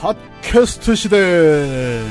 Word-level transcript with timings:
팟캐스트 0.00 0.94
시대. 0.94 2.02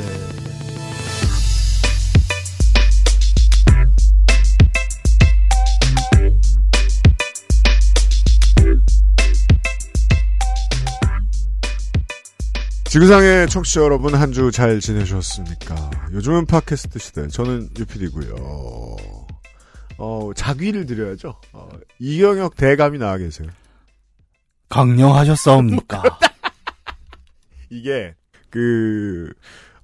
지구상의 12.85 13.47
청취자 13.49 13.81
여러분 13.81 14.15
한 14.15 14.31
주 14.31 14.51
잘 14.51 14.79
지내셨습니까? 14.79 15.89
요즘은 16.11 16.45
팟캐스트 16.47 16.97
시대. 16.99 17.27
저는 17.27 17.69
유필이고요. 17.77 18.35
어, 19.97 20.31
자귀를 20.35 20.85
드려야죠. 20.85 21.35
어, 21.53 21.69
이경혁 21.99 22.55
대감이 22.55 22.97
나와 22.97 23.17
계세요. 23.17 23.49
강령하셨사옵니까? 24.69 26.01
이게 27.69 28.15
그 28.49 29.31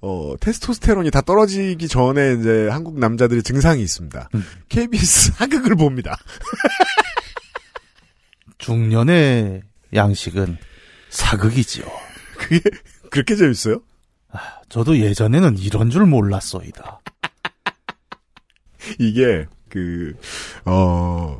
어, 0.00 0.34
테스토스테론이 0.40 1.10
다 1.10 1.20
떨어지기 1.20 1.88
전에 1.88 2.34
이제 2.34 2.68
한국 2.68 2.98
남자들의 2.98 3.42
증상이 3.42 3.82
있습니다. 3.82 4.28
음. 4.34 4.44
KBS 4.68 5.32
하극을 5.38 5.74
봅니다. 5.76 6.16
중년의 8.58 9.62
양식은 9.94 10.58
사극이지요. 11.10 11.84
그게 12.36 12.60
그렇게 13.10 13.36
재밌어요? 13.36 13.80
저도 14.68 14.98
예전에는 14.98 15.58
이런 15.58 15.90
줄 15.90 16.04
몰랐소이다. 16.06 17.00
이게 18.98 19.46
그 19.68 20.14
어. 20.64 21.38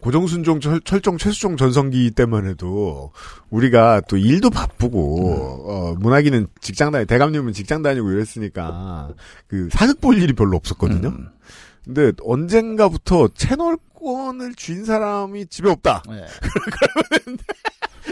고정순종 0.00 0.60
철, 0.60 0.80
철종 0.80 1.18
최수종 1.18 1.56
전성기 1.56 2.12
때만 2.12 2.46
해도 2.46 3.12
우리가 3.50 4.02
또 4.08 4.16
일도 4.16 4.50
바쁘고 4.50 5.64
어, 5.66 5.94
문학인은 5.98 6.48
직장 6.60 6.92
다니 6.92 7.06
대감님은 7.06 7.52
직장 7.52 7.82
다니고 7.82 8.10
이랬으니까 8.12 9.14
그 9.46 9.68
사극 9.72 10.00
볼 10.00 10.22
일이 10.22 10.32
별로 10.32 10.56
없었거든요. 10.56 11.08
음. 11.08 11.28
근데 11.84 12.12
언젠가부터 12.22 13.28
채널권을 13.28 14.54
쥔 14.54 14.84
사람이 14.84 15.46
집에 15.46 15.70
없다. 15.70 16.02
네. 16.08 16.26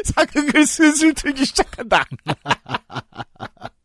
사극을 0.05 0.67
슬슬 0.67 1.12
틀기 1.15 1.45
시작한다. 1.45 2.05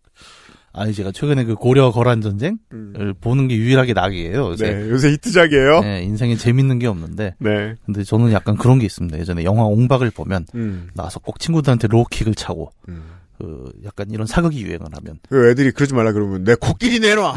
아니 0.73 0.93
제가 0.93 1.11
최근에 1.11 1.43
그 1.43 1.55
고려 1.55 1.91
거란 1.91 2.21
전쟁을 2.21 3.13
보는 3.19 3.47
게 3.47 3.55
유일하게 3.55 3.93
낙이에요. 3.93 4.51
요새. 4.51 4.73
네, 4.73 4.89
요새 4.89 5.11
히트작이에요. 5.11 5.81
네, 5.81 6.03
인생에 6.03 6.37
재밌는 6.37 6.79
게 6.79 6.87
없는데. 6.87 7.35
네. 7.39 7.75
근데 7.85 8.03
저는 8.03 8.31
약간 8.31 8.55
그런 8.55 8.79
게 8.79 8.85
있습니다. 8.85 9.17
예전에 9.19 9.43
영화 9.43 9.63
옹박을 9.65 10.11
보면 10.11 10.45
음, 10.55 10.89
나와서 10.93 11.19
꼭 11.19 11.39
친구들한테 11.39 11.87
로킥을 11.89 12.35
차고 12.35 12.71
음. 12.87 13.03
그 13.37 13.71
약간 13.85 14.09
이런 14.11 14.27
사극이 14.27 14.61
유행을 14.61 14.85
하면 14.93 15.19
그 15.27 15.49
애들이 15.49 15.71
그러지 15.71 15.93
말라 15.93 16.11
그러면 16.13 16.43
내 16.43 16.55
코끼리 16.55 16.99
내놔. 16.99 17.33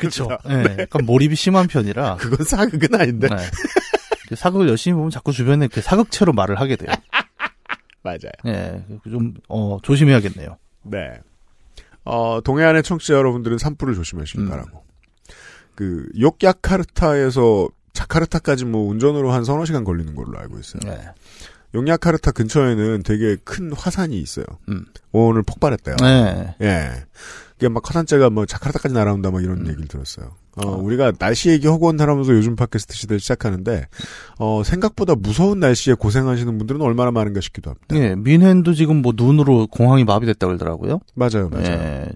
그쵸. 0.00 0.28
낸다. 0.46 0.62
네, 0.74 0.82
약간 0.82 1.04
몰입이 1.04 1.36
심한 1.36 1.66
편이라 1.68 2.16
그건 2.16 2.44
사극은 2.44 2.98
아닌데. 2.98 3.28
네. 3.28 3.36
그 4.28 4.34
사극을 4.34 4.68
열심히 4.68 4.94
보면 4.94 5.10
자꾸 5.10 5.30
주변에 5.30 5.68
그 5.68 5.80
사극체로 5.82 6.32
말을 6.32 6.58
하게 6.58 6.76
돼요. 6.76 6.88
맞아요. 8.02 8.32
네, 8.44 8.84
좀 9.04 9.34
어, 9.48 9.78
조심해야겠네요. 9.82 10.56
네. 10.84 11.12
어, 12.04 12.40
동해안의 12.42 12.82
청취자 12.82 13.14
여러분들은 13.14 13.58
산불을 13.58 13.94
조심하시기 13.94 14.40
음. 14.40 14.48
바라고. 14.48 14.82
그, 15.74 16.06
욕야카르타에서 16.18 17.68
자카르타까지 17.92 18.64
뭐 18.64 18.88
운전으로 18.88 19.32
한 19.32 19.44
서너 19.44 19.64
시간 19.64 19.84
걸리는 19.84 20.14
걸로 20.14 20.38
알고 20.38 20.58
있어요. 20.58 20.80
네. 20.84 21.00
용야카르타 21.74 22.32
근처에는 22.32 23.02
되게 23.02 23.36
큰 23.44 23.72
화산이 23.72 24.18
있어요. 24.18 24.44
음. 24.68 24.84
오늘 25.12 25.42
폭발했대요. 25.42 25.96
네. 26.00 26.54
예. 26.60 26.90
그게 27.62 27.72
막 27.72 27.88
화산재가 27.88 28.30
뭐 28.30 28.44
자카르타까지 28.44 28.92
날아온다 28.92 29.30
뭐 29.30 29.40
이런 29.40 29.58
음. 29.58 29.66
얘기를 29.68 29.86
들었어요. 29.86 30.32
어, 30.56 30.66
어. 30.66 30.76
우리가 30.78 31.12
날씨 31.12 31.48
얘기 31.50 31.68
허구한하면서 31.68 32.32
요즘 32.32 32.56
팟캐스트 32.56 32.92
시대를 32.96 33.20
시작하는데, 33.20 33.86
어, 34.40 34.62
생각보다 34.64 35.14
무서운 35.14 35.60
날씨에 35.60 35.94
고생하시는 35.94 36.58
분들은 36.58 36.80
얼마나 36.80 37.12
많은가 37.12 37.40
싶기도 37.40 37.70
합니다. 37.70 37.86
네, 37.94 38.16
민헨도 38.16 38.74
지금 38.74 39.00
뭐 39.00 39.12
눈으로 39.14 39.68
공항이 39.68 40.02
마비됐다 40.02 40.44
그러더라고요. 40.44 40.98
맞아요, 41.14 41.48
맞아요. 41.50 41.62
네. 41.78 42.08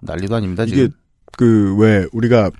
난리도 0.00 0.34
아닙니다, 0.34 0.64
이게. 0.64 0.88
그 1.36 1.76
왜 1.78 2.06
우리가 2.12 2.50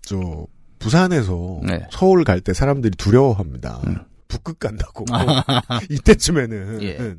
저 0.00 0.46
부산에서 0.78 1.60
네. 1.62 1.86
서울 1.90 2.24
갈 2.24 2.40
때 2.40 2.54
사람들이 2.54 2.96
두려워합니다. 2.96 3.82
음. 3.86 3.98
북극 4.28 4.58
간다고. 4.58 5.04
이때쯤에는 5.90 6.82
예. 6.84 7.14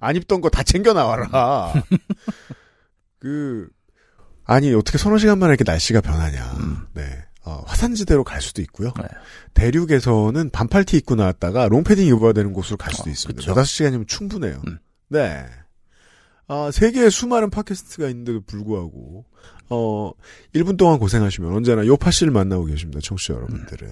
안 0.00 0.16
입던 0.16 0.40
거 0.40 0.48
다 0.50 0.64
챙겨 0.64 0.92
나와라. 0.92 1.72
그 3.20 3.68
아니 4.48 4.72
어떻게 4.74 4.96
서너 4.96 5.18
시간 5.18 5.38
만에 5.38 5.50
이렇게 5.50 5.62
날씨가 5.70 6.00
변하냐. 6.00 6.56
음. 6.58 6.78
네. 6.94 7.02
어, 7.44 7.62
화산지대로 7.66 8.24
갈 8.24 8.40
수도 8.40 8.62
있고요. 8.62 8.92
네. 8.98 9.06
대륙에서는 9.52 10.50
반팔티 10.50 10.96
입고 10.96 11.14
나왔다가 11.14 11.68
롱패딩 11.68 12.06
입어야 12.06 12.32
되는 12.32 12.54
곳으로 12.54 12.78
갈 12.78 12.92
수도 12.92 13.10
어, 13.10 13.12
있습니다. 13.12 13.40
그쵸. 13.40 13.54
5시간이면 13.54 14.08
충분해요. 14.08 14.62
음. 14.66 14.78
네. 15.08 15.44
아, 16.46 16.70
세계에 16.72 17.10
수많은 17.10 17.50
팟캐스트가 17.50 18.08
있는데도 18.08 18.40
불구하고, 18.40 19.26
어, 19.68 20.12
1분 20.54 20.78
동안 20.78 20.98
고생하시면 20.98 21.54
언제나 21.54 21.86
요파 21.86 22.10
씨를 22.10 22.32
만나고 22.32 22.64
계십니다. 22.64 23.00
청취자 23.02 23.34
여러분들은. 23.34 23.88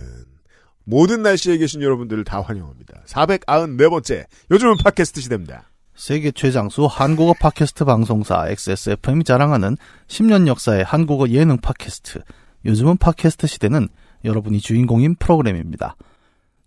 모든 0.85 1.23
날씨에 1.23 1.59
계신 1.59 1.83
여러분들을 1.83 2.25
다 2.25 2.41
환영합니다. 2.41 3.03
494번째, 3.07 4.25
요즘은 4.51 4.77
팟캐스트 4.83 5.21
시대입니다. 5.21 5.71
세계 5.97 6.31
최장수 6.31 6.87
한국어 6.91 7.33
팟캐스트 7.33 7.87
방송사 7.87 8.49
XSFM이 8.51 9.25
자랑하는 9.25 9.79
10년 10.09 10.47
역사의 10.47 10.85
한국어 10.85 11.27
예능 11.31 11.57
팟캐스트. 11.57 12.21
요즘은 12.67 12.99
팟캐스트 12.99 13.47
시대는 13.47 13.89
여러분이 14.23 14.61
주인공인 14.61 15.15
프로그램입니다. 15.15 15.97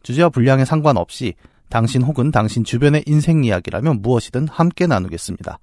주제와 0.01 0.29
분량에 0.29 0.66
상관없이 0.66 1.35
당신 1.69 2.01
혹은 2.01 2.31
당신 2.31 2.63
주변의 2.63 3.03
인생 3.06 3.44
이야기라면 3.44 4.01
무엇이든 4.01 4.47
함께 4.47 4.88
나누겠습니다. 4.88 5.59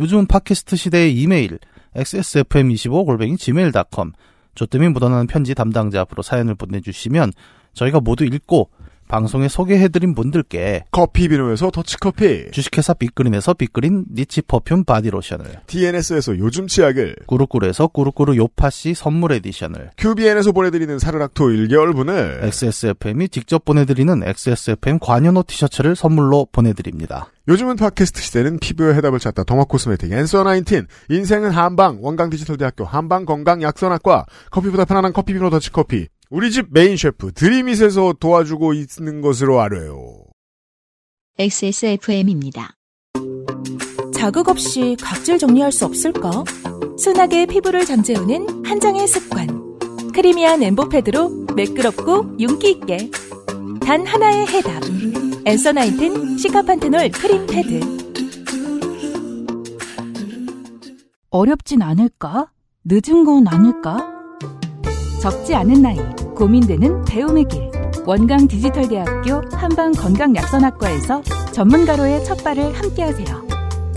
요즘은 0.00 0.26
팟캐스트 0.26 0.74
시대의 0.74 1.14
이메일 1.14 1.60
xsfm25골뱅이 1.94 3.38
gmail.com 3.38 4.10
조땜이 4.56 4.88
묻어나는 4.88 5.28
편지 5.28 5.54
담당자 5.54 6.00
앞으로 6.00 6.22
사연을 6.22 6.56
보내주시면 6.56 7.32
저희가 7.72 8.00
모두 8.00 8.24
읽고 8.24 8.70
방송에 9.14 9.46
소개해드린 9.46 10.16
분들께 10.16 10.86
커피 10.90 11.28
비노에서 11.28 11.70
더치커피, 11.70 12.50
주식회사 12.50 12.94
빅그린에서 12.94 13.54
빅그린 13.54 14.06
niche 14.12 14.42
perfume 14.42 14.84
body 14.84 15.03
lotion을 15.03 15.44
TNS에서 15.68 16.36
요즘 16.38 16.66
치약을, 16.66 17.14
꾸루꾸루에서 17.28 17.86
꾸루꾸루 17.86 18.36
요파시 18.36 18.94
선물 18.94 19.30
edition을 19.34 19.92
QBN에서 19.98 20.50
보내드리는 20.50 20.98
사르락토 20.98 21.44
1개월분을, 21.44 22.42
XSFM이 22.42 23.28
직접 23.28 23.64
보내드리는 23.64 24.20
XSFM 24.24 24.98
관여노 24.98 25.44
티셔츠를 25.44 25.94
선물로 25.94 26.48
보내드립니다. 26.50 27.30
요즘은 27.46 27.76
팟캐스트 27.76 28.22
시대는 28.22 28.58
피부의 28.58 28.94
해답을 28.94 29.18
찾다 29.18 29.44
derma 29.44 29.64
cosmetic 29.64 30.10
앤서 30.10 30.44
19 30.44 30.86
인생은 31.10 31.50
한방 31.50 31.98
원광 32.00 32.30
디지털 32.30 32.56
대학교 32.56 32.84
한방 32.84 33.26
건강 33.26 33.62
약선학과 33.62 34.24
커피보다 34.50 34.86
편안한 34.86 35.12
커피 35.12 35.34
비노 35.34 35.50
더치커피 35.50 36.08
우리 36.34 36.50
집 36.50 36.66
메인 36.72 36.96
셰프 36.96 37.30
드림잇에서 37.30 38.14
도와주고 38.18 38.74
있는 38.74 39.20
것으로 39.20 39.60
알아요. 39.60 40.24
XSFM입니다. 41.38 42.72
자극 44.12 44.48
없이 44.48 44.96
각질 45.00 45.38
정리할 45.38 45.70
수 45.70 45.84
없을까? 45.84 46.42
순하게 46.98 47.46
피부를 47.46 47.84
잠재우는 47.84 48.66
한 48.66 48.80
장의 48.80 49.06
습관. 49.06 49.46
creamy한 50.12 50.60
embo 50.64 50.88
패드로 50.88 51.46
매끄럽고 51.54 52.36
윤기 52.40 52.68
있게. 52.72 53.12
단 53.80 54.04
하나의 54.04 54.48
해답. 54.48 54.82
앤서 55.46 55.70
나인틴 55.70 56.36
시카판테놀 56.36 57.12
크림 57.12 57.46
패드. 57.46 57.80
어렵진 61.30 61.80
않을까? 61.80 62.50
늦은 62.84 63.22
건 63.24 63.46
아닐까? 63.46 64.23
적지 65.24 65.54
않은 65.54 65.80
나이, 65.80 65.96
고민되는 66.36 67.06
배움의 67.06 67.44
길. 67.44 67.70
원광 68.04 68.46
디지털대학교 68.46 69.56
한방 69.56 69.92
건강약선학과에서 69.92 71.22
전문가로의 71.50 72.22
첫 72.26 72.44
발을 72.44 72.74
함께하세요. 72.74 73.46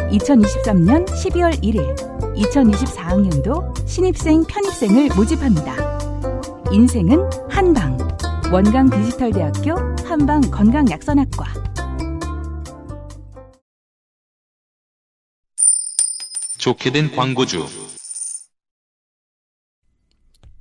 2023년 0.09 1.05
12월 1.05 1.61
1일 1.61 1.97
2024학년도 2.33 3.85
신입생 3.85 4.45
편입생을 4.45 5.09
모집합니다. 5.17 5.99
인생은 6.71 7.29
한방 7.49 7.97
원광 8.49 8.89
디지털대학교 8.89 9.75
한방 10.05 10.39
건강약선학과 10.39 11.45
좋게 16.57 16.91
된 16.91 17.11
광고주. 17.13 17.65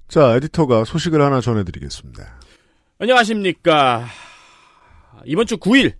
자, 0.08 0.36
에디터가 0.36 0.84
소식을 0.84 1.20
하나 1.20 1.40
전해드리겠습니다. 1.40 2.40
안녕하십니까. 2.98 4.06
이번 5.24 5.46
주 5.46 5.56
9일, 5.56 5.94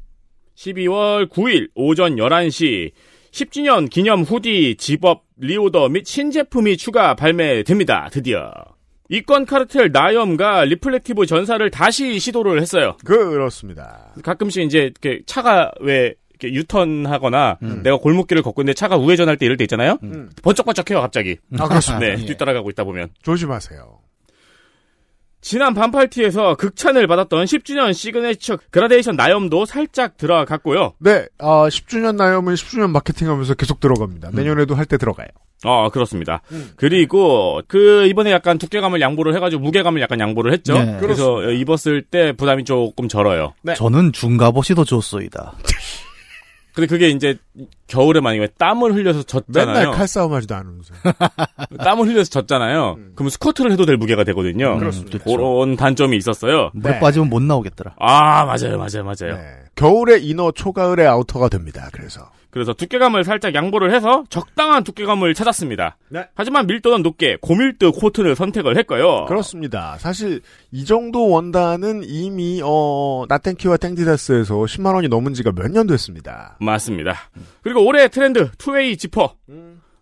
12월 0.57 1.29
9일 1.29 1.71
오전 1.75 2.17
11시 2.17 2.93
10주년 3.33 3.91
기념 3.91 4.23
hoodie 4.23 4.77
zip-up 4.79 5.25
reorder 5.37 5.89
및 5.89 6.07
신제품이 6.07 6.77
추가 6.77 7.15
발매됩니다. 7.15 8.09
드디어. 8.11 8.53
이권 9.09 9.45
카르텔 9.47 9.91
나염과 9.93 10.65
reflective 10.65 11.27
전사를 11.27 11.69
다시 11.71 12.19
시도를 12.19 12.61
했어요. 12.61 12.97
그렇습니다. 13.05 14.13
가끔씩 14.23 14.65
이제 14.65 14.79
이렇게 14.85 15.21
차가 15.27 15.71
왜 15.81 16.15
이렇게 16.39 16.55
유턴하거나 16.55 17.59
내가 17.83 17.97
골목길을 17.97 18.43
걷고 18.43 18.63
있는데 18.63 18.75
차가 18.75 18.97
우회전할 18.97 19.37
때 19.37 19.47
이럴 19.47 19.57
때 19.57 19.65
있잖아요. 19.65 19.99
음. 20.03 20.31
번쩍번쩍해요 20.43 21.01
갑자기. 21.01 21.37
아, 21.59 21.69
그렇습니다. 21.69 22.07
네, 22.07 22.17
뒤따라가고 22.17 22.71
있다 22.71 22.85
보면. 22.85 23.09
조심하세요. 23.23 23.99
지난 25.41 25.75
반팔티에서 25.75 26.57
극찬을 26.57 27.07
받았던 27.07 27.45
10주년 27.45 27.95
시그네처 27.95 28.59
그라데이션 28.71 29.15
나염도 29.15 29.65
살짝 29.65 30.17
들어갔고요. 30.17 30.95
네, 30.99 31.27
아, 31.39 31.69
10주년 31.69 32.17
나염은 32.17 32.55
10주년 32.55 32.91
마케팅 32.91 33.31
하면서 33.31 33.55
계속 33.55 33.79
들어갑니다. 33.79 34.31
내년에도 34.33 34.75
할때 34.75 34.97
들어가요. 34.99 35.29
어, 35.65 35.89
그렇습니다. 35.91 36.43
그리고 36.77 37.61
그 37.69 38.07
이번에 38.07 38.31
약간 38.33 38.59
두께감을 38.59 39.01
양보를 39.01 39.35
해가지고 39.37 39.63
무게감을 39.63 40.01
약간 40.01 40.19
양보를 40.21 40.53
했죠. 40.53 40.75
네. 40.75 40.99
그래서 41.01 41.43
입었을 41.51 42.03
때 42.03 42.33
부담이 42.33 42.65
조금 42.65 43.09
절어요. 43.09 43.55
네. 43.63 43.75
저는 43.75 44.13
중갑옷이 44.13 44.75
더 44.75 44.85
좋소이다. 44.85 45.55
근데 46.77 46.87
그게 46.89 47.09
이제 47.09 47.39
겨울에 47.87 48.21
만약에 48.21 48.49
땀을 48.59 48.95
흘려서 48.95 49.23
졌잖아요. 49.23 49.67
맨날 49.79 49.91
칼싸움 49.93 50.33
하지도 50.35 50.55
않으면서. 50.57 50.95
땀을 51.83 52.07
흘려서 52.09 52.31
졌잖아요. 52.31 52.97
그럼 53.15 53.29
스쿼트를 53.31 53.73
해도 53.73 53.87
될 53.87 53.97
무게가 53.97 54.25
되거든요. 54.25 54.75
음, 54.75 54.79
그렇습니다. 54.79 55.19
그렇죠. 55.19 55.37
그런 55.37 55.77
단점이 55.77 56.17
있었어요. 56.17 56.71
물에 56.75 56.95
네. 56.95 57.01
빠지면 57.01 57.29
못 57.31 57.43
나오겠더라. 57.43 57.95
아, 57.99 58.45
맞아요, 58.45 58.77
맞아요, 58.79 59.05
맞아요. 59.05 59.37
네. 59.37 59.43
겨울에 59.75 60.19
이너, 60.19 60.51
초가을에 60.53 61.07
아우터가 61.07 61.49
됩니다. 61.49 61.89
그래서. 61.93 62.31
그래서 62.51 62.73
두께감을 62.73 63.23
살짝 63.25 63.55
양보를 63.55 63.95
해서 63.95 64.25
적당한 64.31 64.83
두께감을 64.83 65.35
찾았습니다. 65.35 65.99
네. 66.09 66.25
하지만 66.35 66.67
밀도는 66.67 67.03
높게 67.03 67.37
고밀도 67.43 67.93
코튼을 67.93 68.35
선택을 68.35 68.79
했고요. 68.79 69.27
그렇습니다. 69.27 69.97
사실 69.99 70.41
이 70.73 70.87
정도 70.87 71.29
원단은 71.29 72.03
이미 72.07 72.63
어 72.65 73.27
나땡키와 73.29 73.77
땡디다스에서 73.77 74.55
10만 74.55 74.95
원이 74.95 75.09
넘은 75.09 75.35
지가 75.35 75.53
몇 75.53 75.69
년 75.71 75.87
됐습니다. 75.87 76.57
맞습니다. 76.59 77.15
그리고 77.63 77.85
올해 77.85 78.09
트렌드 78.09 78.51
two-way 78.59 78.97
지퍼. 78.97 79.35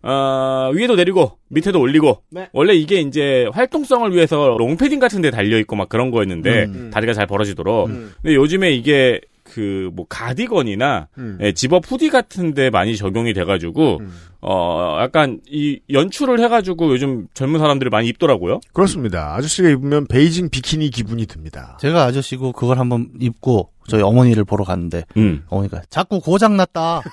어, 0.07 0.69
위에도 0.75 0.95
내리고 0.95 1.39
밑에도 1.47 1.79
올리고 1.79 2.21
네. 2.29 2.47
원래 2.53 2.75
이게 2.75 3.01
이제 3.01 3.47
활동성을 3.51 4.13
위해서 4.13 4.55
롱패딩 4.59 4.99
같은 4.99 5.19
데 5.21 5.31
달려 5.31 5.57
있고 5.57 5.75
막 5.75 5.89
그런 5.89 6.11
거였는데 6.11 6.65
음. 6.65 6.91
다리가 6.93 7.13
잘 7.13 7.25
벌어지도록 7.25 7.87
음. 7.87 8.13
근데 8.21 8.35
요즘에 8.35 8.71
이게 8.71 9.19
그 9.55 9.89
뭐 9.93 10.05
가디건이나 10.09 11.07
음. 11.17 11.37
예, 11.41 11.53
zip-up 11.53 11.89
hoodie 11.89 12.09
같은 12.09 12.53
데 12.53 12.69
많이 12.69 12.97
적용이 12.97 13.33
돼 13.33 13.45
가지고 13.45 13.99
음. 14.01 14.11
어 14.41 14.97
약간 15.01 15.39
이 15.49 15.79
연출을 15.89 16.41
해 16.41 16.49
가지고 16.49 16.91
요즘 16.91 17.27
젊은 17.33 17.59
사람들이 17.61 17.89
많이 17.89 18.09
입더라고요. 18.09 18.59
그렇습니다. 18.73 19.33
아저씨가 19.35 19.69
입으면 19.69 20.07
베이징 20.07 20.49
비키니 20.49 20.89
기분이 20.89 21.25
듭니다. 21.25 21.77
제가 21.79 22.03
아저씨고 22.03 22.51
그걸 22.51 22.79
한번 22.79 23.11
입고 23.21 23.69
저희 23.87 24.01
어머니를 24.01 24.43
보러 24.43 24.65
갔는데 24.65 25.05
음. 25.15 25.45
어머니가 25.47 25.83
자꾸 25.89 26.19
고장 26.19 26.57
났다. 26.57 27.01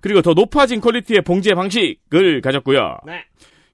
그리고 0.00 0.22
더 0.22 0.32
높아진 0.32 0.80
quality의 0.80 1.22
봉제 1.22 1.54
방식을 1.54 2.40
가졌고요. 2.40 2.98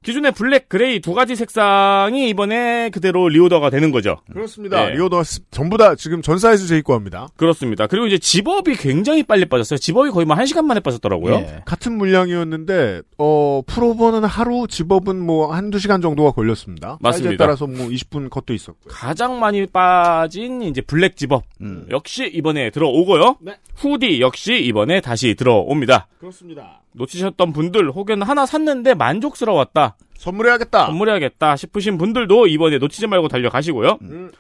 기존의 0.05 0.33
블랙, 0.33 0.69
그레이 0.69 1.01
두 1.01 1.15
가지 1.15 1.35
색상이 1.35 2.29
이번에 2.29 2.91
그대로 2.91 3.29
reorder가 3.29 3.71
되는 3.71 3.91
거죠. 3.91 4.19
그렇습니다. 4.31 4.87
네. 4.87 4.95
reorder 4.95 5.23
전부 5.51 5.79
다 5.79 5.95
지금 5.95 6.21
전 6.21 6.39
사이즈 6.39 6.67
재입고 6.67 6.93
합니다. 6.93 7.29
그렇습니다. 7.37 7.87
그리고 7.87 8.07
이제 8.07 8.19
zip-up이 8.19 8.77
굉장히 8.77 9.23
빨리 9.23 9.47
빠졌어요. 9.47 9.79
zip-up이 9.79 10.11
거의 10.11 10.27
뭐 10.27 10.37
한 10.37 10.45
시간 10.45 10.67
만에 10.67 10.81
빠졌더라고요. 10.81 11.35
예. 11.37 11.63
같은 11.65 11.97
물량이었는데 11.97 13.01
어 13.17 13.63
pullover는 13.67 14.25
하루 14.25 14.67
zip-up은 14.69 15.19
뭐 15.25 15.53
한두 15.53 15.79
시간 15.79 16.03
정도가 16.03 16.33
걸렸습니다. 16.33 16.99
사이즈에 17.03 17.23
맞습니다. 17.25 17.45
따라서 17.45 17.67
뭐 17.67 17.89
20분 17.89 18.29
컷도 18.29 18.53
있었고요. 18.53 18.93
가장 18.93 19.41
많이 19.41 19.65
빠진 19.67 20.61
이제 20.63 20.83
블랙 20.83 21.17
집업 21.17 21.45
음. 21.63 21.87
역시 21.91 22.27
이번에 22.27 22.69
들어오고요. 22.71 23.39
네. 23.41 23.57
후디 23.77 24.21
역시 24.21 24.57
이번에 24.57 25.01
다시 25.01 25.35
들어옵니다. 25.35 26.09
그렇습니다. 26.19 26.84
놓치셨던 26.95 27.53
분들 27.53 27.91
혹은 27.91 28.23
하나 28.23 28.47
샀는데 28.47 28.95
만족스러웠다. 28.95 29.97
선물해야겠다. 30.17 30.87
선물해야겠다 30.87 31.57
싶으신 31.57 31.99
분들도 31.99 32.47
이번에 32.47 32.79
놓치지 32.79 33.07
말고 33.07 33.29
달려가시고요. 33.29 33.99
음. 34.03 34.31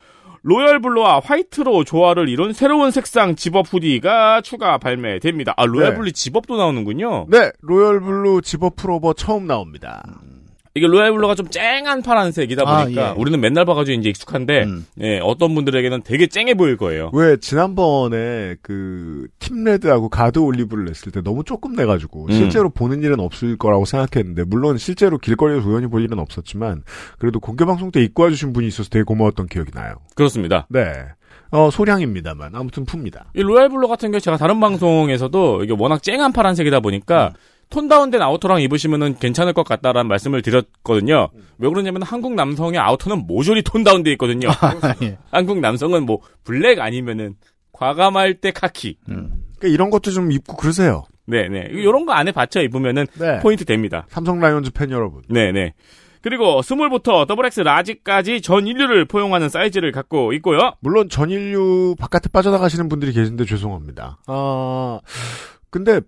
royal 0.46 0.81
blue와 0.81 1.20
화이트로 1.24 1.84
조화를 1.84 2.28
이룬 2.28 2.52
새로운 2.52 2.90
색상 2.90 3.34
zip-up 3.34 3.72
hoodie가 3.72 4.42
추가 4.42 4.76
발매됩니다. 4.76 5.54
아, 5.56 5.64
royal 5.64 5.90
네. 5.90 5.96
blue 5.96 6.12
zip-up도 6.12 6.58
나오는군요. 6.58 7.26
네, 7.30 7.50
royal 7.62 8.00
blue 8.00 8.42
zip-up 8.42 8.76
pullover 8.76 9.14
처음 9.14 9.46
나옵니다. 9.46 10.04
이게 10.76 10.88
royal 10.88 11.12
blue가 11.12 11.36
좀 11.36 11.48
쨍한 11.48 12.02
파란색이다 12.02 12.64
아, 12.66 12.82
보니까 12.84 13.10
예. 13.10 13.14
우리는 13.16 13.40
맨날 13.40 13.64
봐가지고 13.64 14.00
이제 14.00 14.08
익숙한데 14.08 14.64
음. 14.64 14.84
예, 15.00 15.20
어떤 15.22 15.54
분들에게는 15.54 16.02
되게 16.02 16.26
쨍해 16.26 16.54
보일 16.54 16.76
거예요. 16.76 17.10
왜 17.12 17.36
지난번에 17.36 18.56
그 18.60 19.28
team 19.38 19.64
red하고 19.64 20.08
가드 20.08 20.40
올리브를 20.40 20.86
냈을 20.86 21.12
때 21.12 21.22
너무 21.22 21.44
조금 21.44 21.76
내가지고 21.76 22.26
음. 22.26 22.32
실제로 22.32 22.70
보는 22.70 23.04
일은 23.04 23.20
없을 23.20 23.56
거라고 23.56 23.84
생각했는데 23.84 24.42
물론 24.44 24.76
실제로 24.76 25.16
길거리에서 25.18 25.68
우연히 25.68 25.86
볼 25.86 26.02
일은 26.02 26.18
없었지만 26.18 26.82
그래도 27.20 27.38
공개 27.38 27.64
방송 27.64 27.92
때 27.92 28.02
입고 28.02 28.24
와주신 28.24 28.52
분이 28.52 28.66
있어서 28.66 28.90
되게 28.90 29.04
고마웠던 29.04 29.46
기억이 29.46 29.70
나요. 29.72 29.94
그렇습니다. 30.16 30.66
네, 30.70 30.90
어 31.52 31.70
소량입니다만 31.70 32.50
아무튼 32.52 32.84
풉니다. 32.84 33.26
이 33.36 33.42
royal 33.42 33.69
blue 33.69 33.86
같은 33.86 34.10
경우 34.10 34.20
제가 34.20 34.36
다른 34.38 34.58
방송에서도 34.58 35.62
이게 35.62 35.72
워낙 35.78 36.02
쨍한 36.02 36.32
파란색이다 36.32 36.81
보니까 36.81 37.32
tone 37.74 37.88
down된 37.88 38.22
outer랑 38.22 38.60
입으시면은 38.62 39.16
괜찮을 39.19 39.52
것 39.52 39.64
같다라는 39.64 40.06
말씀을 40.06 40.43
드렸거든요. 40.43 41.31
왜 41.58 41.69
그러냐면 41.69 42.02
한국 42.02 42.34
남성의 42.34 42.78
outer는 42.79 43.26
모조리 43.26 43.62
tone 43.62 43.82
down돼 43.82 44.12
있거든요. 44.12 44.48
예. 45.02 45.19
한국 45.32 45.58
남성은 45.58 46.06
뭐 46.06 46.20
블랙 46.44 46.78
아니면은 46.78 47.34
과감할 47.72 48.34
때 48.34 48.52
카키. 48.52 48.98
음. 49.08 49.43
그러니까 49.58 49.74
이런 49.74 49.90
것도 49.90 50.12
좀 50.12 50.31
입고 50.31 50.56
그러세요. 50.56 51.02
네네. 51.26 51.70
이런 51.72 52.06
거 52.06 52.12
안에 52.12 52.31
받쳐 52.31 52.62
입으면은 52.62 53.08
네. 53.19 53.40
포인트 53.40 53.64
됩니다. 53.64 54.06
삼성 54.08 54.38
라이온즈 54.38 54.70
팬 54.70 54.93
여러분. 54.93 55.22
네네. 55.28 55.74
그리고 56.22 56.62
스몰부터 56.62 57.26
더블 57.26 57.44
X 57.46 57.62
라지까지 57.62 58.40
전 58.40 58.69
인류를 58.69 59.04
포용하는 59.06 59.48
사이즈를 59.48 59.90
갖고 59.90 60.32
있고요. 60.34 60.74
물론 60.78 61.08
전 61.08 61.31
인류 61.31 61.96
바깥에 61.98 62.28
빠져나가시는 62.32 62.88
분들이 62.88 63.12
계신데 63.12 63.44
죄송합니다. 63.46 64.19
아, 64.28 65.00
근데 65.70 66.00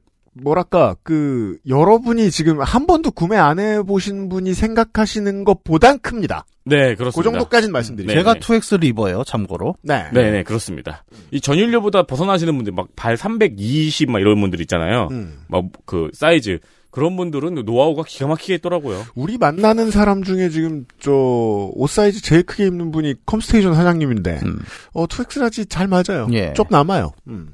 뭐랄까 0.43 0.97
그 1.02 1.57
여러분이 1.69 2.31
지금 2.31 2.61
한 2.61 2.87
번도 2.87 3.11
구매 3.12 3.37
안 3.37 3.59
해보신 3.59 4.28
분이 4.28 4.55
생각하시는 4.55 5.45
것보단 5.45 5.99
큽니다. 6.00 6.45
네, 6.64 6.90
그 6.95 6.99
그렇습니다. 6.99 7.31
정도까지는 7.31 7.73
말씀드릴게요. 7.73 8.14
네. 8.16 8.21
제가 8.21 8.35
2X를 8.35 8.85
입어요, 8.85 9.23
참고로. 9.25 9.76
네. 9.83 10.07
네 10.12 10.31
네, 10.33 10.43
그렇습니다. 10.43 11.05
이 11.31 11.40
전인류보다 11.40 12.02
벗어나시는 12.05 12.55
분들, 12.57 12.73
막 12.73 12.88
발 12.97 13.16
320, 13.16 14.11
막 14.11 14.19
이런 14.21 14.40
분들 14.40 14.61
있잖아요. 14.62 15.09
음. 15.12 15.38
막그 15.49 16.11
사이즈. 16.12 16.59
그런 16.90 17.14
분들은 17.14 17.57
노하우가 17.66 18.05
기가 18.05 18.26
막히게 18.26 18.55
있더라고요. 18.55 19.05
우리 19.14 19.37
만나는 19.37 19.90
사람 19.90 20.25
중에 20.25 20.49
지금 20.49 20.87
저 20.99 21.71
옷 21.76 21.90
사이즈 21.90 22.23
제일 22.23 22.43
크게 22.43 22.66
입는 22.69 22.90
분이 22.90 23.16
컴스테이션 23.26 23.75
사장님인데 23.75 24.40
음. 24.45 24.61
어 24.95 25.07
2X 25.06 25.24
large 25.24 25.68
잘 25.69 25.88
맞아요. 25.88 26.26
예. 26.33 26.55
좀 26.55 26.64
남아요. 26.71 27.12
음. 27.28 27.52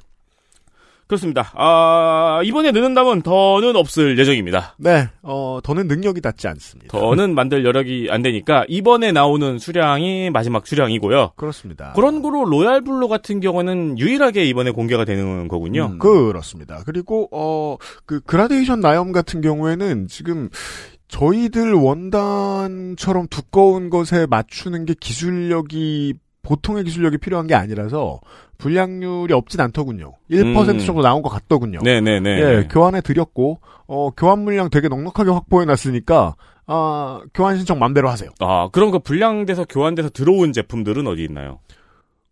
그렇습니다. 1.13 1.53
아, 1.55 2.41
이번에 2.43 2.73
늦는다면 2.73 3.21
더는 3.21 3.77
없을 3.77 4.19
예정입니다. 4.19 4.77
네. 4.79 5.09
어 5.23 5.61
더는 5.63 5.87
능력이 5.89 6.23
닿지 6.23 6.49
않습니다. 6.49 6.97
더는 6.97 7.35
만들 7.35 7.65
여력이 7.67 8.09
안 8.11 8.23
되니까 8.23 8.65
이번에 8.69 9.13
나오는 9.13 9.59
수량이 9.59 10.31
마지막 10.31 10.67
수량이고요. 10.67 11.33
그렇습니다. 11.37 11.93
그런 11.95 12.23
거로 12.23 12.45
royal 12.45 12.81
blue 12.81 13.09
같은 13.09 13.41
경우는 13.41 13.99
유일하게 13.99 14.45
이번에 14.47 14.71
공개가 14.71 15.05
되는 15.05 15.49
거군요. 15.49 15.91
음. 15.93 15.99
그렇습니다. 15.99 16.83
그리고 16.87 17.29
어 17.31 17.77
그 18.07 18.21
그라데이션 18.21 18.81
나염 18.81 19.13
같은 19.13 19.41
경우에는 19.41 20.07
지금 20.09 20.49
저희들 21.09 21.75
원단처럼 21.75 23.27
두꺼운 23.29 23.91
것에 23.91 24.27
맞추는 24.27 24.87
게 24.87 24.95
기술력이 24.99 26.15
보통의 26.43 26.85
기술력이 26.85 27.19
필요한 27.19 27.47
게 27.47 27.55
아니라서 27.55 28.21
불량률이 28.63 29.35
없진 29.35 29.61
않더군요. 29.61 30.13
1% 30.31 30.69
음. 30.69 30.79
정도 30.79 31.03
나온 31.03 31.21
것 31.23 31.29
같더군요. 31.31 31.81
네네네. 31.83 32.31
예, 32.31 32.69
교환해 32.71 33.01
드렸고 33.01 33.59
어, 33.87 34.11
교환 34.11 34.41
물량 34.45 34.71
되게 34.71 34.89
넉넉하게 34.89 35.31
확보해 35.31 35.67
놨으니까 35.67 36.37
아, 36.67 37.21
교환 37.35 37.57
신청 37.57 37.79
맘대로 37.81 38.09
하세요. 38.09 38.31
아, 38.39 38.69
그럼 38.71 38.93
그 38.93 39.01
불량돼서 39.01 39.65
교환돼서 39.69 40.11
들어온 40.11 40.53
제품들은 40.53 41.07
어디 41.09 41.25
있나요? 41.25 41.59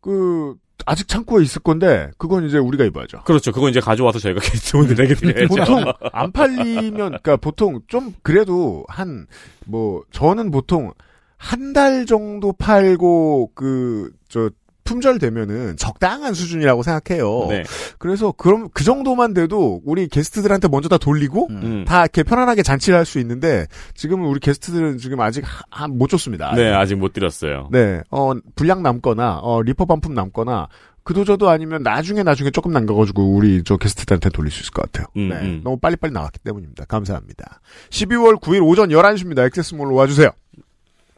그 0.01 0.55
아직 0.87 1.09
창고에 1.09 1.43
있을 1.43 1.61
건데 1.63 2.11
그건 2.17 2.47
이제 2.47 2.57
우리가 2.59 2.85
입어야죠. 2.85 3.23
그렇죠. 3.25 3.53
그건 3.53 3.71
이제 3.71 3.81
가져와서 3.81 4.19
저희가 4.21 4.41
게스트분들에게 4.41 5.15
드려야죠. 5.15 5.49
보통 5.55 5.85
안 6.13 6.33
팔리면 6.33 6.95
그러니까 6.95 7.37
보통 7.37 7.81
좀 7.89 8.15
그래도 8.23 8.85
한 8.89 9.27
뭐 9.67 10.03
저는 10.13 10.51
보통 10.51 10.93
한 11.37 11.73
달 11.73 12.07
정도 12.07 12.53
팔고 12.53 13.51
그 13.55 14.13
저 14.29 14.49
품절 14.91 15.21
되면은 15.21 15.77
적당한 15.77 16.35
수준이라고 16.35 16.83
생각해요. 16.83 17.47
네. 17.49 17.63
그래서 17.99 18.33
그럼 18.33 18.69
그 18.75 18.83
정도만 18.83 19.35
돼도 19.35 19.83
우리 19.85 20.09
게스트들한테 20.09 20.67
먼저 20.67 20.89
다 20.89 20.99
돌리고 20.99 21.47
음. 21.51 21.85
다 21.87 22.01
이렇게 22.01 22.25
편안하게 22.25 22.65
잔치를 22.65 22.99
할 22.99 23.05
수 23.05 23.21
있는데 23.21 23.67
지금은 23.95 24.27
우리 24.29 24.41
게스트들은 24.41 24.99
지금 24.99 25.21
아직 25.21 25.45
하- 25.71 25.87
못 25.87 26.09
줬습니다. 26.09 26.53
네, 26.57 26.73
아직 26.73 26.97
못 26.97 27.13
드렸어요. 27.13 27.69
네, 27.71 28.03
어, 28.11 28.33
불량 28.57 28.83
남거나, 28.83 29.39
어, 29.43 29.63
리퍼 29.63 29.85
반품 29.85 30.13
남거나, 30.15 30.67
그도 31.05 31.27
저도 31.27 31.49
아니면 31.49 31.83
나중에 31.85 32.23
나중에 32.25 32.51
조금 32.51 32.73
남겨가지고 32.73 33.33
우리 33.33 33.63
저 33.65 33.77
게스트들한테 33.77 34.31
돌릴 34.31 34.51
수 34.51 34.61
있을 34.63 34.73
것 34.73 34.83
같아요. 34.91 35.07
음, 35.17 35.29
네, 35.29 35.37
음. 35.37 35.61
너무 35.65 35.79
빨리빨리 35.79 36.13
나왔기 36.13 36.41
때문입니다. 36.41 36.85
감사합니다. 36.87 37.61
12월 37.91 38.41
9일 38.41 38.67
오전 38.67 38.89
11시입니다. 38.91 39.47
액세스몰로 39.47 39.95
와주세요. 39.95 40.31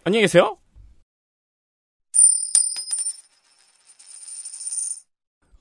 안녕히 0.04 0.22
계세요. 0.24 0.56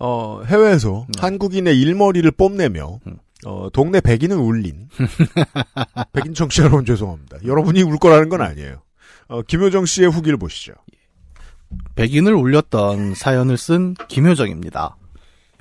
어, 0.03 0.41
해외에서 0.46 1.05
네. 1.15 1.22
한국인의 1.22 1.79
일머리를 1.79 2.29
뽐내며, 2.31 3.00
음. 3.05 3.17
어, 3.46 3.70
동네 3.72 4.01
백인을 4.01 4.36
울린. 4.38 4.89
백인 6.12 6.34
청취자 6.34 6.63
여러분 6.63 6.86
죄송합니다. 6.86 7.38
여러분이 7.46 7.84
울 7.84 8.00
거라는 8.00 8.29
건 8.29 8.41
아니에요. 8.41 8.81
어, 9.27 9.43
김효정 9.43 9.86
씨의 9.86 10.10
후기를 10.10 10.38
보시죠. 10.38 10.74
백인을 11.96 12.34
울렸던 12.34 13.13
사연을 13.13 13.58
쓴 13.58 13.93
김효정입니다. 14.08 14.98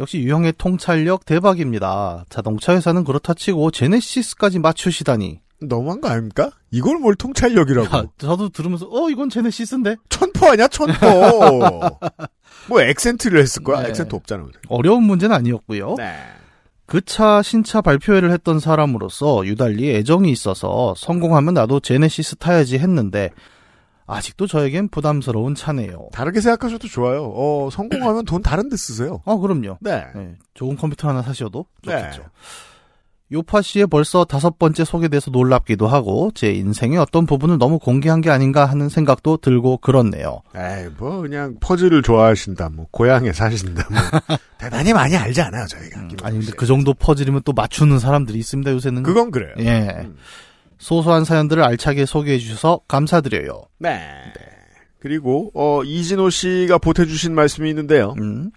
역시 0.01 0.19
유형의 0.19 0.55
통찰력 0.57 1.27
대박입니다. 1.27 2.25
자동차 2.31 2.75
회사는 2.75 3.05
그렇다 3.05 3.35
치고 3.35 3.71
제네시스까지 3.71 4.59
맞추시다니. 4.59 5.41
너무한 5.63 6.01
거 6.01 6.09
아닙니까? 6.09 6.51
이걸 6.71 6.99
뭘 6.99 7.15
통찰력이라고. 7.15 7.99
야, 7.99 8.05
저도 8.17 8.49
들으면서 8.49 8.89
어 8.91 9.11
이건 9.11 9.29
제네시스인데 9.29 9.97
천포 10.09 10.47
아니야, 10.47 10.69
천포. 10.69 10.95
뭐 12.71 12.81
액센트를 12.83 13.41
했을 13.43 13.63
거야? 13.63 13.83
네. 13.83 13.89
액센트 13.91 14.15
없잖아. 14.15 14.45
그래. 14.45 14.55
어려운 14.69 15.03
문제는 15.03 15.37
아니었고요. 15.37 15.97
네. 15.99 16.17
그 16.87 17.01
차 17.05 17.41
신차 17.43 17.81
발표회를 17.83 18.33
했던 18.33 18.59
사람으로서 18.59 19.47
유달리 19.47 19.95
애정이 19.95 20.31
있어서 20.33 20.95
성공하면 20.97 21.55
나도 21.55 21.79
제네시스 21.81 22.37
타야지 22.37 22.79
했는데 22.79 23.31
아직도 24.09 24.49
저에겐 24.49 24.89
부담스러운 24.89 25.55
차네요. 25.55 26.09
다르게 26.13 26.41
생각하셔도 26.41 26.89
좋아요. 26.89 27.33
어, 27.33 27.69
성공하면 27.71 28.25
돈 28.25 28.43
다른 28.43 28.69
데 28.69 28.77
쓰세요. 28.77 29.21
어 29.25 29.39
그럼요. 29.39 29.79
네. 29.81 30.05
네, 30.17 30.35
좋은 30.55 30.77
컴퓨터 30.77 31.09
하나 31.09 31.23
사셔도 31.23 31.67
네. 31.87 31.93
좋겠죠. 32.01 32.25
요파 33.33 33.63
씨의 33.63 33.87
벌써 33.87 34.25
다섯 34.25 34.59
번째 34.59 34.85
소개돼서 34.85 35.31
놀랍기도 35.31 35.87
하고 35.87 36.33
제 36.35 36.53
인생의 36.53 36.99
어떤 36.99 37.27
부분을 37.27 37.59
너무 37.59 37.79
공개한 37.79 38.21
게 38.21 38.29
아닌가 38.31 38.67
하는 38.67 38.89
생각도 38.89 39.37
들고 39.37 39.77
그렇네요. 39.79 40.43
에이, 40.57 40.89
뭐, 40.99 41.21
그냥 41.21 41.57
퍼즐을 41.61 42.03
좋아하신다, 42.03 42.71
뭐, 42.71 42.87
고향에 42.91 43.33
사신다, 43.33 43.87
뭐. 43.89 44.37
대단히 44.59 44.93
많이 44.93 45.17
알지 45.17 45.41
않아요, 45.43 45.65
저희가. 45.67 46.01
음, 46.01 46.09
아니 46.23 46.39
근데 46.39 46.47
씨. 46.47 46.53
그 46.53 46.67
정도 46.67 46.93
퍼즐이면 46.93 47.43
또 47.45 47.53
맞추는 47.53 48.01
사람들이 48.01 48.37
있습니다 48.39 48.73
요새는. 48.73 49.05
그건 49.05 49.31
그래요. 49.31 49.55
예. 49.61 49.89
음. 50.03 50.17
소소한 50.79 51.25
사연들을 51.25 51.63
알차게 51.63 52.07
소개해 52.07 52.39
주셔서 52.39 52.81
감사드려요. 52.89 53.63
네. 53.79 54.01
그리고, 54.99 55.53
어, 55.55 55.85
이진호 55.85 56.31
씨가 56.31 56.79
보태주신 56.79 57.35
말씀이 57.35 57.69
있는데요. 57.71 58.15
음. 58.21 58.51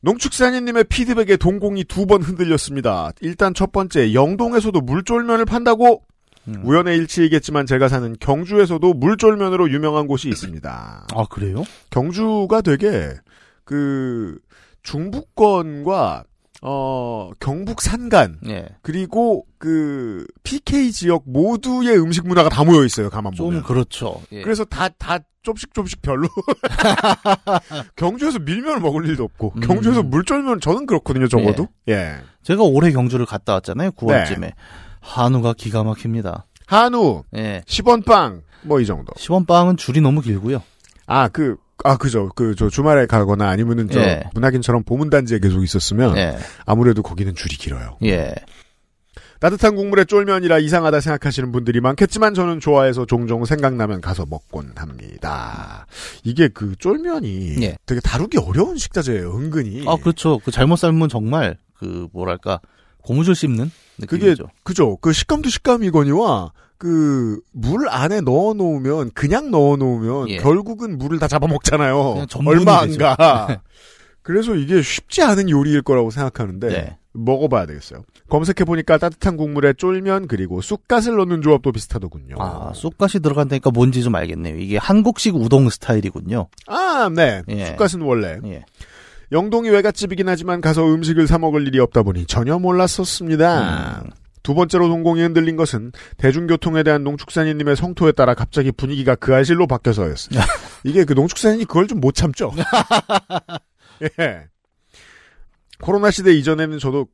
농축산인님의 0.00 0.84
피드백에 0.84 1.36
동공이 1.36 1.84
두 1.84 2.06
번 2.06 2.22
흔들렸습니다. 2.22 3.10
일단 3.20 3.54
첫 3.54 3.72
번째, 3.72 4.14
영동에서도 4.14 4.80
물쫄면을 4.80 5.44
판다고? 5.44 6.02
음. 6.48 6.62
우연의 6.64 6.96
일치이겠지만 6.98 7.66
제가 7.66 7.88
사는 7.88 8.14
경주에서도 8.20 8.94
물쫄면으로 8.94 9.70
유명한 9.72 10.06
곳이 10.06 10.28
있습니다. 10.28 11.06
아 11.12 11.24
그래요? 11.28 11.64
경주가 11.90 12.60
되게 12.60 13.10
그 13.64 14.38
중부권과 14.84 16.22
어 16.68 17.30
경북 17.38 17.80
산간 17.80 18.40
예. 18.48 18.66
그리고 18.82 19.44
그 19.58 20.26
PK 20.42 20.90
지역 20.90 21.22
모두의 21.26 21.96
음식 22.00 22.26
문화가 22.26 22.48
다 22.48 22.64
모여 22.64 22.84
있어요. 22.84 23.08
가만 23.08 23.32
좀 23.34 23.46
보면. 23.46 23.62
그렇죠. 23.62 24.20
예. 24.32 24.42
그래서 24.42 24.64
다 24.64 24.88
다 24.98 25.18
조금씩 25.42 25.72
조금씩 25.74 26.02
별로. 26.02 26.26
경주에서 27.96 28.38
밀면을 28.40 28.80
먹을 28.80 29.06
일도 29.06 29.24
없고 29.24 29.52
음. 29.56 29.60
경주에서 29.60 30.02
물쫄면 30.02 30.60
저는 30.60 30.86
그렇거든요. 30.86 31.28
적어도. 31.28 31.68
예. 31.88 32.16
제가 32.42 32.62
올해 32.64 32.90
경주를 32.92 33.26
갔다 33.26 33.54
왔잖아요. 33.54 33.92
9월쯤에. 33.92 34.40
네. 34.40 34.52
한우가 35.00 35.54
기가 35.54 35.84
막힙니다. 35.84 36.46
한우 36.66 37.22
예. 37.36 37.62
10원 37.66 38.04
빵 38.04 38.42
뭐 38.64 38.80
이 38.80 38.86
정도. 38.86 39.12
시원빵은 39.16 39.76
줄이 39.76 40.00
너무 40.00 40.20
길고요. 40.20 40.60
아 41.06 41.28
그 41.28 41.56
아 41.84 41.96
그죠. 41.96 42.30
그 42.34 42.54
저 42.56 42.68
주말에 42.70 43.06
가거나 43.06 43.48
아니면은 43.48 43.88
저 43.90 44.00
예. 44.00 44.24
문학인처럼 44.34 44.82
보문단지에 44.84 45.38
계속 45.40 45.62
있었으면 45.62 46.16
예. 46.16 46.38
아무래도 46.64 47.02
거기는 47.02 47.34
줄이 47.34 47.56
길어요. 47.56 47.98
예. 48.04 48.34
따뜻한 49.38 49.76
국물에 49.76 50.04
쫄면이라 50.06 50.58
이상하다 50.60 51.00
생각하시는 51.00 51.52
분들이 51.52 51.80
많겠지만 51.80 52.32
저는 52.32 52.58
좋아해서 52.58 53.04
종종 53.04 53.44
생각나면 53.44 54.00
가서 54.00 54.24
먹곤 54.24 54.72
합니다. 54.76 55.86
이게 56.24 56.48
그 56.48 56.74
쫄면이 56.76 57.62
예. 57.62 57.76
되게 57.84 58.00
다루기 58.00 58.38
어려운 58.38 58.78
식자재예요, 58.78 59.36
은근히. 59.36 59.84
아, 59.86 59.96
그렇죠. 59.96 60.38
그 60.38 60.50
잘못 60.50 60.76
삶으면 60.76 61.10
정말 61.10 61.58
그 61.74 62.08
뭐랄까 62.12 62.60
고무줄 63.02 63.34
씹는 63.34 63.70
그게 64.08 64.30
느낌이죠. 64.30 64.48
그죠. 64.62 64.96
그 64.96 65.12
식감도 65.12 65.50
식감이거니와 65.50 66.52
그 66.78 67.40
물 67.52 67.88
안에 67.88 68.20
넣어 68.20 68.52
놓으면 68.54 69.10
그냥 69.14 69.50
넣어 69.50 69.76
놓으면 69.76 70.28
예. 70.28 70.36
결국은 70.38 70.98
물을 70.98 71.18
다 71.18 71.26
잡아먹잖아요. 71.28 72.26
얼마 72.46 72.80
안. 72.80 72.96
가. 72.98 73.60
그래서 74.22 74.54
이게 74.54 74.82
쉽지 74.82 75.22
않은 75.22 75.48
요리일 75.50 75.82
거라고 75.82 76.10
생각하는데 76.10 76.68
네. 76.68 76.98
먹어봐야 77.12 77.64
되겠어요. 77.66 78.04
검색해 78.28 78.64
보니까 78.64 78.98
따뜻한 78.98 79.36
국물에 79.36 79.72
쫄면 79.72 80.26
그리고 80.26 80.60
쑥갓을 80.60 81.16
넣는 81.16 81.42
조합도 81.42 81.72
비슷하더군요. 81.72 82.36
아, 82.38 82.72
쑥갓이 82.74 83.22
들어간다니까 83.22 83.70
뭔지 83.70 84.02
좀 84.02 84.14
알겠네요. 84.16 84.58
이게 84.58 84.76
한국식 84.76 85.36
우동 85.36 85.70
스타일이군요. 85.70 86.48
아, 86.66 87.08
네. 87.14 87.42
예. 87.48 87.66
쑥갓은 87.66 88.00
원래 88.02 88.38
예. 88.46 88.64
영동이 89.32 89.70
외갓집이긴 89.70 90.28
하지만 90.28 90.60
가서 90.60 90.84
음식을 90.86 91.26
사 91.26 91.38
먹을 91.38 91.66
일이 91.66 91.78
없다 91.78 92.02
보니 92.02 92.26
전혀 92.26 92.58
몰랐었습니다. 92.58 94.02
음. 94.04 94.10
두 94.46 94.54
번째로 94.54 94.86
동공이 94.86 95.20
흔들린 95.22 95.56
것은 95.56 95.90
대중교통에 96.18 96.84
대한 96.84 97.02
농축산인님의 97.02 97.74
성토에 97.74 98.12
따라 98.12 98.32
갑자기 98.34 98.70
분위기가 98.70 99.16
그 99.16 99.34
알실로 99.34 99.66
바뀌어서였어요. 99.66 100.40
이게 100.86 101.04
그 101.04 101.14
농축산인이 101.14 101.64
그걸 101.64 101.88
좀 101.88 101.98
못 101.98 102.14
참죠. 102.14 102.52
예. 104.20 104.46
코로나 105.80 106.12
시대 106.12 106.32
이전에는 106.32 106.78
저도 106.78 107.08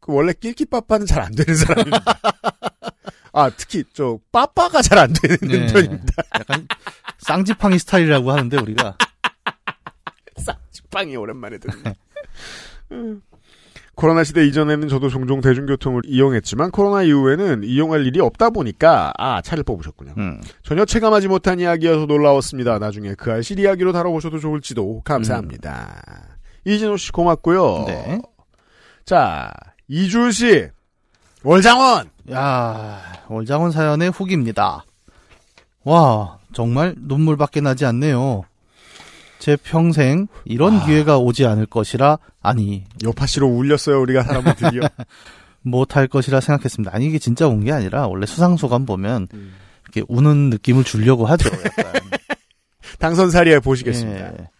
그 0.00 0.14
원래 0.14 0.32
낄끼빠빠는 0.32 1.04
잘 1.04 1.20
안 1.20 1.34
되는 1.34 1.54
사람입니다. 1.54 2.04
아, 3.34 3.50
특히 3.50 3.84
저 3.92 4.18
빠빠가 4.32 4.80
잘 4.80 4.96
안 4.98 5.12
되는 5.12 5.36
네. 5.42 5.70
편입니다. 5.70 6.22
약간 6.40 6.66
쌍지팡이 7.18 7.78
스타일이라고 7.80 8.32
하는데 8.32 8.56
우리가 8.56 8.96
쌍지빵이 10.38 11.16
오랜만에 11.16 11.58
듣네. 11.58 11.94
음. 12.92 13.20
코로나 13.98 14.22
시대 14.22 14.46
이전에는 14.46 14.86
저도 14.86 15.08
종종 15.08 15.40
대중교통을 15.40 16.02
이용했지만 16.06 16.70
코로나 16.70 17.02
이후에는 17.02 17.64
이용할 17.64 18.06
일이 18.06 18.20
없다 18.20 18.50
보니까 18.50 19.12
아 19.18 19.42
차를 19.42 19.64
뽑으셨군요. 19.64 20.14
음. 20.16 20.40
전혀 20.62 20.84
체감하지 20.84 21.26
못한 21.26 21.58
이야기여서 21.58 22.06
놀라웠습니다. 22.06 22.78
나중에 22.78 23.14
그 23.14 23.32
알실 23.32 23.58
이야기로 23.58 23.90
다뤄보셔도 23.90 24.38
좋을지도 24.38 25.02
감사합니다. 25.04 26.00
이진호 26.64 26.96
씨 26.96 27.10
고맙고요. 27.10 27.84
네. 27.88 28.20
자 29.04 29.52
이준 29.88 30.30
씨 30.30 30.68
월장원 31.42 32.08
야, 32.30 33.00
월장원 33.28 33.72
사연의 33.72 34.10
후기입니다. 34.10 34.84
와, 35.82 36.38
정말 36.52 36.94
눈물밖에 36.96 37.60
나지 37.60 37.84
않네요. 37.84 38.44
제 39.38 39.56
평생 39.56 40.26
이런 40.44 40.84
기회가 40.84 41.18
오지 41.18 41.46
않을 41.46 41.66
것이라 41.66 42.18
아니 42.42 42.84
요파 43.04 43.26
씨로 43.26 43.46
울렸어요 43.46 44.00
우리가 44.00 44.22
사람을 44.22 44.54
드디어. 44.56 44.82
못할 45.62 46.06
것이라 46.06 46.40
생각했습니다. 46.40 46.94
아니 46.94 47.06
이게 47.06 47.18
진짜 47.18 47.46
운게 47.46 47.72
아니라 47.72 48.06
원래 48.06 48.26
수상 48.26 48.56
소감 48.56 48.86
보면 48.86 49.28
이렇게 49.84 50.02
우는 50.08 50.50
느낌을 50.50 50.84
주려고 50.84 51.26
하죠. 51.26 51.50
약간. 51.50 51.92
당선 52.98 53.30
사리에 53.30 53.60
보시겠습니다. 53.60 54.32
예. 54.32 54.50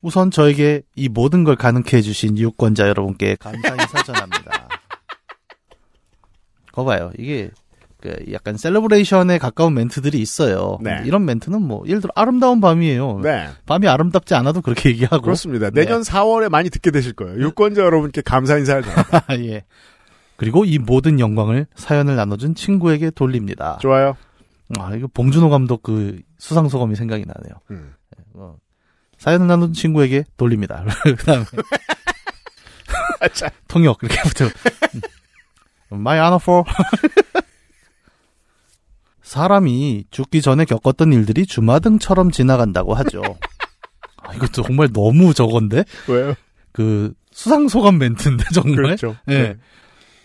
우선 0.00 0.30
저에게 0.30 0.82
이 0.96 1.08
모든 1.08 1.44
걸 1.44 1.56
가능케 1.56 1.96
해주신 1.98 2.36
유권자 2.36 2.88
여러분께 2.88 3.36
감사 3.36 3.68
인사 3.68 4.02
전합니다. 4.02 4.68
거 6.72 6.84
봐요. 6.84 7.12
이게 7.18 7.48
그 7.48 7.61
약간 8.32 8.56
셀러브레이션에 8.56 9.38
가까운 9.38 9.74
멘트들이 9.74 10.20
있어요. 10.20 10.78
네. 10.80 11.02
이런 11.04 11.24
멘트는 11.24 11.62
뭐 11.62 11.82
예를 11.86 12.00
들어 12.00 12.12
아름다운 12.14 12.60
밤이에요. 12.60 13.20
네. 13.22 13.48
밤이 13.66 13.88
아름답지 13.88 14.34
않아도 14.34 14.60
그렇게 14.60 14.90
얘기하고 14.90 15.22
그렇습니다. 15.22 15.70
네. 15.70 15.84
내년 15.84 16.02
4월에 16.02 16.48
많이 16.48 16.70
듣게 16.70 16.90
되실 16.90 17.12
거예요. 17.12 17.40
유권자 17.40 17.82
여러분께 17.82 18.22
감사 18.22 18.58
인사를 18.58 18.82
전합니다. 18.82 19.24
예. 19.46 19.64
그리고 20.36 20.64
이 20.64 20.78
모든 20.78 21.20
영광을 21.20 21.66
사연을 21.76 22.16
나눠준 22.16 22.54
친구에게 22.54 23.10
돌립니다. 23.10 23.78
좋아요. 23.80 24.16
아, 24.78 24.94
이거 24.94 25.06
봉준호 25.12 25.50
감독 25.50 25.82
그 25.82 26.20
수상 26.38 26.68
소감이 26.68 26.96
생각이 26.96 27.24
나네요. 27.26 27.54
음. 27.70 27.94
어, 28.34 28.56
사연을 29.18 29.46
나눈 29.46 29.72
친구에게 29.72 30.24
돌립니다. 30.36 30.84
그 31.04 31.16
다음에 31.16 31.44
통역 33.68 33.98
이렇게 34.02 34.20
붙여. 34.22 34.46
음. 34.46 35.00
My 35.92 36.18
honor 36.18 36.38
for. 36.40 36.64
사람이 39.32 40.04
죽기 40.10 40.42
전에 40.42 40.66
겪었던 40.66 41.10
일들이 41.14 41.46
주마등처럼 41.46 42.32
지나간다고 42.32 42.92
하죠. 42.92 43.22
아, 44.22 44.34
이것도 44.34 44.62
정말 44.62 44.92
너무 44.92 45.32
저건데? 45.32 45.84
왜요? 46.06 46.34
그 46.72 47.14
수상소감 47.30 47.96
멘트인데 47.96 48.44
정말. 48.52 48.76
그렇죠. 48.76 49.16
예. 49.30 49.56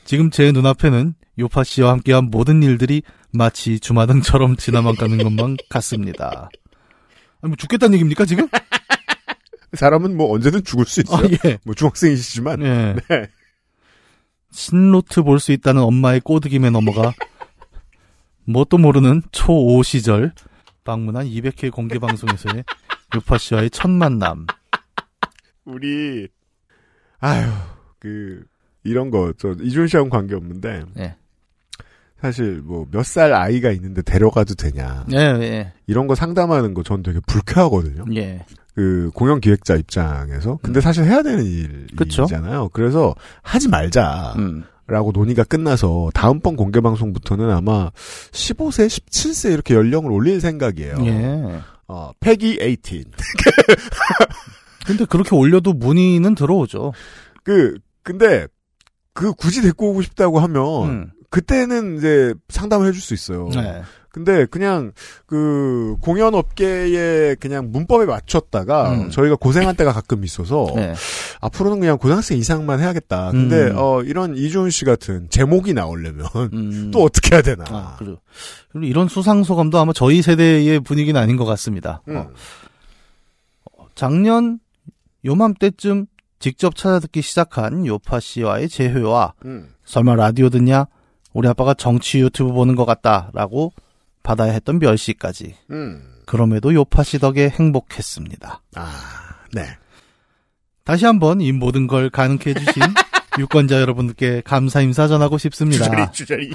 지금 0.03 0.29
제 0.29 0.51
눈앞에는 0.51 1.13
요파 1.39 1.63
씨와 1.63 1.91
함께한 1.91 2.25
모든 2.31 2.61
일들이 2.61 3.01
마치 3.31 3.79
주마등처럼 3.79 4.57
지나만 4.57 4.95
가는 4.95 5.17
것만 5.17 5.55
같습니다. 5.69 6.49
아니, 7.41 7.49
뭐 7.51 7.55
죽겠다는 7.55 7.93
얘기입니까, 7.93 8.25
지금? 8.25 8.49
사람은 9.71 10.17
뭐 10.17 10.33
언제든 10.33 10.65
죽을 10.65 10.83
수 10.85 10.99
아, 11.11 11.21
있어요. 11.21 11.37
예. 11.45 11.59
뭐 11.63 11.73
중학생이시지만. 11.73 12.61
예. 12.61 12.95
네. 13.09 13.27
신로트 14.51 15.23
볼 15.23 15.39
수 15.39 15.53
있다는 15.53 15.81
엄마의 15.83 16.19
꼬드김에 16.19 16.71
넘어가 16.71 17.13
뭣도 18.47 18.77
모르는 18.77 19.21
초5 19.31 19.83
시절 19.83 20.33
방문한 20.83 21.25
200회 21.25 21.71
공개 21.71 21.99
방송에서의 21.99 22.63
요파 23.15 23.37
씨와의 23.37 23.69
첫 23.69 23.89
만남. 23.89 24.45
우리 25.65 26.27
아유 27.19 27.47
그 27.99 28.43
이런 28.83 29.11
거 29.11 29.33
저 29.37 29.53
이준 29.61 29.87
씨하고 29.87 30.09
관계 30.09 30.33
없는데 30.35 30.83
예. 30.99 31.15
사실 32.21 32.61
뭐 32.61 32.85
몇 32.91 33.03
살 33.03 33.33
아이가 33.33 33.71
있는데 33.71 34.01
데려가도 34.01 34.55
되냐 34.55 35.05
예, 35.11 35.17
예, 35.17 35.73
이런 35.87 36.07
거 36.07 36.15
상담하는 36.15 36.73
거 36.73 36.83
전 36.83 37.03
되게 37.03 37.19
불쾌하거든요. 37.27 38.05
예. 38.15 38.45
그 38.75 39.09
공연 39.13 39.41
기획자 39.41 39.75
입장에서 39.75 40.57
근데 40.61 40.79
사실 40.81 41.03
해야 41.03 41.21
되는 41.23 41.39
음. 41.43 41.87
일이잖아요. 41.99 42.69
그래서 42.69 43.13
하지 43.41 43.67
말자 43.67 44.35
라고 44.87 45.11
음. 45.11 45.13
논의가 45.13 45.43
끝나서 45.43 46.09
다음번 46.13 46.55
공개 46.55 46.79
방송부터는 46.79 47.49
아마 47.51 47.91
15세, 48.31 48.87
17세 48.87 49.51
이렇게 49.51 49.73
연령을 49.73 50.11
올릴 50.11 50.39
생각이에요. 50.41 50.95
예. 51.05 51.61
어, 51.87 52.11
패기 52.19 52.57
18. 52.59 53.03
근데 54.87 55.05
그렇게 55.05 55.35
올려도 55.35 55.73
문의는 55.73 56.35
들어오죠. 56.35 56.93
그 57.43 57.77
근데 58.03 58.47
그 59.13 59.33
굳이 59.33 59.61
데리고 59.61 59.89
오고 59.89 60.01
싶다고 60.01 60.39
하면 60.39 60.89
음. 60.89 61.11
그때는 61.29 61.97
이제 61.97 62.33
상담을 62.49 62.87
해줄 62.87 63.01
수 63.01 63.13
있어요. 63.13 63.49
네. 63.53 63.81
근데 64.09 64.45
그냥 64.45 64.93
그 65.25 65.95
공연 66.01 66.33
업계의 66.33 67.35
그냥 67.37 67.71
문법에 67.71 68.05
맞췄다가 68.05 68.93
음. 68.93 69.09
저희가 69.09 69.35
고생한 69.35 69.75
때가 69.75 69.93
가끔 69.93 70.23
있어서 70.23 70.67
네. 70.75 70.93
앞으로는 71.41 71.79
그냥 71.79 71.97
고등학생 71.97 72.37
이상만 72.37 72.79
해야겠다. 72.79 73.31
근데 73.31 73.67
음. 73.67 73.75
어 73.77 74.01
이런 74.03 74.35
이주은 74.35 74.69
씨 74.69 74.85
같은 74.85 75.27
제목이 75.29 75.73
나오려면 75.73 76.27
음. 76.53 76.91
또 76.93 77.03
어떻게 77.03 77.35
해야 77.35 77.41
되나? 77.41 77.65
아, 77.69 77.95
그리고, 77.99 78.17
이런 78.81 79.07
수상 79.07 79.43
소감도 79.43 79.77
아마 79.77 79.93
저희 79.93 80.21
세대의 80.21 80.79
분위기는 80.79 81.19
아닌 81.19 81.37
것 81.37 81.45
같습니다. 81.45 82.01
음. 82.07 82.17
어, 82.17 83.87
작년 83.95 84.59
요맘때쯤 85.25 86.07
직접 86.39 86.75
찾아듣기 86.75 87.21
시작한 87.21 87.85
요파 87.85 88.19
씨와의 88.19 88.69
재회와 88.69 89.33
음. 89.45 89.73
설마 89.85 90.15
라디오 90.15 90.49
듣냐? 90.49 90.85
우리 91.33 91.47
아빠가 91.47 91.73
정치 91.73 92.19
유튜브 92.19 92.51
보는 92.51 92.75
것 92.75 92.85
같다라고 92.85 93.71
받아야 94.27 94.51
했던 94.51 94.77
멸시까지. 94.79 95.55
음. 95.71 96.03
그럼에도 96.25 96.73
요파 96.73 97.03
씨 97.03 97.17
덕에 97.17 97.47
행복했습니다. 97.47 98.61
아, 98.75 98.91
네. 99.53 99.65
다시 100.83 101.05
한번 101.05 101.39
이 101.39 101.53
모든 101.53 101.87
걸 101.87 102.09
가능케 102.09 102.49
해주신 102.49 102.83
유권자 103.39 103.79
여러분께 103.79 104.41
감사 104.43 104.81
인사 104.81 105.07
전하고 105.07 105.37
싶습니다. 105.37 105.85
주저리 105.85 106.11
주저리. 106.11 106.51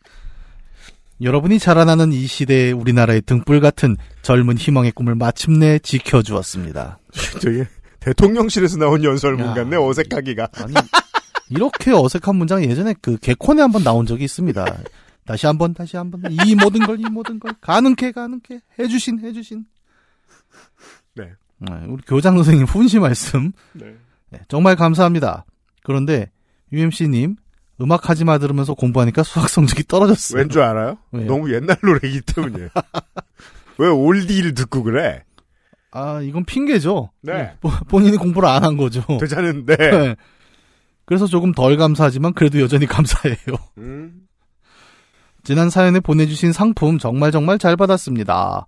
여러분이 1.20 1.58
자라나는 1.58 2.12
이 2.12 2.26
시대의 2.26 2.72
우리나라의 2.72 3.20
등불 3.22 3.60
같은 3.60 3.96
젊은 4.22 4.56
희망의 4.56 4.92
꿈을 4.92 5.14
마침내 5.14 5.78
지켜주었습니다. 5.80 7.00
저게 7.42 7.66
대통령실에서 8.00 8.78
나온 8.78 9.04
연설문 9.04 9.46
야. 9.48 9.54
같네 9.54 9.76
어색하기가. 9.76 10.48
아니 10.52 10.74
이렇게 11.50 11.92
어색한 11.92 12.36
문장 12.36 12.62
예전에 12.64 12.94
그 13.02 13.18
개콘에 13.18 13.60
한번 13.60 13.82
나온 13.82 14.06
적이 14.06 14.24
있습니다. 14.24 14.64
다시 15.28 15.46
한번 15.46 15.74
다시 15.74 15.96
한번 15.96 16.22
이 16.30 16.54
모든 16.54 16.80
걸 16.86 16.98
이 16.98 17.04
모든 17.10 17.38
걸 17.38 17.52
가능케 17.60 18.12
가능케 18.12 18.60
해주신 18.78 19.20
해주신. 19.20 19.64
네. 21.16 21.32
네, 21.58 21.72
우리 21.88 22.02
교장 22.06 22.34
선생님 22.36 22.64
훈시 22.66 22.98
말씀 22.98 23.52
네. 23.72 23.94
네, 24.30 24.40
정말 24.48 24.76
감사합니다. 24.76 25.44
그런데 25.82 26.30
UMC님 26.72 27.36
음악 27.80 28.08
하지 28.10 28.24
마 28.24 28.38
들으면서 28.38 28.74
공부하니까 28.74 29.22
수학 29.22 29.48
성적이 29.48 29.84
떨어졌어요. 29.84 30.38
왠 30.40 30.48
줄 30.48 30.62
알아요? 30.62 30.98
왜요? 31.12 31.26
너무 31.26 31.52
옛날 31.54 31.76
노래이기 31.82 32.22
때문이에요. 32.22 32.68
왜 33.78 33.88
올디를 33.88 34.54
듣고 34.54 34.82
그래? 34.82 35.24
아 35.90 36.20
이건 36.20 36.44
핑계죠. 36.44 37.10
네. 37.22 37.54
보- 37.60 37.70
본인이 37.88 38.16
공부를 38.16 38.48
안 38.48 38.64
한 38.64 38.76
거죠. 38.76 39.02
되자는데. 39.20 39.76
네. 39.76 40.16
그래서 41.04 41.26
조금 41.26 41.52
덜 41.52 41.76
감사하지만 41.76 42.34
그래도 42.34 42.60
여전히 42.60 42.86
감사해요. 42.86 43.36
음. 43.78 44.27
지난 45.44 45.70
사연에 45.70 46.00
보내주신 46.00 46.52
상품 46.52 46.98
정말 46.98 47.30
정말 47.32 47.58
잘 47.58 47.76
받았습니다. 47.76 48.66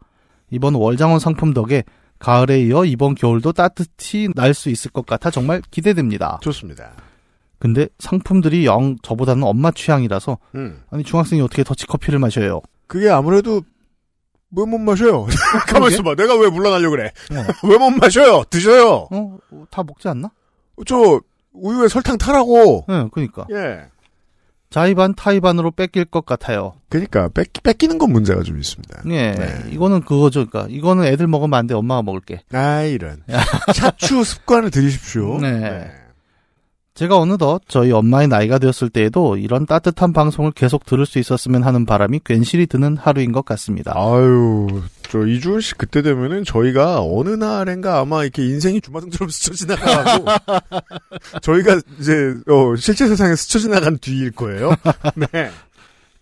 이번 0.51 0.75
월장원 0.75 1.19
상품 1.21 1.53
덕에 1.55 1.85
가을에 2.19 2.61
이어 2.63 2.85
이번 2.85 3.15
겨울도 3.15 3.53
따뜻히 3.53 4.29
날 4.35 4.55
수 4.55 4.69
있을 4.71 4.91
것 4.91 5.07
같아 5.07 5.31
정말 5.31 5.63
기대됩니다. 5.71 6.39
좋습니다. 6.43 6.93
근데 7.59 7.89
상품들이 7.99 8.65
영 8.67 8.97
저보다는 9.03 9.43
엄마 9.45 9.71
취향이라서 9.71 10.39
음. 10.55 10.83
아니 10.91 11.05
중학생이 11.05 11.43
어떻게 11.43 11.63
더치커피를 11.65 12.19
마셔요? 12.19 12.61
그게 12.87 13.11
아무래도 13.11 13.63
왜 14.57 14.65
못 14.67 14.79
마셔요? 14.79 15.27
가만 15.69 15.91
있어봐. 15.93 16.15
내가 16.15 16.37
왜 16.37 16.49
물러나려고 16.49 16.97
그래? 16.97 17.13
어, 17.33 17.45
왜못 17.69 17.93
마셔요? 18.01 18.43
드셔요. 18.51 19.09
어, 19.11 19.39
어, 19.51 19.65
다 19.71 19.83
먹지 19.83 20.09
않나? 20.09 20.31
저 20.87 21.21
우유에 21.53 21.89
설탕 21.89 22.17
타라고. 22.19 22.85
네, 22.89 23.07
그러니까 23.13 23.47
예. 23.53 23.85
자의반 24.71 25.15
타의반으로 25.15 25.73
뺏길 25.73 26.05
것 26.05 26.25
같아요. 26.25 26.75
그러니까 26.89 27.29
뺏, 27.29 27.53
뺏기는 27.63 27.99
건 27.99 28.13
문제가 28.13 28.43
좀 28.43 28.59
있습니다. 28.59 29.03
예, 29.07 29.33
네. 29.33 29.71
이거는 29.71 30.03
그거죠. 30.03 30.47
그러니까 30.47 30.73
이거는 30.73 31.05
애들 31.05 31.27
먹으면 31.27 31.59
안 31.59 31.67
돼. 31.67 31.75
엄마가 31.75 32.03
먹을게. 32.03 32.43
아 32.53 32.83
이런 32.83 33.23
차추 33.75 34.23
습관을 34.23 34.71
들이십시오. 34.71 35.41
네. 35.41 35.91
제가 36.95 37.17
어느덧 37.17 37.63
저희 37.69 37.93
엄마의 37.93 38.29
나이가 38.29 38.59
되었을 38.59 38.91
때에도 38.91 39.37
이런 39.37 39.65
따뜻한 39.65 40.13
방송을 40.13 40.53
계속 40.53 40.85
들을 40.85 41.07
수 41.07 41.19
있었으면 41.19 41.63
하는 41.63 41.87
바람이 41.87 42.21
괜시리 42.25 42.67
드는 42.67 42.97
하루인 42.97 43.33
것 43.33 43.45
같습니다. 43.45 43.93
아유, 43.97 44.83
저 45.03 45.25
이주은 45.25 45.61
씨 45.61 45.75
그때 45.75 46.03
되면은 46.03 46.45
저희가 46.45 47.01
어느 47.03 47.31
날엔가 47.31 48.01
아마 48.01 48.23
이렇게 48.25 48.45
인생이 48.45 48.81
주마등처럼 48.81 49.31
스쳐 49.31 49.55
지나가고 49.55 50.25
저희가 51.43 51.81
이제 52.01 52.35
어, 52.49 52.77
실제 52.77 53.07
세상에 53.07 53.35
스쳐 53.37 53.59
지나간 53.59 53.99
뒤일 53.99 54.33
거예요. 54.33 54.75
네. 55.33 55.51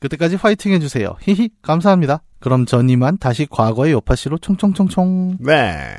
그때까지 0.01 0.37
화이팅 0.37 0.73
해주세요. 0.73 1.17
히히 1.23 1.51
감사합니다. 1.61 2.23
그럼 2.39 2.67
전 2.67 2.89
이만 2.89 3.19
다시 3.19 3.47
과거의 3.51 3.93
요파씨로 3.93 4.39
총총총총. 4.39 5.39
네. 5.41 5.97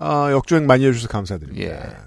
아, 0.00 0.30
역주행 0.32 0.66
많이 0.66 0.84
해주셔서 0.84 1.08
감사드립니다. 1.08 1.64
예. 1.64 2.05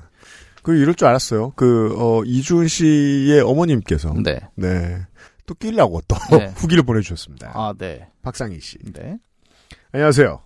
그 0.69 0.75
이럴 0.75 0.93
줄 0.93 1.07
알았어요. 1.07 1.53
그 1.55 1.95
어, 1.97 2.21
이주은 2.23 2.67
씨의 2.67 3.41
어머님께서 3.41 4.13
네. 4.23 4.39
네. 4.53 5.01
또 5.47 5.55
끼려고 5.55 5.99
또 6.07 6.15
네. 6.37 6.45
후기를 6.55 6.83
보내주셨습니다. 6.83 7.53
아, 7.55 7.73
네. 7.75 8.07
박상희 8.21 8.59
씨. 8.59 8.77
네. 8.93 9.17
안녕하세요. 9.91 10.43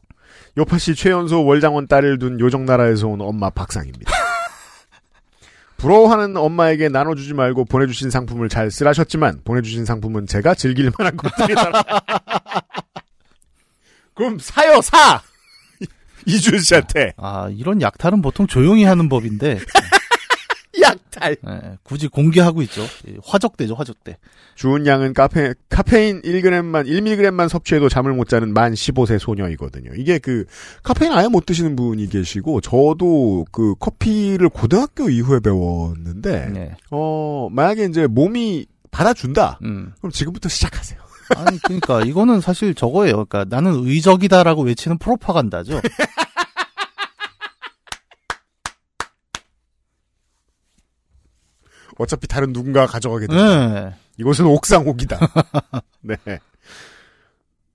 요파시 0.58 0.96
최연소 0.96 1.44
월장원 1.44 1.88
딸을 1.88 2.20
둔 2.20 2.40
요정나라에서 2.40 3.10
온 3.10 3.20
엄마 3.20 3.50
박상입니다. 3.50 4.10
부러워하는 5.76 6.38
엄마에게 6.38 6.88
나눠주지 6.88 7.34
말고 7.34 7.66
보내주신 7.66 8.10
상품을 8.10 8.48
잘 8.48 8.72
쓰라셨지만 8.72 9.42
보내주신 9.44 9.84
상품은 9.84 10.28
제가 10.28 10.56
즐길 10.56 10.90
만한 10.98 11.18
것들이다. 11.18 11.70
그럼 14.16 14.40
사요 14.40 14.80
사. 14.80 15.22
이준 16.26 16.60
씨한테 16.60 17.12
아, 17.18 17.50
이런 17.52 17.82
약탈은 17.82 18.22
보통 18.22 18.48
조용히 18.48 18.86
하는 18.86 19.10
법인데, 19.10 19.60
약탈. 20.84 21.38
예, 21.48 21.78
굳이 21.84 22.08
공개하고 22.08 22.62
있죠. 22.64 22.84
예, 23.08 23.16
화적대죠, 23.24 23.76
화적대. 23.76 24.18
주은 24.56 24.86
양은 24.86 25.14
카페, 25.14 25.54
카페인 25.70 26.22
1g만, 26.22 26.88
1mg만 26.88 27.50
섭취해도 27.50 27.90
잠을 27.90 28.14
못 28.14 28.28
자는 28.30 28.54
만 28.54 28.74
15세 28.74 29.20
소녀이거든요. 29.20 29.92
이게 29.96 30.20
그, 30.20 30.46
카페인 30.84 31.12
아예 31.12 31.28
못 31.28 31.46
드시는 31.46 31.76
분이 31.76 32.10
계시고, 32.10 32.62
저도 32.62 33.46
그 33.52 33.76
커피를 33.76 34.50
고등학교 34.50 35.10
이후에 35.10 35.40
배웠는데, 35.40 36.52
예. 36.56 36.76
어, 36.92 37.50
만약에 37.52 37.86
이제 37.86 38.08
몸이 38.08 38.68
받아준다? 38.92 39.60
음. 39.64 39.94
그럼 40.00 40.12
지금부터 40.12 40.50
시작하세요. 40.50 41.00
아니, 41.36 41.58
그러니까 41.60 42.02
이거는 42.02 42.42
사실 42.42 42.76
저거예요. 42.76 43.26
그러니까 43.26 43.46
나는 43.50 43.86
의적이다라고 43.86 44.64
외치는 44.64 44.98
프로파간다죠. 44.98 45.82
어차피 51.98 52.28
다른 52.28 52.54
누군가가 52.54 52.88
가져가게 52.88 53.28
돼. 53.28 53.36
예. 53.36 53.94
이곳은 54.18 54.46
옥상옥이다. 54.46 55.20
네. 56.02 56.18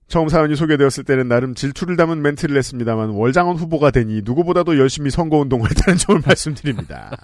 처음 0.08 0.28
사연이 0.28 0.56
소개되었을 0.56 1.04
때는 1.04 1.28
나름 1.28 1.54
질투를 1.54 1.96
담은 1.96 2.22
멘트를 2.22 2.56
했습니다만 2.56 3.10
월장원 3.10 3.56
후보가 3.56 3.90
되니 3.90 4.22
누구보다도 4.24 4.78
열심히 4.78 5.10
선거운동을 5.10 5.70
했다는 5.70 5.98
점을 5.98 6.20
말씀드립니다. 6.26 7.14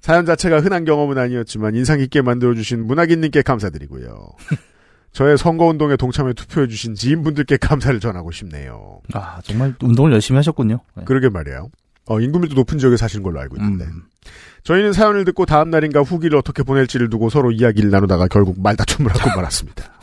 사연 0.00 0.24
자체가 0.24 0.60
흔한 0.60 0.84
경험은 0.84 1.18
아니었지만 1.18 1.74
인상 1.74 1.98
깊게 1.98 2.22
만들어주신 2.22 2.86
문학인님께 2.86 3.42
감사드리고요. 3.42 4.30
저의 5.12 5.36
선거운동에 5.36 5.96
동참해 5.96 6.32
투표해주신 6.32 6.94
지인분들께 6.94 7.56
감사를 7.56 7.98
전하고 7.98 8.30
싶네요. 8.30 9.00
아, 9.12 9.40
정말 9.42 9.74
운동을 9.82 10.12
열심히 10.12 10.36
하셨군요. 10.36 10.80
예. 11.00 11.04
그러게 11.04 11.28
말이에요. 11.28 11.70
어, 12.06 12.20
인구밀도 12.20 12.54
높은 12.54 12.78
지역에 12.78 12.96
사시는 12.96 13.22
걸로 13.22 13.40
알고 13.40 13.56
있는데. 13.56 13.84
음. 13.86 14.04
저희는 14.64 14.92
사연을 14.92 15.24
듣고 15.24 15.46
다음 15.46 15.70
날인가 15.70 16.00
후기를 16.02 16.36
어떻게 16.38 16.62
보낼지를 16.62 17.10
두고 17.10 17.30
서로 17.30 17.50
이야기를 17.50 17.90
나누다가 17.90 18.28
결국 18.28 18.60
말다툼을 18.60 19.12
하고 19.14 19.36
말았습니다. 19.36 20.00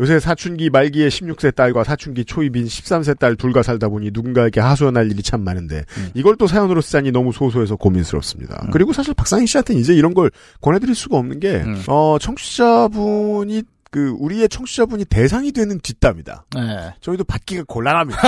요새 0.00 0.18
사춘기 0.18 0.70
말기에 0.70 1.08
16세 1.08 1.54
딸과 1.54 1.84
사춘기 1.84 2.24
초입인 2.24 2.66
13세 2.66 3.18
딸 3.18 3.36
둘과 3.36 3.62
살다 3.62 3.88
보니 3.88 4.10
누군가에게 4.12 4.60
하소연할 4.60 5.10
일이 5.10 5.22
참 5.22 5.42
많은데 5.42 5.84
음. 5.96 6.10
이걸 6.14 6.36
또 6.36 6.46
사연으로 6.46 6.80
쓰자니 6.80 7.12
너무 7.12 7.32
소소해서 7.32 7.76
고민스럽습니다. 7.76 8.62
음. 8.64 8.70
그리고 8.72 8.92
사실 8.92 9.14
박상희 9.14 9.46
씨한테는 9.46 9.80
이제 9.80 9.94
이런 9.94 10.14
걸 10.14 10.30
권해드릴 10.60 10.94
수가 10.94 11.16
없는 11.16 11.38
게 11.38 11.62
음. 11.62 11.82
어, 11.86 12.16
청취자분이 12.20 13.62
그 13.90 14.16
우리의 14.18 14.48
청취자분이 14.48 15.04
대상이 15.04 15.52
되는 15.52 15.78
뒷담이다. 15.78 16.46
예. 16.56 16.94
저희도 17.00 17.22
받기가 17.22 17.62
곤란합니다. 17.68 18.20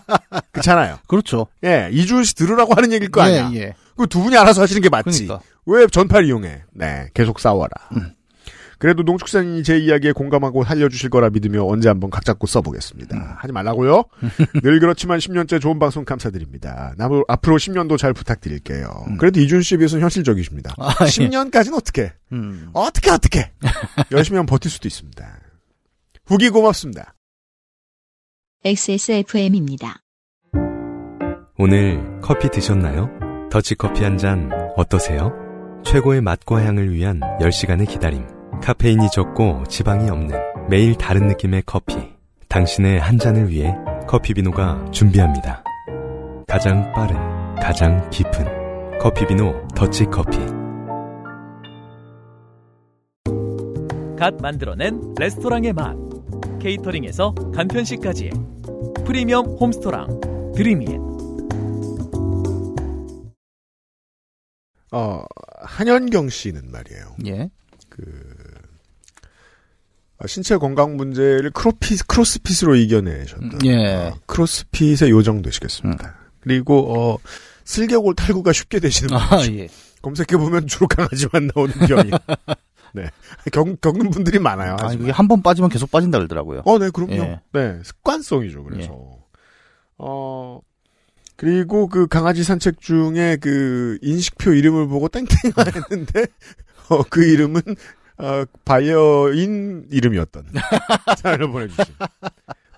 그렇잖아요. 0.52 0.96
그렇죠. 1.06 1.46
예, 1.62 1.90
이주은 1.92 2.24
씨 2.24 2.34
들으라고 2.34 2.72
하는 2.74 2.90
얘기일 2.90 3.10
거 3.10 3.20
아니야. 3.20 3.50
예, 3.52 3.58
예. 3.58 3.74
그 3.96 4.06
두 4.06 4.22
분이 4.22 4.36
알아서 4.36 4.62
하시는 4.62 4.80
게 4.82 4.88
맞지. 4.88 5.26
그러니까. 5.26 5.40
왜 5.66 5.86
전파를 5.86 6.26
이용해? 6.26 6.62
네, 6.72 7.08
계속 7.14 7.40
싸워라. 7.40 7.70
음. 7.96 8.12
그래도 8.78 9.02
농축산인이 9.02 9.62
제 9.62 9.78
이야기에 9.78 10.12
공감하고 10.12 10.64
살려주실 10.64 11.08
거라 11.08 11.30
믿으며 11.30 11.64
언제 11.64 11.88
한번 11.88 12.10
각 12.10 12.24
잡고 12.24 12.46
써보겠습니다. 12.46 13.16
음. 13.16 13.22
하지 13.38 13.52
말라고요? 13.52 14.04
늘 14.62 14.78
그렇지만 14.80 15.18
10년째 15.18 15.60
좋은 15.60 15.78
방송 15.78 16.04
감사드립니다. 16.04 16.92
남, 16.98 17.22
앞으로 17.28 17.56
10년도 17.56 17.96
잘 17.96 18.12
부탁드릴게요. 18.12 19.04
음. 19.08 19.16
그래도 19.16 19.40
이준 19.40 19.62
씨에 19.62 19.78
비해서는 19.78 20.02
현실적이십니다. 20.02 20.74
아, 20.76 20.90
예. 21.00 21.04
10년까지는 21.06 21.74
어떻게? 21.78 22.12
음. 22.32 22.68
어떻게 22.74 23.10
어떻게? 23.10 23.50
열심히 24.12 24.36
하면 24.36 24.46
버틸 24.46 24.70
수도 24.70 24.86
있습니다. 24.86 25.40
후기 26.26 26.50
고맙습니다. 26.50 27.14
XSFM입니다. 28.64 30.02
오늘 31.56 32.20
커피 32.20 32.50
드셨나요? 32.50 33.23
더치커피 33.54 34.02
한 34.02 34.18
잔 34.18 34.50
어떠세요? 34.76 35.32
최고의 35.84 36.20
맛과 36.22 36.60
향을 36.64 36.92
위한 36.92 37.20
10시간의 37.38 37.88
기다림. 37.88 38.26
카페인이 38.60 39.08
적고 39.12 39.62
지방이 39.68 40.10
없는 40.10 40.36
매일 40.68 40.96
다른 40.96 41.28
느낌의 41.28 41.62
커피. 41.64 41.94
당신의 42.48 42.98
한 42.98 43.16
잔을 43.16 43.48
위해 43.48 43.72
커피비노가 44.08 44.86
준비합니다. 44.90 45.62
가장 46.48 46.92
빠른, 46.94 47.14
가장 47.62 48.10
깊은 48.10 48.98
커피비노 48.98 49.68
더치커피. 49.76 50.38
갓 54.18 54.34
만들어낸 54.42 55.14
레스토랑의 55.16 55.74
맛. 55.74 55.96
케이터링에서 56.58 57.32
간편식까지. 57.54 58.32
프리미엄 59.04 59.46
홈스토랑 59.46 60.52
드림잇. 60.56 61.13
어, 64.96 65.24
한현경 65.62 66.28
씨는 66.28 66.70
말이에요. 66.70 67.16
예. 67.26 67.50
아, 70.18 70.26
신체 70.26 70.56
건강 70.56 70.96
문제를 70.96 71.50
크로피, 71.50 71.96
크로스핏으로 72.06 72.76
이겨내셨던 72.76 73.52
음, 73.52 73.58
예. 73.64 73.94
어, 73.94 74.14
크로스핏의 74.26 75.10
요정 75.10 75.42
되시겠습니다. 75.42 76.14
그리고 76.40 76.94
어, 77.14 77.18
슬개골 77.64 78.14
탈구가 78.14 78.52
쉽게 78.52 78.78
되시는 78.78 79.14
아, 79.16 79.38
분 79.38 79.58
예. 79.58 79.68
검색해 80.02 80.36
보면 80.36 80.66
주로 80.66 80.86
강아지만 80.86 81.50
나오는 81.54 81.74
병이. 81.86 82.10
네, 82.94 83.10
겪, 83.52 83.80
겪는 83.80 84.10
분들이 84.10 84.38
많아요. 84.38 84.76
아. 84.78 84.88
그게 84.88 85.10
한 85.10 85.26
번 85.26 85.42
빠지면 85.42 85.68
계속 85.68 85.90
빠진다 85.90 86.18
그러더라고요. 86.18 86.62
어, 86.64 86.78
네, 86.78 86.90
그럼요. 86.90 87.14
예. 87.14 87.40
네, 87.52 87.80
습관성이죠. 87.82 88.62
그래서 88.64 89.18
어 89.98 90.60
그리고 91.36 91.88
그 91.88 92.06
강아지 92.06 92.44
산책 92.44 92.80
중에 92.80 93.36
그 93.40 93.98
인식표 94.02 94.52
이름을 94.52 94.88
보고 94.88 95.08
땡땡아 95.08 95.64
했는데 95.74 96.26
어, 96.88 97.02
그 97.08 97.24
이름은 97.24 97.60
어, 98.18 98.44
바이어인 98.64 99.86
이름이었던 99.90 100.44
사연을 101.18 101.50
보내주신 101.50 101.94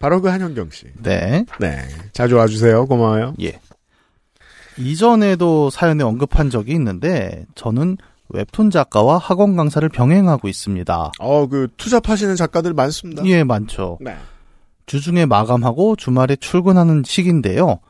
바로 0.00 0.20
그 0.20 0.28
한현경 0.28 0.70
씨. 0.70 0.86
네. 1.02 1.44
네, 1.60 1.88
자주 2.12 2.36
와주세요. 2.36 2.86
고마워요. 2.86 3.34
예. 3.42 3.60
이전에도 4.78 5.70
사연에 5.70 6.04
언급한 6.04 6.50
적이 6.50 6.72
있는데 6.72 7.46
저는 7.54 7.96
웹툰 8.28 8.70
작가와 8.70 9.18
학원 9.18 9.56
강사를 9.56 9.88
병행하고 9.88 10.48
있습니다. 10.48 11.12
어, 11.18 11.46
그 11.46 11.68
투잡하시는 11.76 12.36
작가들 12.36 12.74
많습니다. 12.74 13.24
예, 13.26 13.44
많죠. 13.44 13.98
네. 14.00 14.16
주중에 14.86 15.26
마감하고 15.26 15.96
주말에 15.96 16.36
출근하는 16.36 17.02
시기인데요. 17.04 17.80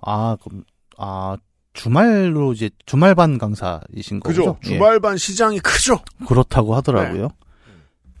아, 0.00 0.36
그럼 0.42 0.64
아 0.96 1.36
주말로 1.72 2.52
이제 2.52 2.70
주말반 2.86 3.38
강사이신 3.38 4.20
거죠? 4.20 4.54
그죠. 4.54 4.58
예. 4.64 4.68
주말반 4.74 5.16
시장이 5.16 5.60
크죠. 5.60 6.00
그렇다고 6.26 6.74
하더라고요. 6.74 7.28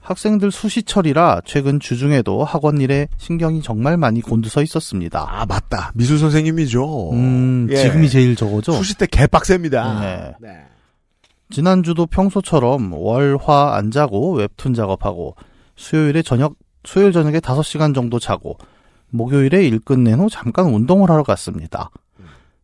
학생들 0.00 0.50
수시철이라 0.50 1.42
최근 1.44 1.80
주중에도 1.80 2.42
학원 2.42 2.80
일에 2.80 3.08
신경이 3.18 3.60
정말 3.62 3.98
많이 3.98 4.22
곤두서 4.22 4.62
있었습니다. 4.62 5.26
아, 5.28 5.44
맞다. 5.44 5.92
미술 5.94 6.18
선생님이죠. 6.18 7.10
음, 7.12 7.66
예. 7.70 7.76
지금이 7.76 8.08
제일 8.08 8.34
저거죠. 8.34 8.72
수시 8.72 8.96
때 8.96 9.06
개빡셉니다. 9.06 10.00
네. 10.00 10.32
네. 10.40 10.64
지난주도 11.50 12.06
평소처럼 12.06 12.92
월화 12.92 13.74
안 13.74 13.90
자고 13.90 14.34
웹툰 14.34 14.72
작업하고 14.74 15.34
수요일에 15.76 16.22
저녁 16.22 16.54
수요일 16.84 17.12
저녁에 17.12 17.40
5시간 17.40 17.94
정도 17.94 18.18
자고 18.18 18.56
목요일에 19.10 19.66
일 19.66 19.78
끝낸 19.80 20.18
후 20.20 20.28
잠깐 20.30 20.66
운동을 20.66 21.10
하러 21.10 21.22
갔습니다. 21.22 21.90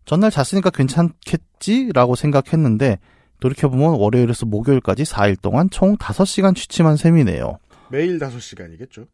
전날 0.05 0.31
잤으니까 0.31 0.71
괜찮겠지라고 0.71 2.15
생각했는데 2.15 2.99
돌이켜보면 3.41 3.99
월요일에서 3.99 4.47
목요일까지 4.47 5.05
4일 5.05 5.41
동안 5.41 5.71
총 5.71 5.97
5시간 5.97 6.55
취침한 6.55 6.97
셈이네요. 6.97 7.59
매일 7.91 8.19
5시간이겠죠. 8.19 9.07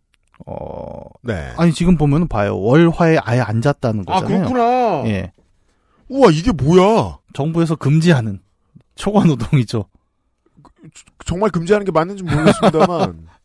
어, 0.46 1.02
네. 1.22 1.52
아니 1.56 1.72
지금 1.72 1.96
보면 1.96 2.28
봐요. 2.28 2.58
월화에 2.58 3.18
아예 3.22 3.40
안 3.40 3.60
잤다는 3.60 4.04
아, 4.06 4.20
거잖아요. 4.20 4.48
그렇구나. 4.48 5.08
예. 5.08 5.32
우와, 6.08 6.30
이게 6.32 6.50
뭐야? 6.50 7.18
정부에서 7.34 7.76
금지하는 7.76 8.40
초과 8.96 9.24
노동이죠. 9.24 9.84
정말 11.24 11.50
금지하는 11.50 11.84
게 11.84 11.92
맞는지 11.92 12.22
모르겠습니다만. 12.24 13.28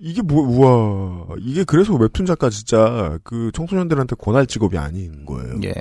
이게 0.00 0.22
뭐, 0.22 0.42
우와. 0.42 1.36
이게 1.40 1.62
그래서 1.64 1.94
웹툰 1.94 2.26
작가 2.26 2.48
진짜 2.50 3.18
그 3.22 3.50
청소년들한테 3.54 4.16
권할 4.16 4.46
직업이 4.46 4.78
아닌 4.78 5.24
거예요. 5.26 5.60
예. 5.64 5.74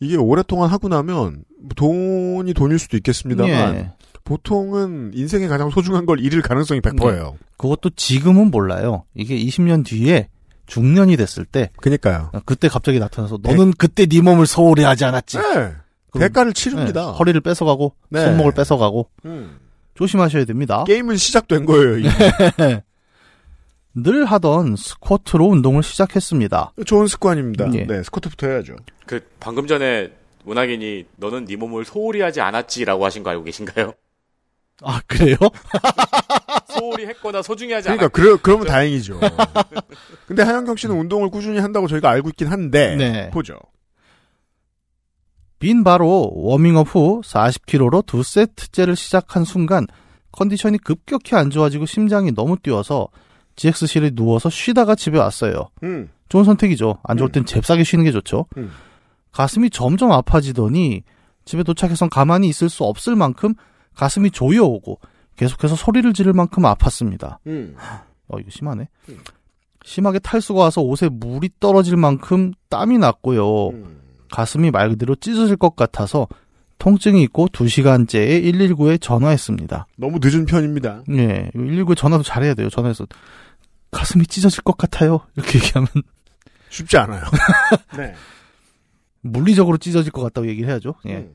이게 0.00 0.16
오랫동안 0.16 0.70
하고 0.70 0.88
나면 0.88 1.44
돈이 1.76 2.54
돈일 2.54 2.78
수도 2.78 2.96
있겠습니다만 2.96 3.74
예. 3.76 3.92
보통은 4.24 5.12
인생의 5.14 5.48
가장 5.48 5.70
소중한 5.70 6.06
걸 6.06 6.20
잃을 6.20 6.42
가능성이 6.42 6.80
100%예요. 6.80 7.36
그것도 7.56 7.90
지금은 7.90 8.50
몰라요. 8.50 9.04
이게 9.14 9.36
20년 9.36 9.84
뒤에 9.84 10.28
중년이 10.66 11.16
됐을 11.16 11.44
때 11.44 11.70
그니까요. 11.76 12.30
그때 12.46 12.68
갑자기 12.68 12.98
나타나서 12.98 13.38
너는 13.42 13.72
그때 13.76 14.06
네 14.06 14.20
몸을 14.20 14.46
소홀히 14.46 14.84
하지 14.84 15.04
않았지. 15.04 15.38
네. 15.38 15.72
대가를 16.18 16.52
치릅니다. 16.52 17.06
네, 17.06 17.12
허리를 17.18 17.40
뺏어가고 17.40 17.94
네. 18.10 18.24
손목을 18.24 18.52
뺏어가고 18.52 19.08
음. 19.24 19.58
조심하셔야 19.94 20.44
됩니다. 20.44 20.84
게임은 20.84 21.16
시작된 21.16 21.66
거예요. 21.66 22.08
늘 23.94 24.24
하던 24.24 24.76
스쿼트로 24.76 25.46
운동을 25.46 25.82
시작했습니다. 25.82 26.72
좋은 26.86 27.06
습관입니다. 27.06 27.72
예. 27.74 27.84
네, 27.84 28.02
스쿼트부터 28.02 28.46
해야죠. 28.46 28.76
그 29.06 29.26
방금 29.38 29.66
전에 29.66 30.10
문학인이 30.44 31.06
너는 31.16 31.44
네 31.44 31.56
몸을 31.56 31.84
소홀히 31.84 32.20
하지 32.20 32.40
않았지라고 32.40 33.04
하신 33.04 33.22
거 33.22 33.30
알고 33.30 33.44
계신가요? 33.44 33.92
아, 34.82 35.00
그래요? 35.06 35.36
소홀히 36.68 37.06
했거나 37.06 37.42
소중히 37.42 37.72
하지 37.72 37.84
그러니까 37.84 38.04
않았. 38.06 38.12
그러, 38.12 38.36
그러면 38.40 38.66
다행이죠. 38.66 39.20
근데 40.26 40.42
하영경 40.42 40.76
씨는 40.76 40.96
운동을 40.98 41.30
꾸준히 41.30 41.58
한다고 41.58 41.86
저희가 41.86 42.10
알고 42.10 42.30
있긴 42.30 42.48
한데 42.48 42.96
네. 42.96 43.30
보죠. 43.30 43.58
빈 45.58 45.84
바로 45.84 46.32
워밍업 46.34 46.88
후 46.92 47.20
40km로 47.24 48.04
두 48.04 48.24
세트째를 48.24 48.96
시작한 48.96 49.44
순간 49.44 49.86
컨디션이 50.32 50.78
급격히 50.78 51.36
안 51.36 51.50
좋아지고 51.50 51.86
심장이 51.86 52.32
너무 52.34 52.56
뛰어서 52.56 53.08
GX실에 53.56 54.10
누워서 54.10 54.50
쉬다가 54.50 54.94
집에 54.94 55.18
왔어요. 55.18 55.68
음. 55.82 56.08
좋은 56.28 56.44
선택이죠. 56.44 56.98
안 57.02 57.16
좋을 57.16 57.30
땐 57.30 57.44
잽싸게 57.44 57.84
쉬는 57.84 58.04
게 58.04 58.12
좋죠. 58.12 58.46
음. 58.56 58.70
가슴이 59.32 59.70
점점 59.70 60.12
아파지더니 60.12 61.02
집에 61.44 61.62
도착해선 61.62 62.10
가만히 62.10 62.48
있을 62.48 62.68
수 62.68 62.84
없을 62.84 63.16
만큼 63.16 63.54
가슴이 63.94 64.30
조여오고 64.30 65.00
계속해서 65.36 65.76
소리를 65.76 66.12
지를 66.12 66.32
만큼 66.32 66.62
아팠습니다. 66.62 67.38
음. 67.46 67.74
어, 68.28 68.38
이거 68.38 68.48
심하네. 68.50 68.88
음. 69.08 69.18
심하게 69.84 70.18
탈수가 70.18 70.60
와서 70.60 70.80
옷에 70.80 71.08
물이 71.08 71.50
떨어질 71.58 71.96
만큼 71.96 72.52
땀이 72.68 72.98
났고요. 72.98 73.70
음. 73.70 74.00
가슴이 74.30 74.70
말 74.70 74.88
그대로 74.90 75.14
찢어질 75.14 75.56
것 75.56 75.76
같아서 75.76 76.26
통증이 76.82 77.22
있고 77.22 77.46
2시간째에 77.46 78.42
119에 78.42 79.00
전화했습니다. 79.00 79.86
너무 79.96 80.18
늦은 80.20 80.46
편입니다. 80.46 81.04
예, 81.10 81.48
119에 81.54 81.96
전화도 81.96 82.24
잘해야 82.24 82.54
돼요. 82.54 82.68
전화해서 82.70 83.06
가슴이 83.92 84.26
찢어질 84.26 84.64
것 84.64 84.76
같아요. 84.76 85.20
이렇게 85.36 85.60
얘기하면 85.60 85.86
쉽지 86.70 86.96
않아요. 86.96 87.22
네. 87.96 88.14
물리적으로 89.20 89.78
찢어질 89.78 90.10
것 90.10 90.22
같다고 90.22 90.48
얘기를 90.48 90.68
해야죠. 90.68 90.96
예. 91.06 91.18
음. 91.18 91.32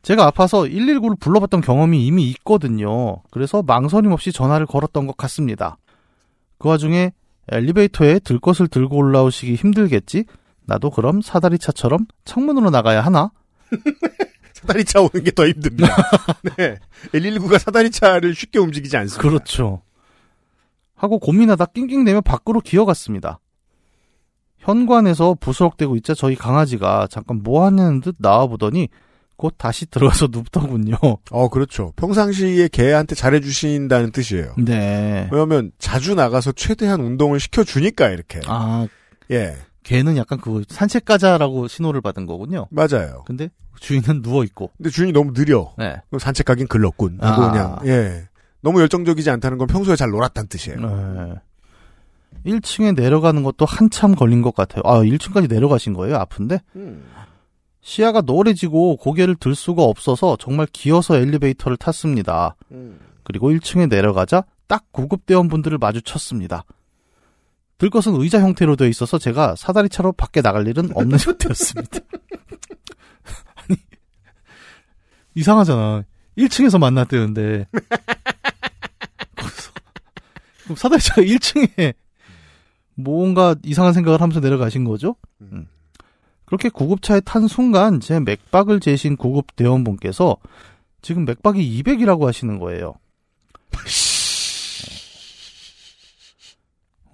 제가 0.00 0.24
아파서 0.24 0.62
119를 0.62 1.20
불러봤던 1.20 1.60
경험이 1.60 2.06
이미 2.06 2.30
있거든요. 2.30 3.22
그래서 3.30 3.62
망설임 3.62 4.12
없이 4.12 4.32
전화를 4.32 4.64
걸었던 4.64 5.06
것 5.06 5.14
같습니다. 5.18 5.76
그 6.56 6.70
와중에 6.70 7.12
엘리베이터에 7.52 8.20
들 8.20 8.40
것을 8.40 8.66
들고 8.68 8.96
올라오시기 8.96 9.56
힘들겠지? 9.56 10.24
나도 10.64 10.88
그럼 10.88 11.20
사다리차처럼 11.20 12.06
창문으로 12.24 12.70
나가야 12.70 13.02
하나? 13.02 13.30
사다리차 14.66 15.00
오는 15.00 15.22
게 15.24 15.30
더 15.30 15.46
힘듭니다. 15.46 15.88
네. 16.56 16.78
119가 17.12 17.58
사다리차를 17.58 18.34
쉽게 18.34 18.58
움직이지 18.58 18.96
않습니다. 18.96 19.28
그렇죠. 19.28 19.82
하고 20.94 21.18
고민하다 21.18 21.66
낑낑대며 21.66 22.22
밖으로 22.22 22.60
기어갔습니다. 22.60 23.38
현관에서 24.58 25.36
부스럭대고 25.38 25.96
있자 25.96 26.14
저희 26.14 26.34
강아지가 26.34 27.06
잠깐 27.10 27.42
뭐 27.42 27.64
하냐는 27.66 28.00
듯 28.00 28.16
나와보더니 28.18 28.88
곧 29.36 29.54
다시 29.58 29.84
들어가서 29.86 30.28
눕더군요. 30.32 30.96
어, 31.30 31.48
그렇죠. 31.50 31.92
평상시에 31.96 32.68
개한테 32.68 33.14
잘해주신다는 33.14 34.10
뜻이에요. 34.10 34.54
네. 34.56 35.28
왜냐면 35.30 35.70
자주 35.78 36.14
나가서 36.14 36.52
최대한 36.52 37.00
운동을 37.02 37.38
시켜주니까 37.38 38.08
이렇게. 38.08 38.40
아, 38.46 38.88
예, 39.30 39.54
걔는 39.86 40.16
약간 40.16 40.40
그 40.40 40.64
산책 40.68 41.04
가자라고 41.04 41.68
신호를 41.68 42.00
받은 42.00 42.26
거군요. 42.26 42.66
맞아요. 42.70 43.22
근데 43.24 43.48
주인은 43.78 44.20
누워 44.20 44.42
있고. 44.42 44.72
근데 44.76 44.90
주인이 44.90 45.12
너무 45.12 45.32
느려. 45.32 45.72
네. 45.78 45.94
그럼 46.08 46.18
산책 46.18 46.44
가긴 46.44 46.66
글렀군. 46.66 47.18
아. 47.20 47.50
그냥 47.50 47.78
예. 47.84 48.28
너무 48.62 48.80
열정적이지 48.80 49.30
않다는 49.30 49.58
건 49.58 49.68
평소에 49.68 49.94
잘 49.94 50.10
놀았다는 50.10 50.48
뜻이에요. 50.48 50.80
네. 50.80 51.34
1층에 52.46 52.96
내려가는 52.96 53.44
것도 53.44 53.64
한참 53.64 54.16
걸린 54.16 54.42
것 54.42 54.56
같아요. 54.56 54.82
아, 54.84 55.02
1층까지 55.02 55.48
내려가신 55.48 55.92
거예요? 55.92 56.16
아픈데? 56.16 56.60
음. 56.74 57.04
시야가 57.80 58.22
노래지고 58.22 58.96
고개를 58.96 59.36
들 59.36 59.54
수가 59.54 59.84
없어서 59.84 60.36
정말 60.40 60.66
기어서 60.72 61.16
엘리베이터를 61.16 61.76
탔습니다. 61.76 62.56
음. 62.72 62.98
그리고 63.22 63.50
1층에 63.50 63.88
내려가자 63.88 64.42
딱 64.66 64.90
구급대원분들을 64.90 65.78
마주쳤습니다. 65.78 66.64
들 67.78 67.90
것은 67.90 68.14
의자 68.20 68.40
형태로 68.40 68.76
되어 68.76 68.88
있어서 68.88 69.18
제가 69.18 69.54
사다리 69.56 69.88
차로 69.88 70.12
밖에 70.12 70.40
나갈 70.40 70.66
일은 70.66 70.90
없는 70.94 71.18
형태였습니다. 71.20 71.98
아니, 73.54 73.78
이상하잖아. 75.34 76.04
1층에서 76.38 76.78
만났대는데. 76.78 77.66
그럼 80.64 80.76
사다리 80.76 81.00
차가 81.00 81.22
1층에 81.22 81.94
뭔가 82.94 83.54
이상한 83.62 83.92
생각을 83.92 84.20
하면서 84.20 84.40
내려가신 84.40 84.84
거죠? 84.84 85.16
음. 85.40 85.68
그렇게 86.46 86.68
구급차에 86.68 87.20
탄 87.20 87.46
순간 87.46 88.00
제 88.00 88.20
맥박을 88.20 88.80
재신 88.80 89.16
구급 89.16 89.54
대원분께서 89.56 90.36
지금 91.02 91.24
맥박이 91.24 91.82
200이라고 91.82 92.24
하시는 92.24 92.58
거예요. 92.58 92.94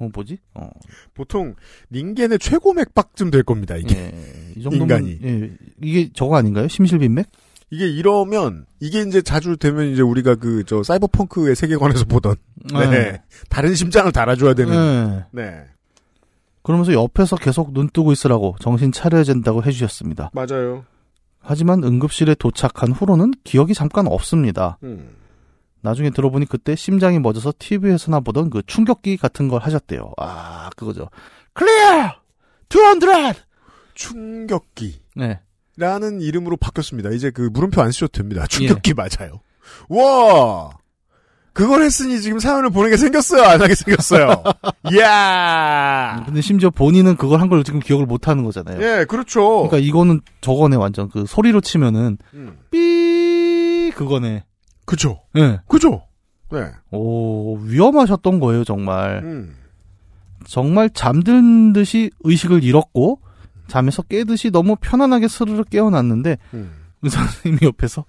어, 0.03 0.09
뭐지? 0.13 0.39
어, 0.55 0.69
보통 1.15 1.55
닌겐의 1.93 2.39
최고 2.39 2.73
맥박쯤 2.73 3.31
될 3.31 3.43
겁니다. 3.43 3.77
이게 3.77 3.95
예, 4.15 4.53
이 4.57 4.63
정도면 4.63 5.07
인간이. 5.07 5.19
예, 5.23 5.51
이게 5.83 6.11
저거 6.15 6.37
아닌가요? 6.37 6.69
심실빈맥? 6.69 7.27
이게 7.71 7.89
이러면 7.89 8.67
이게 8.81 9.01
이제 9.01 9.23
자주 9.23 9.57
되면 9.57 9.87
이제 9.93 10.03
우리가 10.03 10.35
그 10.35 10.63
저 10.67 10.83
사이버펑크의 10.83 11.57
세계관에서 11.57 12.05
보던 12.05 12.35
네. 12.75 13.23
다른 13.49 13.75
심장을 13.75 14.11
달아줘야 14.13 14.53
되는 14.55 14.75
예. 14.75 15.25
네 15.31 15.65
그러면서 16.63 16.93
옆에서 16.93 17.37
계속 17.37 17.73
눈 17.73 17.89
뜨고 17.89 18.13
있으라고 18.13 18.57
정신 18.61 18.93
차려야 18.93 19.25
된다고 19.25 19.65
해주셨습니다. 19.65 20.31
맞아요. 20.35 20.85
하지만 21.41 21.83
응급실에 21.83 22.35
도착한 22.37 22.93
후로는 22.93 23.33
기억이 23.43 23.75
잠깐 23.75 24.07
없습니다. 24.07 24.79
음. 24.85 25.17
나중에 25.83 26.11
들어보니 26.11 26.47
그때 26.47 26.75
심장이 26.77 27.19
멎어서 27.19 27.53
TV에서나 27.59 28.21
보던 28.21 28.51
그 28.51 28.63
충격기 28.67 29.17
같은 29.17 29.49
걸 29.49 29.61
하셨대요. 29.63 30.13
아, 30.17 30.71
그거죠. 30.77 31.09
클리어! 31.55 32.15
200! 32.71 33.37
충격기. 33.95 35.03
네. 35.17 35.41
라는 35.77 36.21
이름으로 36.21 36.57
바뀌었습니다. 36.57 37.11
이제 37.11 37.31
그 37.31 37.49
물음표 37.53 37.81
안 37.83 37.91
쓰셔도 37.93 38.13
됩니다. 38.13 38.47
충격기 38.47 38.95
맞아요. 38.95 39.41
와! 39.89 40.71
그걸 41.55 41.83
했으니 41.83 42.21
지금 42.23 42.39
사연을 42.39 42.71
보내게 42.71 42.97
생겼어요? 42.97 43.43
안 43.43 43.61
하게 43.61 43.75
생겼어요? 43.75 44.43
이야! 44.93 46.23
근데 46.25 46.41
심지어 46.41 46.71
본인은 46.71 47.17
그걸 47.17 47.41
한 47.41 47.49
걸 47.51 47.63
지금 47.65 47.81
기억을 47.81 48.07
못 48.07 48.27
하는 48.29 48.45
거잖아요. 48.45 48.81
예, 48.81 49.05
그렇죠. 49.05 49.69
그러니까 49.69 49.77
이거는 49.79 50.23
저거네 50.41 50.77
완전 50.77 51.11
그 51.11 51.27
소리로 51.27 51.61
치면은 51.61 52.17
음. 52.33 52.59
삐 52.71 53.93
그거네. 53.95 54.45
그죠. 54.85 55.23
예. 55.37 55.61
그죠. 55.69 56.03
네. 56.51 56.71
오 56.91 57.57
위험하셨던 57.57 58.41
거예요 58.41 58.65
정말. 58.65 59.23
음. 59.25 59.57
정말 60.47 60.91
잠든 60.91 61.73
듯이 61.73 62.11
의식을 62.21 62.65
잃었고 62.65 63.21
잠에서 63.69 64.03
깨듯이 64.03 64.51
너무 64.51 64.77
편안하게 64.77 65.29
스르르 65.29 65.65
깨어났는데 65.65 66.37
음. 66.55 66.73
의사 67.03 67.23
선생님이 67.25 67.61
옆에서 67.63 68.05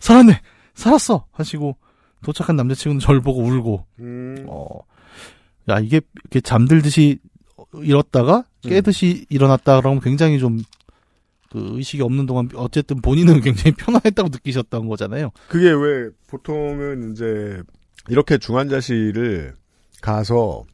살았네 0.00 0.40
살았어 0.74 1.26
하시고 1.32 1.76
도착한 2.22 2.56
남자친구는 2.56 3.00
저를 3.00 3.20
보고 3.20 3.42
울고 3.42 3.86
음. 3.98 4.46
어, 4.48 4.68
야 5.68 5.80
이게 5.80 6.00
이렇게 6.22 6.40
잠들듯이 6.40 7.18
잃었다가 7.74 8.44
깨듯이 8.62 9.26
일어났다 9.28 9.80
그러면 9.80 10.00
굉장히 10.00 10.38
좀 10.38 10.60
그 11.52 11.72
의식이 11.76 12.02
없는 12.02 12.24
동안 12.26 12.48
어쨌든 12.54 13.02
본인은 13.02 13.40
굉장히 13.42 13.72
편안했다고 13.72 14.30
느끼셨던 14.30 14.88
거잖아요. 14.88 15.30
그게 15.48 15.70
왜 15.70 16.08
보통은 16.28 17.12
이제 17.12 17.62
이렇게 18.08 18.38
중환자실을 18.38 19.54
가서 20.00 20.64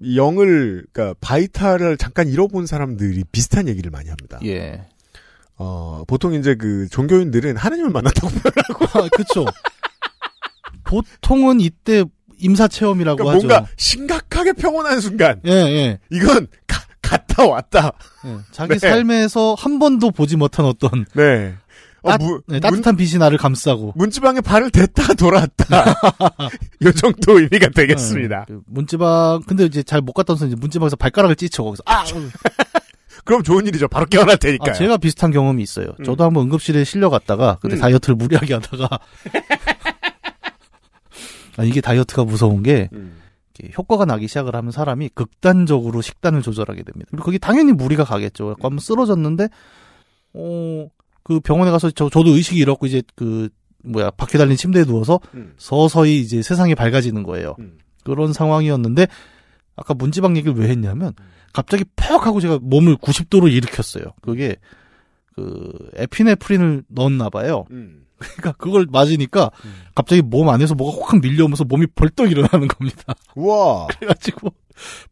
이 0.00 0.16
영을 0.16 0.84
그러니까 0.92 1.16
바이탈을 1.20 1.96
잠깐 1.96 2.28
잃어본 2.28 2.66
사람들이 2.66 3.24
비슷한 3.32 3.66
얘기를 3.68 3.90
많이 3.90 4.08
합니다. 4.08 4.38
예. 4.44 4.86
어 5.56 6.04
보통 6.06 6.34
이제 6.34 6.54
그 6.54 6.88
종교인들은 6.88 7.56
하나님을 7.56 7.90
만났다고 7.90 8.28
표현하고 8.38 8.98
아, 8.98 9.08
그쵸. 9.16 9.44
보통은 10.84 11.60
이때 11.60 12.04
임사 12.38 12.66
체험이라고 12.68 13.16
그러니까 13.18 13.36
하죠. 13.36 13.46
뭔가 13.46 13.72
심각하게 13.76 14.52
평온한 14.54 15.00
순간 15.00 15.40
예, 15.46 15.50
예. 15.52 15.98
이건 16.10 16.46
가- 16.46 16.52
갔다 17.12 17.46
왔다. 17.46 17.92
예. 18.26 18.36
자기 18.50 18.78
네. 18.78 18.78
삶에서 18.78 19.54
한 19.58 19.78
번도 19.78 20.10
보지 20.10 20.36
못한 20.36 20.66
어떤 20.66 21.04
네. 21.14 21.54
어, 22.02 22.10
따, 22.10 22.18
무- 22.18 22.40
네, 22.48 22.58
따뜻한 22.58 22.96
빛이 22.96 23.18
나를 23.18 23.38
감싸고. 23.38 23.92
문지방에 23.96 24.40
발을 24.40 24.70
댔다 24.70 25.14
돌아왔다. 25.14 25.66
요 26.82 26.92
정도 26.92 27.38
의미가 27.38 27.68
되겠습니다. 27.68 28.46
예, 28.48 28.52
그 28.52 28.60
문지방 28.66 29.42
근데 29.46 29.64
이제 29.66 29.82
잘 29.84 30.00
못 30.00 30.12
갔다 30.12 30.32
와서 30.32 30.46
이제 30.46 30.56
문지방에서 30.56 30.96
발가락을 30.96 31.36
찢쳐 31.36 31.62
거기서 31.62 31.82
아, 31.86 32.02
그럼 33.24 33.44
좋은 33.44 33.64
일이죠. 33.68 33.86
바로 33.86 34.04
깨어날 34.06 34.36
테니까요. 34.36 34.70
아, 34.70 34.74
제가 34.74 34.96
비슷한 34.96 35.30
경험이 35.30 35.62
있어요. 35.62 35.94
음. 36.00 36.04
저도 36.04 36.24
한번 36.24 36.42
응급실에 36.44 36.82
실려갔다가 36.82 37.58
그때 37.60 37.76
음. 37.76 37.80
다이어트를 37.80 38.16
무리하게 38.16 38.54
하다가 38.54 38.98
아 41.58 41.64
이게 41.64 41.80
다이어트가 41.80 42.24
무서운 42.24 42.62
게 42.62 42.88
음. 42.94 43.20
이렇게 43.58 43.74
효과가 43.76 44.04
나기 44.04 44.28
시작을 44.28 44.54
하면 44.56 44.70
사람이 44.70 45.10
극단적으로 45.14 46.00
식단을 46.00 46.42
조절하게 46.42 46.82
됩니다. 46.82 47.08
그리고 47.10 47.24
거기 47.24 47.38
당연히 47.38 47.72
무리가 47.72 48.04
가겠죠. 48.04 48.50
약간 48.50 48.64
한번 48.64 48.78
쓰러졌는데 48.78 49.48
어, 50.34 50.88
그 51.22 51.40
병원에 51.40 51.70
가서 51.70 51.90
저, 51.90 52.08
저도 52.08 52.30
의식이 52.30 52.58
잃었고 52.58 52.86
이제 52.86 53.02
그 53.14 53.48
뭐야 53.84 54.10
바퀴 54.12 54.38
달린 54.38 54.56
침대에 54.56 54.84
누워서 54.84 55.20
음. 55.34 55.54
서서히 55.56 56.20
이제 56.20 56.42
세상이 56.42 56.74
밝아지는 56.74 57.22
거예요. 57.22 57.56
음. 57.58 57.78
그런 58.04 58.32
상황이었는데 58.32 59.06
아까 59.76 59.94
문지방 59.94 60.36
얘기를 60.36 60.56
왜 60.56 60.68
했냐면 60.68 61.12
갑자기 61.52 61.84
퍽 61.96 62.26
하고 62.26 62.40
제가 62.40 62.58
몸을 62.62 62.96
90도로 62.96 63.52
일으켰어요. 63.52 64.04
그게 64.22 64.56
그 65.34 65.72
에피네프린을 65.94 66.84
넣었나 66.88 67.30
봐요. 67.30 67.64
음. 67.70 68.04
그러니까 68.22 68.52
그걸 68.52 68.86
맞으니까 68.90 69.50
음. 69.64 69.74
갑자기 69.94 70.22
몸 70.22 70.48
안에서 70.48 70.74
뭐가 70.74 71.06
확 71.06 71.20
밀려오면서 71.20 71.64
몸이 71.64 71.86
벌떡 71.94 72.30
일어나는 72.30 72.68
겁니다. 72.68 73.14
우와. 73.34 73.86
그래가지고 73.98 74.52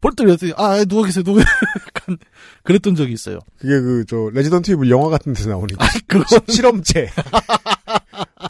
벌떡 0.01 0.25
일어났더니 0.25 0.53
아 0.57 0.83
누워 0.85 1.03
계세요 1.03 1.23
누워 1.23 1.37
계세요. 1.37 1.53
약간 1.87 2.17
그랬던 2.63 2.95
적이 2.95 3.13
있어요. 3.13 3.39
그게 3.59 3.79
그, 3.79 4.05
저, 4.07 4.29
레지던트 4.33 4.71
이블 4.71 4.89
영화 4.89 5.09
같은 5.09 5.33
데서 5.33 5.49
나오는 5.49 5.67
그거 6.07 6.23
실험체. 6.47 7.09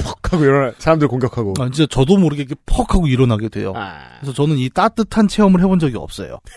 퍽 0.01 0.33
하고 0.33 0.43
일어나, 0.43 0.73
사람들 0.77 1.07
공격하고. 1.07 1.53
아, 1.59 1.69
진짜 1.69 1.85
저도 1.89 2.17
모르게 2.17 2.43
이렇게 2.43 2.55
퍽 2.65 2.93
하고 2.93 3.07
일어나게 3.07 3.49
돼요. 3.49 3.73
아. 3.75 4.19
그래서 4.19 4.33
저는 4.33 4.57
이 4.57 4.69
따뜻한 4.69 5.27
체험을 5.27 5.61
해본 5.61 5.79
적이 5.79 5.97
없어요. 5.97 6.39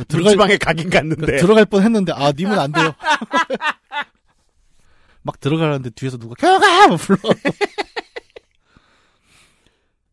어, 0.00 0.04
들어갈 0.08 0.32
들어갈 0.32 0.36
방에 0.36 0.56
가긴 0.56 0.90
갔는데. 0.90 1.20
그러니까 1.20 1.46
들어갈 1.46 1.66
뻔 1.66 1.82
했는데 1.82 2.12
아 2.12 2.32
님은 2.32 2.58
안 2.58 2.72
돼요. 2.72 2.92
막 5.22 5.40
들어가는데 5.40 5.90
뒤에서 5.90 6.18
누가 6.18 6.34
켜가 6.34 6.88
막 6.88 6.96
불러. 6.96 7.18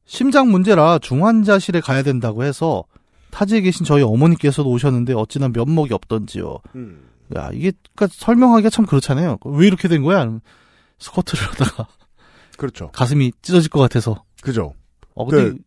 심장 0.05 0.49
문제라 0.49 0.99
중환자실에 0.99 1.81
가야 1.81 2.01
된다고 2.03 2.43
해서 2.43 2.83
타지에 3.31 3.61
계신 3.61 3.85
저희 3.85 4.01
어머니께서도 4.01 4.69
오셨는데 4.69 5.13
어찌나 5.13 5.49
면목이 5.49 5.93
없던지요. 5.93 6.57
음. 6.75 7.09
야 7.35 7.51
이게 7.53 7.71
그러니까 7.95 8.15
설명하기가 8.17 8.69
참 8.69 8.85
그렇잖아요. 8.85 9.37
왜 9.45 9.67
이렇게 9.67 9.87
된 9.87 10.01
거야? 10.01 10.39
스쿼트를 10.97 11.47
하다가 11.49 11.87
그렇죠. 12.57 12.89
가슴이 12.91 13.31
찢어질 13.41 13.69
것 13.69 13.79
같아서. 13.79 14.23
그죠. 14.41 14.73
어 15.13 15.25
근데 15.25 15.57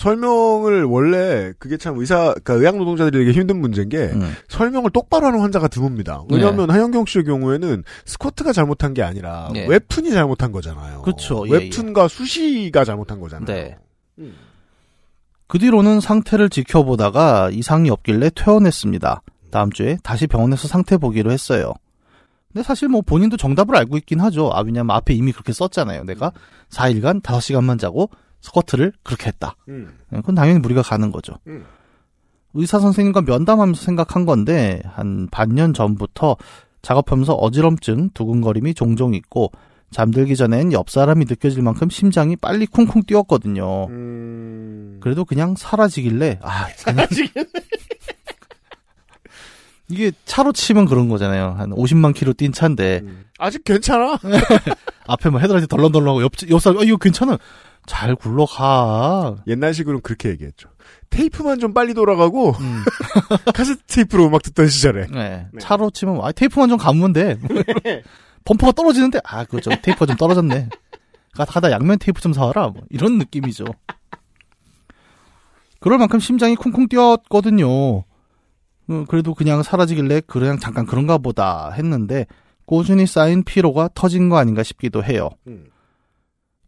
설명을 0.00 0.84
원래 0.84 1.52
그게 1.58 1.76
참 1.76 1.98
의사, 1.98 2.32
그러니까 2.32 2.54
의학 2.54 2.76
노동자들에게 2.78 3.32
힘든 3.32 3.60
문제인 3.60 3.90
게 3.90 3.98
음, 3.98 4.34
설명을 4.48 4.90
똑바로 4.92 5.26
하는 5.26 5.40
환자가 5.40 5.68
드뭅니다. 5.68 6.24
왜냐하면 6.32 6.70
한영경 6.70 7.04
씨의 7.04 7.26
경우에는 7.26 7.84
스쿼트가 8.06 8.54
잘못한 8.54 8.94
게 8.94 9.02
아니라 9.02 9.50
네. 9.52 9.66
웹툰이 9.66 10.10
잘못한 10.10 10.52
거잖아요. 10.52 11.02
그렇죠. 11.02 11.44
예, 11.48 11.52
웹툰과 11.52 12.08
수시가 12.08 12.86
잘못한 12.86 13.20
거잖아요. 13.20 13.44
네. 13.44 13.76
음. 14.18 14.34
그 15.46 15.58
뒤로는 15.58 16.00
상태를 16.00 16.48
지켜보다가 16.48 17.50
이상이 17.52 17.90
없길래 17.90 18.30
퇴원했습니다. 18.34 19.20
다음 19.50 19.70
주에 19.70 19.98
다시 20.02 20.26
병원에서 20.26 20.66
상태 20.66 20.96
보기로 20.96 21.30
했어요. 21.30 21.74
근데 22.50 22.62
사실 22.62 22.88
뭐 22.88 23.02
본인도 23.02 23.36
정답을 23.36 23.76
알고 23.76 23.98
있긴 23.98 24.20
하죠. 24.20 24.50
아, 24.54 24.62
왜냐면 24.62 24.96
앞에 24.96 25.12
이미 25.12 25.32
그렇게 25.32 25.52
썼잖아요. 25.52 26.04
내가 26.04 26.32
4일간 26.70 27.20
5시간만 27.20 27.78
자고 27.78 28.08
스쿼트를 28.40 28.92
그렇게 29.02 29.28
했다. 29.28 29.56
음. 29.68 29.98
예, 30.12 30.16
그건 30.16 30.34
당연히 30.34 30.58
무리가 30.60 30.82
가는 30.82 31.10
거죠. 31.12 31.34
음. 31.46 31.64
의사 32.54 32.78
선생님과 32.78 33.22
면담하면서 33.22 33.80
생각한 33.80 34.26
건데 34.26 34.82
한 34.84 35.28
반년 35.30 35.72
전부터 35.72 36.36
작업하면서 36.82 37.34
어지럼증, 37.34 38.10
두근거림이 38.14 38.74
종종 38.74 39.14
있고 39.14 39.52
잠들기 39.90 40.36
전엔 40.36 40.72
옆 40.72 40.90
사람이 40.90 41.26
느껴질 41.28 41.62
만큼 41.62 41.90
심장이 41.90 42.36
빨리 42.36 42.66
쿵쿵 42.66 43.02
뛰었거든요. 43.04 43.86
음. 43.88 44.98
그래도 45.00 45.24
그냥 45.24 45.54
사라지길래 45.56 46.38
아 46.42 46.68
그냥 46.84 47.06
이게 49.88 50.12
차로 50.24 50.52
치면 50.52 50.86
그런 50.86 51.08
거잖아요. 51.08 51.56
한 51.58 51.70
50만 51.70 52.14
킬로 52.14 52.32
뛴 52.32 52.52
차인데 52.52 53.00
음. 53.02 53.24
아직 53.38 53.64
괜찮아. 53.64 54.18
앞에 55.08 55.30
뭐 55.30 55.40
헤드라이트 55.40 55.66
덜렁덜렁하고 55.66 56.22
옆, 56.22 56.32
옆 56.50 56.60
사람 56.60 56.78
아, 56.80 56.84
이거 56.84 56.96
괜찮아. 56.96 57.36
잘 57.90 58.14
굴러가. 58.14 59.34
옛날식으로는 59.48 60.00
그렇게 60.02 60.28
얘기했죠. 60.28 60.68
테이프만 61.10 61.58
좀 61.58 61.74
빨리 61.74 61.92
돌아가고 61.92 62.52
음, 62.52 62.84
카세트 63.52 63.82
테이프로 63.88 64.26
음악 64.26 64.42
듣던 64.44 64.68
시절에. 64.68 65.08
네. 65.08 65.46
네. 65.52 65.58
차로 65.60 65.90
치면 65.90 66.20
아 66.22 66.30
테이프만 66.30 66.68
좀 66.68 66.78
감으면 66.78 67.12
돼. 67.12 67.36
범퍼가 68.44 68.72
떨어지는데 68.72 69.18
아 69.24 69.44
그거 69.44 69.60
저 69.60 69.70
테이프가 69.70 70.06
좀 70.06 70.16
떨어졌네. 70.16 70.68
가- 71.34 71.44
가다 71.44 71.72
양면 71.72 71.98
테이프 71.98 72.20
좀 72.20 72.32
사와라. 72.32 72.68
뭐 72.68 72.82
이런 72.90 73.18
느낌이죠. 73.18 73.64
그럴 75.80 75.98
만큼 75.98 76.20
심장이 76.20 76.54
쿵쿵 76.54 76.88
뛰었거든요. 76.88 77.68
어, 77.68 78.04
그래도 79.08 79.34
그냥 79.34 79.62
사라지길래 79.64 80.22
그냥 80.28 80.58
잠깐 80.60 80.86
그런가 80.86 81.18
보다 81.18 81.70
했는데 81.72 82.26
꾸준히 82.66 83.06
쌓인 83.06 83.42
피로가 83.42 83.90
터진 83.94 84.28
거 84.28 84.36
아닌가 84.38 84.62
싶기도 84.62 85.02
해요. 85.02 85.30
음. 85.48 85.66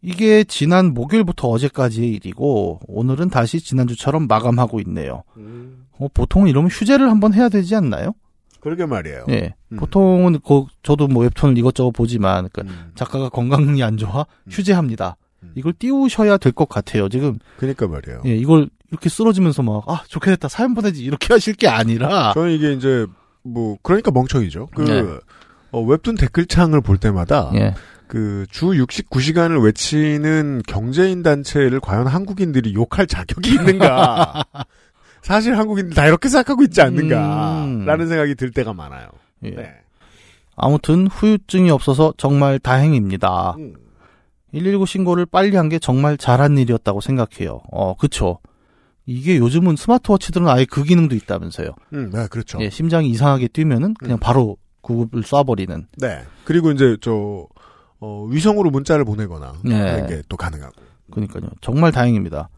이게 0.03 0.43
지난 0.43 0.93
목요일부터 0.93 1.47
어제까지의 1.47 2.09
일이고 2.11 2.81
오늘은 2.87 3.29
다시 3.29 3.61
지난주처럼 3.61 4.27
마감하고 4.27 4.79
있네요. 4.81 5.23
음. 5.37 5.85
어, 5.97 6.07
보통은 6.13 6.49
이러면 6.49 6.69
휴재를 6.69 7.09
한번 7.09 7.33
해야 7.33 7.47
되지 7.47 7.73
않나요? 7.75 8.13
그러게 8.59 8.85
말이에요. 8.85 9.25
예. 9.29 9.53
음. 9.71 9.77
보통은 9.77 10.39
그 10.45 10.65
저도 10.83 11.07
뭐 11.07 11.23
웹툰을 11.23 11.57
이것저것 11.57 11.91
보지만 11.91 12.49
그러니까 12.51 12.73
음. 12.75 12.91
작가가 12.95 13.29
건강이 13.29 13.81
안 13.81 13.97
좋아 13.97 14.25
휴재합니다. 14.49 15.15
음. 15.43 15.51
이걸 15.55 15.73
띄우셔야 15.73 16.37
될 16.37 16.51
것 16.51 16.67
같아요. 16.67 17.07
지금 17.09 17.39
그러니까 17.57 17.87
말이에요. 17.87 18.21
예, 18.25 18.35
이걸 18.35 18.69
이렇게 18.91 19.09
쓰러지면서 19.09 19.63
막 19.63 19.83
아 19.87 20.03
좋게 20.07 20.31
됐다 20.31 20.49
사연 20.49 20.73
보내지 20.73 21.01
이렇게 21.03 21.31
하실 21.33 21.53
게 21.55 21.67
아니라 21.69 22.33
저는 22.33 22.51
이게 22.51 22.73
이제 22.73 23.05
뭐 23.41 23.77
그러니까 23.81 24.11
멍청이죠. 24.11 24.67
그 24.75 24.81
네. 24.83 25.19
어, 25.71 25.81
웹툰 25.81 26.15
댓글창을 26.15 26.81
볼 26.81 26.97
때마다 26.97 27.51
예. 27.55 27.73
그 28.07 28.45
주 28.51 28.67
69시간을 28.67 29.63
외치는 29.63 30.61
경제인 30.67 31.23
단체를 31.23 31.79
과연 31.79 32.07
한국인들이 32.07 32.73
욕할 32.73 33.07
자격이 33.07 33.49
있는가? 33.55 34.43
사실 35.21 35.57
한국인들 35.57 35.95
다 35.95 36.05
이렇게 36.05 36.27
생각하고 36.29 36.63
있지 36.63 36.81
않는가라는 36.81 38.01
음. 38.01 38.07
생각이 38.07 38.35
들 38.35 38.51
때가 38.51 38.73
많아요. 38.73 39.07
예. 39.43 39.51
네. 39.51 39.71
아무튼 40.55 41.07
후유증이 41.07 41.71
없어서 41.71 42.13
정말 42.17 42.59
다행입니다. 42.59 43.55
음. 43.57 43.73
119 44.51 44.85
신고를 44.85 45.25
빨리 45.25 45.55
한 45.55 45.69
게 45.69 45.79
정말 45.79 46.17
잘한 46.17 46.57
일이었다고 46.57 47.01
생각해요. 47.01 47.61
어, 47.71 47.95
그쵸. 47.95 48.39
이게 49.05 49.37
요즘은 49.37 49.75
스마트워치들은 49.75 50.47
아예 50.47 50.65
그 50.65 50.83
기능도 50.83 51.15
있다면서요. 51.15 51.71
음, 51.93 52.11
네, 52.13 52.27
그렇죠. 52.29 52.59
예, 52.61 52.69
심장이 52.69 53.09
이상하게 53.09 53.47
뛰면은 53.47 53.95
그냥 53.95 54.17
음. 54.17 54.19
바로 54.19 54.57
구급을 54.81 55.23
쏴버리는. 55.23 55.85
네. 55.97 56.21
그리고 56.45 56.71
이제 56.71 56.97
저 57.01 57.47
어, 58.03 58.25
위성으로 58.29 58.69
문자를 58.69 59.05
보내거나 59.05 59.53
네. 59.63 59.75
하는 59.79 60.07
게 60.07 60.21
또 60.27 60.35
가능하고. 60.35 60.73
그러니까요. 61.09 61.49
정말 61.61 61.91
다행입니다. 61.93 62.49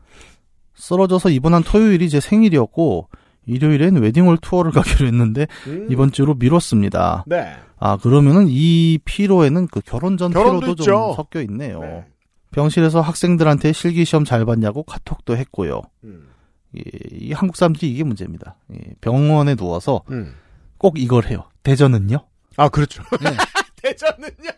쓰러져서 0.76 1.30
이번 1.30 1.54
한 1.54 1.62
토요일이 1.64 2.10
제 2.10 2.20
생일이었고 2.20 3.10
일요일엔 3.46 3.96
웨딩홀 3.98 4.38
투어를 4.42 4.72
가기로 4.74 5.06
했는데 5.08 5.46
음. 5.68 5.88
이번 5.92 6.12
주로 6.12 6.34
미뤘습니다. 6.34 7.26
네. 7.28 7.56
아 7.78 7.98
그러면은 7.98 8.48
이 8.50 8.98
피로에는 9.06 9.68
그 9.68 9.82
결혼 9.82 10.18
전 10.18 10.32
피로도 10.32 10.72
있죠. 10.72 10.84
좀 10.84 11.14
섞여 11.16 11.42
있네요. 11.42 11.80
네. 11.82 12.06
병실에서 12.52 13.02
학생들한테 13.02 13.72
실기 13.74 14.04
시험 14.06 14.26
잘 14.26 14.46
봤냐고 14.46 14.82
카톡도 14.84 15.38
했고요. 15.38 15.82
음. 16.06 16.30
이, 16.74 16.82
이 17.12 17.34
한국 17.34 17.56
사람들이 17.58 17.92
이게 17.92 18.04
문제입니다. 18.04 18.56
이 18.74 18.78
병원에 19.02 19.56
누워서 19.56 20.02
음. 20.10 20.34
꼭 20.78 20.98
이걸 20.98 21.26
해요. 21.26 21.44
대전은요? 21.64 22.18
아, 22.58 22.70
그렇죠. 22.70 23.04
네. 23.22 23.32
대전은요? 23.82 24.50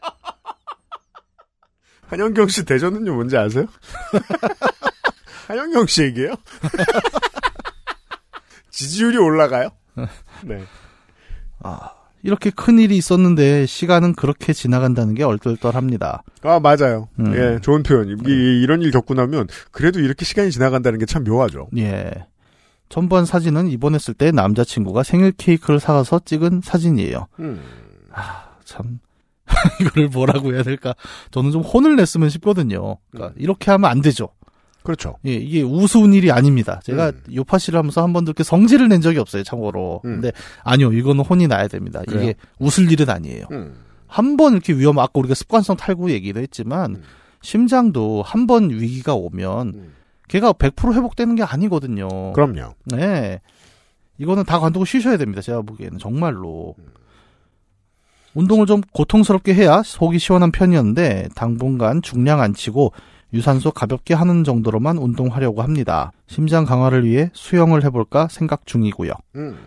한영경 2.07 2.47
씨 2.47 2.65
대전은요 2.65 3.13
뭔지 3.13 3.37
아세요? 3.37 3.65
한영경 5.47 5.85
씨 5.87 6.03
얘기예요? 6.03 6.33
지지율이 8.71 9.17
올라가요? 9.17 9.69
네. 10.43 10.63
아 11.63 11.91
이렇게 12.23 12.49
큰 12.49 12.79
일이 12.79 12.97
있었는데 12.97 13.65
시간은 13.65 14.13
그렇게 14.13 14.53
지나간다는 14.53 15.15
게 15.15 15.23
얼떨떨합니다. 15.23 16.23
아, 16.43 16.59
맞아요. 16.59 17.07
음. 17.19 17.33
예, 17.35 17.59
좋은 17.61 17.83
표현. 17.83 18.09
이, 18.09 18.61
이런 18.61 18.81
일 18.81 18.91
겪고 18.91 19.13
나면 19.13 19.47
그래도 19.71 19.99
이렇게 19.99 20.25
시간이 20.25 20.51
지나간다는 20.51 20.99
게 20.99 21.05
참 21.05 21.23
묘하죠. 21.23 21.69
예. 21.77 22.11
전번 22.89 23.25
사진은 23.25 23.67
입원했을 23.67 24.13
때 24.13 24.31
남자친구가 24.31 25.03
생일 25.03 25.31
케이크를 25.31 25.79
사가서 25.79 26.21
찍은 26.25 26.61
사진이에요. 26.63 27.27
음. 27.39 27.61
참 28.65 28.99
이거를 29.81 30.09
뭐라고 30.09 30.53
해야 30.53 30.63
될까? 30.63 30.95
저는 31.31 31.51
좀 31.51 31.61
혼을 31.61 31.95
냈으면 31.95 32.29
싶거든요. 32.29 32.97
그러니까 33.11 33.33
이렇게 33.37 33.71
하면 33.71 33.89
안 33.89 34.01
되죠. 34.01 34.29
그렇죠. 34.83 35.17
예, 35.25 35.33
이게 35.33 35.61
우스운 35.63 36.13
일이 36.13 36.31
아닙니다. 36.31 36.79
제가 36.83 37.09
음. 37.09 37.21
요파 37.35 37.57
씨를 37.57 37.77
하면서 37.77 38.01
한 38.01 38.13
번도 38.13 38.29
이렇게 38.29 38.43
성질을 38.43 38.87
낸 38.87 39.01
적이 39.01 39.19
없어요, 39.19 39.43
참고로. 39.43 40.01
음. 40.05 40.21
근데 40.21 40.31
아니요, 40.63 40.93
이거는 40.93 41.25
혼이 41.25 41.47
나야 41.47 41.67
됩니다. 41.67 42.01
그래요? 42.07 42.23
이게 42.23 42.35
웃을 42.59 42.89
일은 42.89 43.09
아니에요. 43.09 43.45
음. 43.51 43.75
한번 44.07 44.53
이렇게 44.53 44.71
위험, 44.73 44.97
아까 44.99 45.11
우리가 45.15 45.35
습관성 45.35 45.75
탈구 45.75 46.11
얘기도 46.11 46.39
했지만, 46.39 46.95
음. 46.95 47.03
심장도 47.41 48.23
한 48.25 48.47
번 48.47 48.69
위기가 48.69 49.13
오면 49.13 49.67
음. 49.75 49.93
걔가 50.29 50.53
100% 50.53 50.93
회복되는 50.93 51.35
게 51.35 51.43
아니거든요. 51.43 52.31
그럼요. 52.33 52.73
네. 52.85 53.41
이거는 54.17 54.45
다 54.45 54.59
관두고 54.59 54.85
쉬셔야 54.85 55.17
됩니다. 55.17 55.41
제가 55.41 55.61
보기에는 55.63 55.99
정말로. 55.99 56.75
운동을 58.37 58.67
좀 58.67 58.81
고통스럽게 58.93 59.55
해야 59.55 59.81
속이 59.83 60.19
시원한 60.19 60.51
편이었는데 60.51 61.29
당분간 61.33 62.03
중량 62.03 62.39
안 62.39 62.53
치고 62.53 62.93
유산소 63.33 63.71
가볍게 63.71 64.13
하는 64.13 64.43
정도로만 64.43 64.99
운동하려고 64.99 65.63
합니다. 65.63 66.11
심장 66.27 66.63
강화를 66.63 67.03
위해 67.03 67.31
수영을 67.33 67.83
해볼까 67.83 68.27
생각 68.27 68.67
중이고요. 68.67 69.11
음. 69.37 69.57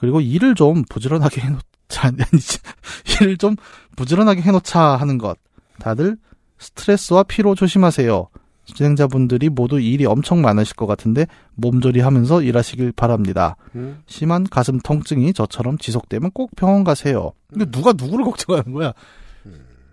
그리고 0.00 0.20
일을 0.20 0.56
좀 0.56 0.82
부지런하게 0.90 1.40
해놓자, 1.40 2.10
일을 3.22 3.36
좀 3.36 3.54
부지런하게 3.94 4.42
해놓자 4.42 4.80
하는 4.80 5.18
것. 5.18 5.38
다들 5.78 6.16
스트레스와 6.58 7.22
피로 7.22 7.54
조심하세요. 7.54 8.28
진행자분들이 8.66 9.48
모두 9.48 9.80
일이 9.80 10.04
엄청 10.06 10.42
많으실 10.42 10.76
것 10.76 10.86
같은데 10.86 11.26
몸조리 11.54 12.00
하면서 12.00 12.42
일하시길 12.42 12.92
바랍니다. 12.92 13.56
음. 13.74 14.02
심한 14.06 14.44
가슴 14.44 14.78
통증이 14.78 15.32
저처럼 15.32 15.78
지속되면 15.78 16.32
꼭 16.32 16.54
병원 16.56 16.84
가세요. 16.84 17.32
근데 17.48 17.64
누가 17.70 17.92
누구를 17.92 18.24
걱정하는 18.24 18.72
거야? 18.72 18.92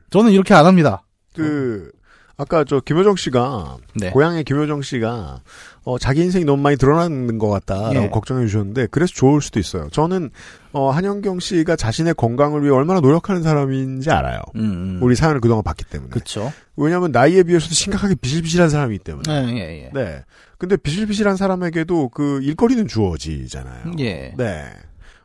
저는 0.10 0.32
이렇게 0.32 0.54
안 0.54 0.66
합니다. 0.66 1.04
그 1.34 1.92
아까 2.36 2.64
저 2.64 2.80
김효정 2.80 3.16
씨가 3.16 3.78
네. 3.96 4.10
고향의 4.10 4.44
김효정 4.44 4.82
씨가 4.82 5.42
어, 5.84 6.00
자기 6.00 6.22
인생이 6.22 6.46
너무 6.46 6.62
많이 6.62 6.78
드러나는 6.78 7.38
것 7.38 7.50
같다라고 7.50 8.06
예. 8.06 8.10
걱정해 8.10 8.48
주셨는데 8.48 8.88
그래서 8.90 9.14
좋을 9.14 9.42
수도 9.42 9.60
있어요. 9.60 9.90
저는 9.92 10.32
어, 10.72 10.90
한영경 10.90 11.40
씨가 11.40 11.76
자신의 11.76 12.16
건강을 12.16 12.64
위해 12.64 12.72
얼마나 12.72 13.02
노력하는 13.02 13.44
사람인지 13.44 14.10
알아요. 14.10 14.42
음, 14.56 14.62
음. 14.62 15.00
우리 15.02 15.16
사연을 15.16 15.42
그동안 15.42 15.64
봤기 15.64 15.86
때문에. 15.86 16.10
그쵸. 16.10 16.52
왜냐하면 16.76 17.12
나이에 17.12 17.44
비해서도 17.44 17.74
심각하게 17.76 18.16
비실비실한 18.16 18.70
사람이기 18.70 19.04
때문에. 19.04 19.24
네, 19.28 19.54
예, 19.58 19.84
예. 19.84 19.90
네. 19.94 20.24
근데 20.58 20.76
비실비실한 20.78 21.36
사람에게도 21.36 22.10
그 22.10 22.42
일거리는 22.42 22.88
주어지잖아요. 22.88 23.92
예. 24.00 24.34
네. 24.38 24.70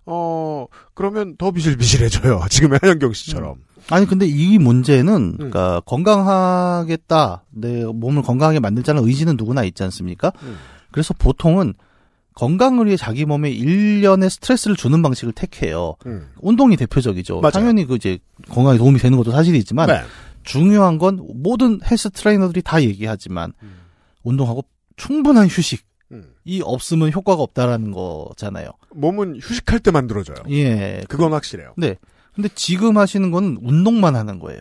어, 0.04 0.66
그러면 0.94 1.36
더 1.36 1.50
비실비실해져요. 1.52 2.42
지금의 2.50 2.80
한영경 2.82 3.12
씨처럼. 3.12 3.56
아니 3.90 4.06
근데 4.06 4.26
이 4.26 4.58
문제는 4.58 5.14
음. 5.14 5.36
그러니까 5.36 5.80
건강하겠다 5.86 7.44
내 7.50 7.84
몸을 7.84 8.22
건강하게 8.22 8.60
만들자는 8.60 9.04
의지는 9.04 9.36
누구나 9.36 9.64
있지 9.64 9.82
않습니까? 9.82 10.32
음. 10.42 10.56
그래서 10.90 11.14
보통은 11.14 11.74
건강을 12.34 12.86
위해 12.86 12.96
자기 12.96 13.24
몸에 13.24 13.50
일련의 13.50 14.30
스트레스를 14.30 14.76
주는 14.76 15.02
방식을 15.02 15.32
택해요. 15.32 15.96
음. 16.06 16.28
운동이 16.40 16.76
대표적이죠. 16.76 17.40
맞아요. 17.40 17.50
당연히 17.50 17.84
그 17.84 17.96
이제 17.96 18.18
건강에 18.48 18.78
도움이 18.78 19.00
되는 19.00 19.18
것도 19.18 19.32
사실이지만 19.32 19.88
네. 19.88 20.02
중요한 20.44 20.98
건 20.98 21.20
모든 21.34 21.80
헬스 21.84 22.10
트레이너들이 22.10 22.62
다 22.62 22.80
얘기하지만 22.80 23.52
음. 23.62 23.78
운동하고 24.22 24.64
충분한 24.96 25.48
휴식이 25.48 25.82
음. 26.12 26.32
없으면 26.62 27.12
효과가 27.12 27.42
없다라는 27.42 27.90
거잖아요. 27.90 28.70
몸은 28.94 29.40
휴식할 29.40 29.80
때 29.80 29.90
만들어져요. 29.90 30.36
예. 30.50 31.02
그건 31.08 31.32
확실해요. 31.32 31.74
네. 31.76 31.96
근데 32.38 32.48
지금 32.54 32.96
하시는 32.98 33.32
건 33.32 33.58
운동만 33.62 34.14
하는 34.14 34.38
거예요. 34.38 34.60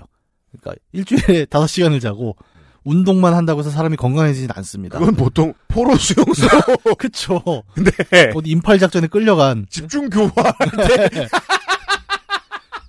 그러니까 0.49 0.81
일주일에 0.93 1.45
다섯 1.51 1.67
시간을 1.67 1.99
자고 1.99 2.35
운동만 2.83 3.35
한다고 3.35 3.59
해서 3.59 3.69
사람이 3.69 3.97
건강해지진 3.97 4.49
않습니다. 4.51 4.97
그건 4.97 5.13
보통 5.13 5.53
포로 5.67 5.95
수용소 5.95 6.47
그쵸. 6.97 7.39
네. 7.75 8.31
어디 8.33 8.49
인팔 8.49 8.79
작전에 8.79 9.05
끌려간 9.05 9.67
집중 9.69 10.09
교화 10.09 10.31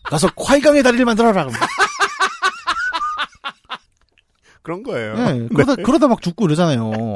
가서 0.05 0.30
콰이강의 0.34 0.82
다리를 0.82 1.05
만들어라. 1.05 1.49
그런 4.62 4.82
거예요. 4.82 5.14
네, 5.16 5.49
그러다 5.49 5.76
그러다 5.76 6.09
막 6.09 6.22
죽고 6.22 6.47
이러잖아요. 6.47 7.12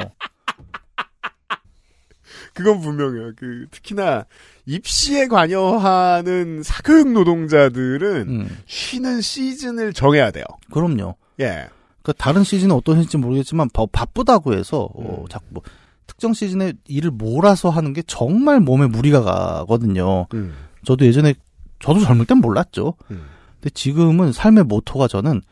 그건 2.55 2.81
분명해요. 2.81 3.33
그 3.37 3.67
특히나 3.71 4.27
입시에 4.67 5.27
관여하는 5.27 6.63
사교육 6.63 7.13
노동자들은 7.13 8.29
음, 8.29 8.59
쉬는 8.67 9.21
시즌을 9.21 9.93
정해야 9.93 10.31
돼요. 10.31 10.45
그럼요. 10.71 11.17
예. 11.41 11.69
그 12.03 12.13
다른 12.13 12.45
시즌은 12.45 12.75
어떠실지 12.77 13.17
모르겠지만 13.17 13.69
바, 13.73 13.87
바쁘다고 13.87 14.55
해서 14.55 14.89
어, 14.95 15.23
음. 15.23 15.29
자꾸 15.29 15.47
뭐 15.51 15.63
특정 16.07 16.33
시즌에 16.33 16.75
일을 16.87 17.11
몰아서 17.11 17.71
하는 17.71 17.93
게 17.93 18.03
정말 18.07 18.61
몸에 18.61 18.87
무리가 18.87 19.23
가거든요. 19.23 20.27
음. 20.35 20.55
저도 20.85 21.07
예전에 21.07 21.35
저도 21.81 22.01
젊을 22.01 22.27
땐 22.27 22.39
몰랐죠. 22.39 22.95
음. 23.11 23.25
근데 23.55 23.71
지금은 23.71 24.33
삶의 24.33 24.65
모토가 24.65 25.09
저는 25.09 25.43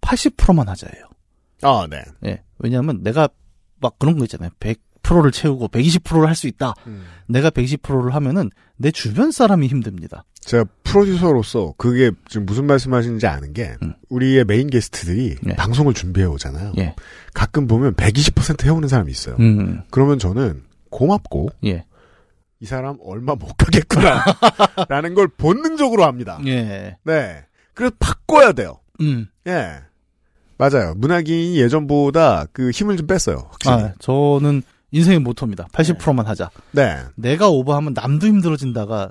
80%만 0.00 0.68
하자예요. 0.68 1.04
아, 1.62 1.86
네. 1.88 2.02
예. 2.26 2.42
왜냐하면 2.58 3.02
내가 3.02 3.28
막 3.80 3.98
그런 3.98 4.18
거 4.18 4.24
있잖아요. 4.24 4.50
100% 4.60 4.78
를 5.22 5.30
채우고 5.32 5.68
120%를 5.68 6.28
할 6.28 6.34
수 6.34 6.46
있다. 6.46 6.74
음. 6.86 7.02
내가 7.28 7.50
120%를 7.50 8.14
하면은 8.14 8.50
내 8.76 8.90
주변 8.90 9.30
사람이 9.32 9.66
힘듭니다. 9.66 10.24
제가 10.40 10.64
프로듀서로서 10.84 11.74
그게 11.76 12.10
지금 12.28 12.46
무슨 12.46 12.66
말씀하시는지 12.66 13.26
아는 13.26 13.52
게 13.52 13.74
음. 13.82 13.92
우리의 14.08 14.44
메인 14.44 14.70
게스트들이 14.70 15.36
예. 15.48 15.54
방송을 15.56 15.92
준비해 15.94 16.26
오잖아요. 16.26 16.72
예. 16.78 16.94
가끔 17.34 17.66
보면 17.66 17.94
120% 17.94 18.64
해오는 18.64 18.88
사람이 18.88 19.10
있어요. 19.10 19.36
음. 19.40 19.82
그러면 19.90 20.18
저는 20.18 20.62
고맙고 20.90 21.50
예. 21.66 21.84
이 22.60 22.66
사람 22.66 22.96
얼마 23.04 23.34
못 23.34 23.54
가겠구나 23.56 24.24
라는 24.88 25.14
걸 25.14 25.28
본능적으로 25.28 26.04
합니다. 26.04 26.38
예. 26.46 26.96
네. 27.04 27.44
그래서 27.74 27.94
바꿔야 27.98 28.52
돼요. 28.52 28.78
음. 29.00 29.26
예. 29.46 29.76
맞아요. 30.58 30.94
문학인이 30.96 31.56
예전보다 31.58 32.46
그 32.52 32.70
힘을 32.70 32.96
좀 32.98 33.06
뺐어요. 33.06 33.48
확실히. 33.50 33.74
아, 33.74 33.92
저는 33.98 34.62
인생의 34.92 35.20
모토입니다. 35.20 35.68
80%만 35.72 36.26
하자. 36.26 36.50
네. 36.72 36.98
내가 37.14 37.48
오버하면 37.48 37.94
남도 37.94 38.26
힘들어진다가 38.26 39.10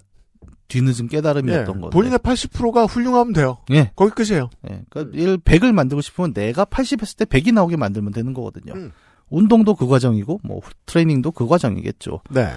뒤늦은 0.68 1.06
예. 1.06 1.18
깨달음이었던 1.18 1.82
건데. 1.82 1.90
본인의 1.90 2.20
80%가 2.20 2.86
훌륭하면 2.86 3.34
돼요. 3.34 3.58
예. 3.72 3.92
거기 3.96 4.12
끝이에요. 4.12 4.50
예. 4.70 4.84
그러니까 4.90 5.38
100을 5.44 5.74
만들고 5.74 6.02
싶으면 6.02 6.34
내가 6.34 6.66
80 6.66 7.02
했을 7.02 7.18
때 7.18 7.26
100이 7.26 7.54
나오게 7.54 7.76
만들면 7.76 8.14
되는 8.14 8.34
거거든요. 8.34 8.74
음. 8.74 8.92
운동도 9.30 9.76
그 9.76 9.88
과정이고 9.88 10.42
뭐 10.44 10.62
트레이닝도 10.86 11.32
그 11.32 11.48
과정이겠죠. 11.48 12.22
네. 12.30 12.52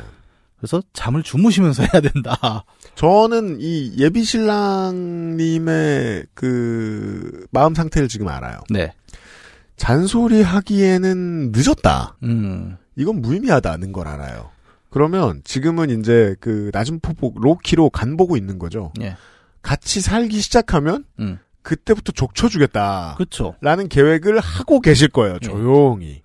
그래서 0.56 0.82
잠을 0.92 1.22
주무시면서 1.22 1.82
해야 1.82 2.00
된다. 2.00 2.64
저는 2.94 3.58
이 3.60 3.94
예비 3.98 4.24
신랑님의 4.24 6.26
그 6.34 7.46
마음 7.50 7.74
상태를 7.74 8.08
지금 8.08 8.28
알아요. 8.28 8.60
네. 8.70 8.92
잔소리 9.76 10.42
하기에는 10.42 11.52
늦었다. 11.52 12.16
음. 12.22 12.76
이건 12.96 13.20
무의미하다는 13.22 13.92
걸 13.92 14.08
알아요. 14.08 14.50
그러면 14.90 15.40
지금은 15.44 16.00
이제 16.00 16.36
그 16.40 16.70
낮은 16.74 17.00
포복 17.00 17.40
로키로 17.40 17.90
간 17.90 18.16
보고 18.16 18.36
있는 18.36 18.58
거죠. 18.58 18.92
예. 19.00 19.16
같이 19.62 20.00
살기 20.00 20.40
시작하면 20.40 21.04
음. 21.18 21.38
그때부터 21.62 22.12
족쳐주겠다. 22.12 23.14
그렇죠. 23.16 23.54
라는 23.60 23.88
계획을 23.88 24.38
하고 24.40 24.80
계실 24.80 25.08
거예요. 25.08 25.36
예. 25.42 25.46
조용히. 25.46 26.22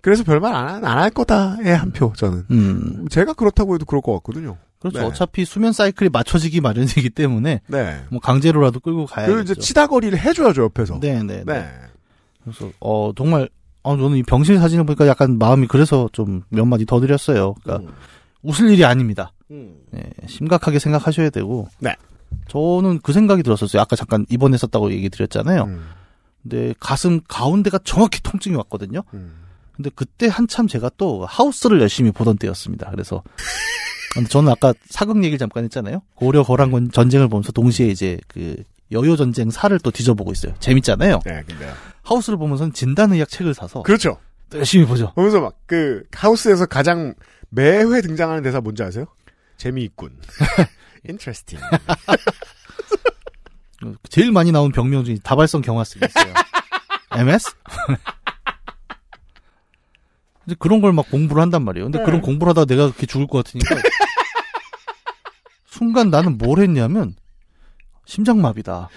그래서 0.00 0.24
별말 0.24 0.54
안할 0.54 1.10
거다에 1.10 1.72
한 1.72 1.92
표 1.92 2.12
저는. 2.16 2.44
음. 2.50 3.06
제가 3.10 3.34
그렇다고 3.34 3.74
해도 3.74 3.84
그럴 3.84 4.00
것 4.00 4.12
같거든요. 4.14 4.56
그렇죠. 4.78 4.98
네. 4.98 5.04
어차피 5.04 5.44
수면 5.44 5.72
사이클이 5.72 6.10
맞춰지기 6.10 6.60
마련이기 6.60 7.10
때문에 7.10 7.60
네. 7.68 8.02
뭐 8.10 8.18
강제로라도 8.20 8.80
끌고 8.80 9.06
가야겠죠. 9.06 9.36
그리고 9.36 9.52
이제 9.52 9.60
치다거리를 9.60 10.18
해줘야죠 10.18 10.62
옆에서. 10.64 10.98
네, 11.00 11.22
네, 11.22 11.44
네. 11.44 11.54
네. 11.54 11.68
그래서 12.42 12.70
어 12.80 13.12
정말 13.16 13.48
어 13.82 13.96
저는 13.96 14.16
이 14.18 14.22
병실 14.22 14.58
사진을 14.58 14.84
보니까 14.84 15.06
약간 15.06 15.38
마음이 15.38 15.66
그래서 15.66 16.08
좀 16.12 16.42
몇 16.50 16.64
마디 16.64 16.86
더 16.86 17.00
드렸어요. 17.00 17.54
그러니까 17.62 17.88
음. 17.88 17.94
웃을 18.42 18.70
일이 18.70 18.84
아닙니다. 18.84 19.32
음. 19.50 19.76
예, 19.96 20.02
심각하게 20.26 20.78
생각하셔야 20.78 21.30
되고. 21.30 21.68
네. 21.78 21.94
저는 22.48 23.00
그 23.02 23.12
생각이 23.12 23.42
들었었어요. 23.42 23.80
아까 23.82 23.94
잠깐 23.96 24.24
입원했었다고 24.30 24.92
얘기 24.92 25.10
드렸잖아요. 25.10 25.64
음. 25.64 25.86
근데 26.42 26.74
가슴 26.80 27.20
가운데가 27.28 27.78
정확히 27.84 28.20
통증이 28.22 28.56
왔거든요. 28.56 29.02
음. 29.14 29.34
근데 29.72 29.90
그때 29.94 30.28
한참 30.28 30.66
제가 30.66 30.90
또 30.96 31.24
하우스를 31.26 31.80
열심히 31.80 32.10
보던 32.10 32.36
때였습니다. 32.38 32.90
그래서 32.90 33.22
근데 34.14 34.28
저는 34.28 34.50
아까 34.52 34.74
사극 34.88 35.18
얘기를 35.18 35.38
잠깐 35.38 35.64
했잖아요. 35.64 36.02
고려 36.14 36.42
거란군 36.42 36.90
전쟁을 36.90 37.28
보면서 37.28 37.52
동시에 37.52 37.88
이제 37.88 38.18
그 38.28 38.56
여요 38.90 39.16
전쟁 39.16 39.50
사를 39.50 39.78
또 39.78 39.90
뒤져보고 39.90 40.32
있어요. 40.32 40.52
재밌잖아요. 40.60 41.20
네, 41.24 41.42
근데요. 41.46 41.72
하우스를 42.02 42.38
보면서는 42.38 42.72
진단의학 42.72 43.28
책을 43.28 43.54
사서 43.54 43.82
그렇죠. 43.82 44.18
또 44.50 44.58
열심히 44.58 44.84
보죠. 44.86 45.12
보면서 45.14 45.40
막 45.40 45.54
그 45.66 46.02
하우스에서 46.12 46.66
가장 46.66 47.14
매회 47.48 48.00
등장하는 48.02 48.42
대사 48.42 48.60
뭔지 48.60 48.82
아세요? 48.82 49.06
재미있군. 49.56 50.18
Interesting. 51.08 51.62
제일 54.10 54.32
많이 54.32 54.52
나온 54.52 54.70
병명 54.70 55.04
중에 55.04 55.16
다발성 55.22 55.62
경화증이 55.62 56.02
있어요. 56.06 56.34
MS? 57.18 57.50
이제 60.46 60.56
그런 60.58 60.80
걸 60.80 60.92
막 60.92 61.10
공부를 61.10 61.42
한단 61.42 61.64
말이에요. 61.64 61.86
근데 61.86 61.98
네. 61.98 62.04
그런 62.04 62.20
공부를 62.20 62.50
하다가 62.50 62.64
내가 62.66 62.84
그렇게 62.86 63.06
죽을 63.06 63.26
것 63.26 63.44
같으니까 63.44 63.76
순간 65.66 66.10
나는 66.10 66.38
뭘 66.38 66.60
했냐면 66.60 67.14
심장마비다. 68.04 68.88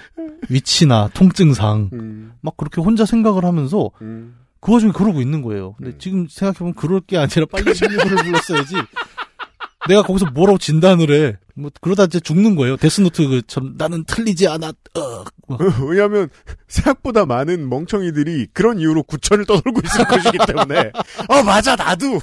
위치나 0.50 1.10
통증상 1.14 1.90
음, 1.94 2.34
막 2.42 2.58
그렇게 2.58 2.82
혼자 2.82 3.06
생각을 3.06 3.46
하면서 3.46 3.92
음. 4.02 4.36
그 4.60 4.74
와중에 4.74 4.92
그러고 4.92 5.22
있는 5.22 5.42
거예요. 5.42 5.74
근데 5.74 5.92
음. 5.92 6.00
지금 6.00 6.28
생각해보면 6.28 6.74
그럴 6.74 7.00
게 7.02 7.18
아니라 7.18 7.46
빨리 7.52 7.74
신유를 7.74 8.16
불렀어야지. 8.24 8.76
내가 9.88 10.02
거기서 10.02 10.28
뭐라고 10.32 10.58
진단을 10.58 11.12
해. 11.12 11.38
뭐, 11.54 11.72
그러다 11.80 12.06
이제 12.06 12.20
죽는 12.20 12.56
거예요. 12.56 12.76
데스노트 12.76 13.28
그처럼 13.28 13.76
나는 13.78 14.04
틀리지 14.04 14.48
않았, 14.48 14.76
어. 14.96 15.24
막. 15.48 15.60
왜냐하면 15.88 16.30
생각보다 16.68 17.26
많은 17.26 17.70
멍청이들이 17.70 18.48
그런 18.52 18.80
이유로 18.80 19.04
구천을 19.04 19.46
떠돌고 19.46 19.82
있을 19.86 20.06
것이기 20.06 20.40
때문에 20.48 20.92
어 21.30 21.44
맞아 21.44 21.76
나도 21.76 22.20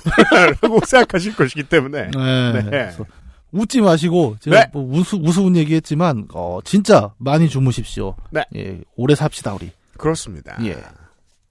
라고 0.60 0.80
생각하실 0.84 1.36
것이기 1.36 1.62
때문에 1.64 2.10
네. 2.10 2.62
네. 2.70 2.90
웃지 3.52 3.80
마시고, 3.80 4.36
제가 4.40 4.56
네. 4.64 4.70
뭐 4.72 4.82
우스, 4.98 5.16
우스운 5.16 5.56
얘기했지만, 5.56 6.26
어, 6.34 6.58
진짜 6.64 7.14
많이 7.18 7.48
주무십시오. 7.48 8.16
네. 8.30 8.44
예, 8.56 8.80
오래 8.96 9.14
삽시다, 9.14 9.54
우리. 9.54 9.70
그렇습니다. 9.98 10.56
예. 10.64 10.76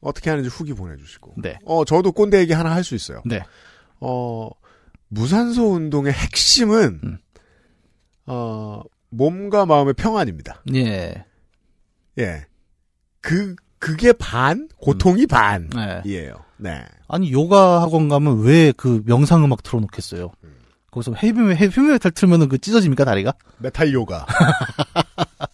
어떻게 0.01 0.31
하는지 0.31 0.49
후기 0.49 0.73
보내주시고 0.73 1.35
네. 1.37 1.59
어 1.63 1.85
저도 1.85 2.11
꼰대 2.11 2.39
얘기 2.39 2.53
하나 2.53 2.71
할 2.73 2.83
수 2.83 2.95
있어요. 2.95 3.21
네. 3.23 3.43
어 3.99 4.49
무산소 5.09 5.73
운동의 5.73 6.11
핵심은 6.11 6.99
음. 7.03 7.17
어 8.25 8.81
몸과 9.09 9.67
마음의 9.67 9.93
평안입니다. 9.93 10.63
예. 10.73 11.23
예. 12.17 12.45
그 13.21 13.55
그게 13.77 14.11
반 14.13 14.69
고통이 14.77 15.27
네. 15.27 15.27
반이에요. 15.27 16.33
네. 16.57 16.83
아니 17.07 17.31
요가 17.31 17.81
학원 17.83 18.09
가면 18.09 18.41
왜 18.41 18.73
그 18.75 19.03
명상 19.05 19.45
음악 19.45 19.61
틀어놓겠어요? 19.61 20.31
거기서 20.91 21.13
헤비메 21.13 21.55
헤비메탈 21.55 22.11
틀면은 22.11 22.49
그 22.49 22.57
찢어집니까 22.57 23.05
다리가? 23.05 23.33
메탈 23.59 23.93
요가. 23.93 24.25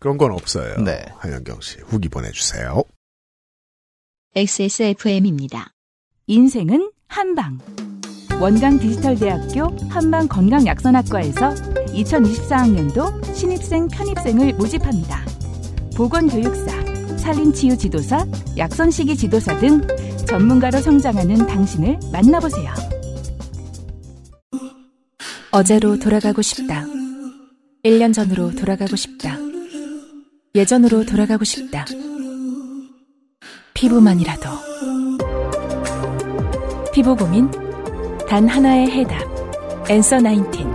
그런 0.00 0.18
건 0.18 0.32
없어요. 0.32 0.76
네. 0.78 1.04
한영경 1.18 1.60
씨 1.60 1.78
후기 1.86 2.08
보내주세요. 2.08 2.82
XSFM입니다. 4.34 5.72
인생은 6.26 6.90
한방. 7.06 7.58
원광 8.40 8.78
디지털대학교 8.78 9.76
한방 9.90 10.26
건강약선학과에서 10.26 11.50
2024학년도 11.88 13.34
신입생 13.34 13.88
편입생을 13.88 14.54
모집합니다. 14.54 15.22
보건교육사, 15.94 17.18
산림치유 17.18 17.76
지도사, 17.76 18.24
약선시기 18.56 19.16
지도사 19.16 19.58
등 19.58 19.86
전문가로 20.26 20.80
성장하는 20.80 21.46
당신을 21.46 21.98
만나보세요. 22.10 22.99
어제로 25.52 25.98
돌아가고 25.98 26.42
싶다. 26.42 26.84
1년 27.84 28.14
전으로 28.14 28.52
돌아가고 28.52 28.94
싶다. 28.94 29.36
예전으로 30.54 31.04
돌아가고 31.04 31.42
싶다. 31.42 31.84
피부만이라도. 33.74 34.48
피부 36.92 37.16
고민 37.16 37.50
단 38.28 38.46
하나의 38.46 38.90
해답. 38.90 39.90
엔서 39.90 40.20
나인틴. 40.20 40.70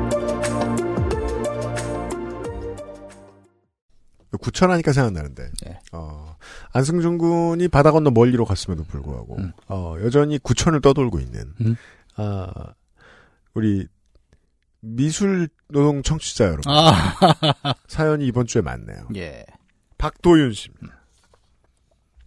구천하니까 4.42 4.92
생각나는데 4.92 5.52
네. 5.66 5.80
어, 5.94 6.36
안승준 6.74 7.18
군이 7.18 7.70
바다 7.70 7.92
건너 7.92 8.12
멀리로 8.12 8.44
갔음에도 8.44 8.84
불구하고 8.84 9.38
음. 9.38 9.54
어, 9.70 9.96
여전히 10.02 10.38
구천을 10.38 10.82
떠돌고 10.82 11.20
있는 11.20 11.54
음. 11.62 11.78
아, 12.18 12.52
우리 13.54 13.88
미술 14.86 15.50
노동 15.68 16.04
청취자 16.04 16.46
여러분 16.46 16.64
아, 16.68 17.16
사연이 17.88 18.28
이번 18.28 18.46
주에 18.46 18.62
많네요. 18.62 19.08
예. 19.16 19.46
박도윤 19.98 20.54
씨입니다. 20.54 20.96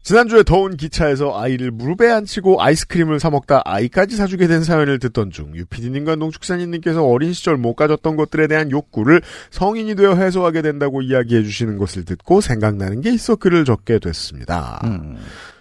지난주에 0.02 0.42
더운 0.42 0.76
기차에서 0.76 1.38
아이를 1.38 1.70
무릎에 1.70 2.08
앉히고 2.10 2.62
아이스크림을 2.62 3.20
사 3.20 3.28
먹다 3.28 3.60
아이까지 3.66 4.16
사주게 4.16 4.46
된 4.46 4.64
사연을 4.64 4.98
듣던 5.00 5.30
중 5.30 5.54
유피디님과 5.54 6.16
농축사님께서 6.16 7.04
어린 7.04 7.34
시절 7.34 7.58
못 7.58 7.74
가졌던 7.74 8.16
것들에 8.16 8.46
대한 8.46 8.70
욕구를 8.70 9.20
성인이 9.50 9.94
되어 9.96 10.14
해소하게 10.14 10.62
된다고 10.62 11.02
이야기해 11.02 11.42
주시는 11.42 11.76
것을 11.76 12.06
듣고 12.06 12.40
생각나는 12.40 13.02
게 13.02 13.12
있어 13.12 13.36
글을 13.36 13.66
적게 13.66 13.98
됐습니다. 13.98 14.80
음. 14.84 15.18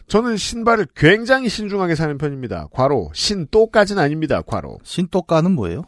저는 0.08 0.38
신발을 0.38 0.88
굉장히 0.96 1.50
신중하게 1.50 1.96
사는 1.96 2.18
편입니다. 2.18 2.68
과로 2.72 3.12
신또까지는 3.14 4.02
아닙니다. 4.02 4.42
과로. 4.42 4.80
신또까는 4.84 5.52
뭐예요? 5.52 5.84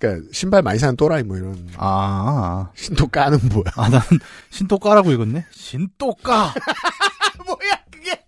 그러니까 0.00 0.28
신발 0.32 0.62
많이 0.62 0.78
사는 0.78 0.96
또라이 0.96 1.22
뭐 1.22 1.36
이런 1.36 1.68
아, 1.76 2.70
신또까는 2.74 3.38
뭐야? 3.52 3.64
아, 3.76 3.88
난 3.90 4.00
신또까라고 4.48 5.12
읽었네? 5.12 5.44
신또까! 5.52 6.54
뭐야 7.46 7.80
그게? 7.90 8.12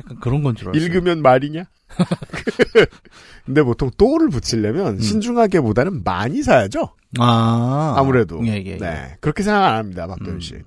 약간 0.00 0.20
그런 0.20 0.42
건 0.42 0.54
줄 0.54 0.68
알았어요. 0.68 0.84
읽으면 0.84 1.22
말이냐? 1.22 1.64
근데 3.46 3.62
보통 3.62 3.90
또를 3.96 4.28
붙이려면 4.28 4.96
음. 4.96 5.00
신중하게보다는 5.00 6.04
많이 6.04 6.42
사야죠. 6.42 6.90
아. 7.18 7.94
아무래도. 7.96 8.46
예, 8.46 8.52
예, 8.52 8.64
예. 8.66 8.76
네. 8.76 9.16
그렇게 9.20 9.42
생각 9.42 9.64
안 9.64 9.76
합니다, 9.76 10.06
박도현 10.06 10.40
씨. 10.40 10.62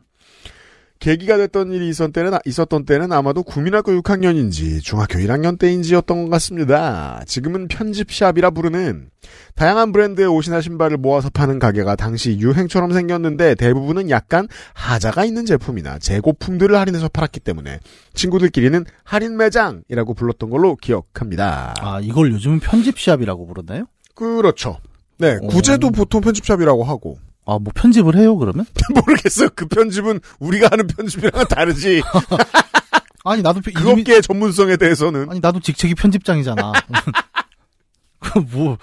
음. 1.03 1.13
계기가 1.13 1.37
됐던 1.37 1.71
일이 1.73 1.89
있었던 1.89 2.13
때는, 2.13 2.37
있었던 2.45 2.85
때는 2.85 3.11
아마도 3.11 3.43
국민학교 3.43 3.91
6학년인지 3.91 4.81
중학교 4.81 5.19
1학년 5.19 5.59
때인지였던 5.59 6.25
것 6.25 6.29
같습니다. 6.31 7.21
지금은 7.27 7.67
편집샵이라 7.67 8.51
부르는 8.51 9.09
다양한 9.55 9.91
브랜드의 9.91 10.27
옷이나 10.27 10.61
신발을 10.61 10.97
모아서 10.97 11.29
파는 11.29 11.59
가게가 11.59 11.95
당시 11.95 12.37
유행처럼 12.39 12.93
생겼는데 12.93 13.55
대부분은 13.55 14.09
약간 14.09 14.47
하자가 14.73 15.25
있는 15.25 15.45
제품이나 15.45 15.99
재고품들을 15.99 16.77
할인해서 16.77 17.09
팔았기 17.09 17.41
때문에 17.41 17.79
친구들끼리는 18.13 18.85
할인 19.03 19.37
매장이라고 19.37 20.13
불렀던 20.13 20.49
걸로 20.49 20.75
기억합니다. 20.77 21.73
아, 21.79 21.99
이걸 22.01 22.31
요즘은 22.31 22.59
편집샵이라고 22.61 23.45
부르나요? 23.45 23.85
그렇죠. 24.15 24.77
네, 25.17 25.37
오. 25.41 25.47
구제도 25.47 25.91
보통 25.91 26.21
편집샵이라고 26.21 26.83
하고 26.83 27.17
아, 27.45 27.59
뭐 27.59 27.71
편집을 27.75 28.15
해요, 28.15 28.37
그러면? 28.37 28.65
모르겠어요. 28.95 29.49
그 29.55 29.65
편집은 29.67 30.19
우리가 30.39 30.69
하는 30.71 30.87
편집이랑은 30.87 31.45
다르지. 31.47 32.01
아니, 33.25 33.41
나도 33.41 33.61
편- 33.61 33.73
그 33.73 33.83
이름이- 33.83 33.99
업계의 34.01 34.21
전문성에 34.21 34.77
대해서는. 34.77 35.29
아니, 35.29 35.39
나도 35.39 35.59
직책이 35.59 35.95
편집장이잖아. 35.95 36.71
그, 38.19 38.39
뭐, 38.51 38.77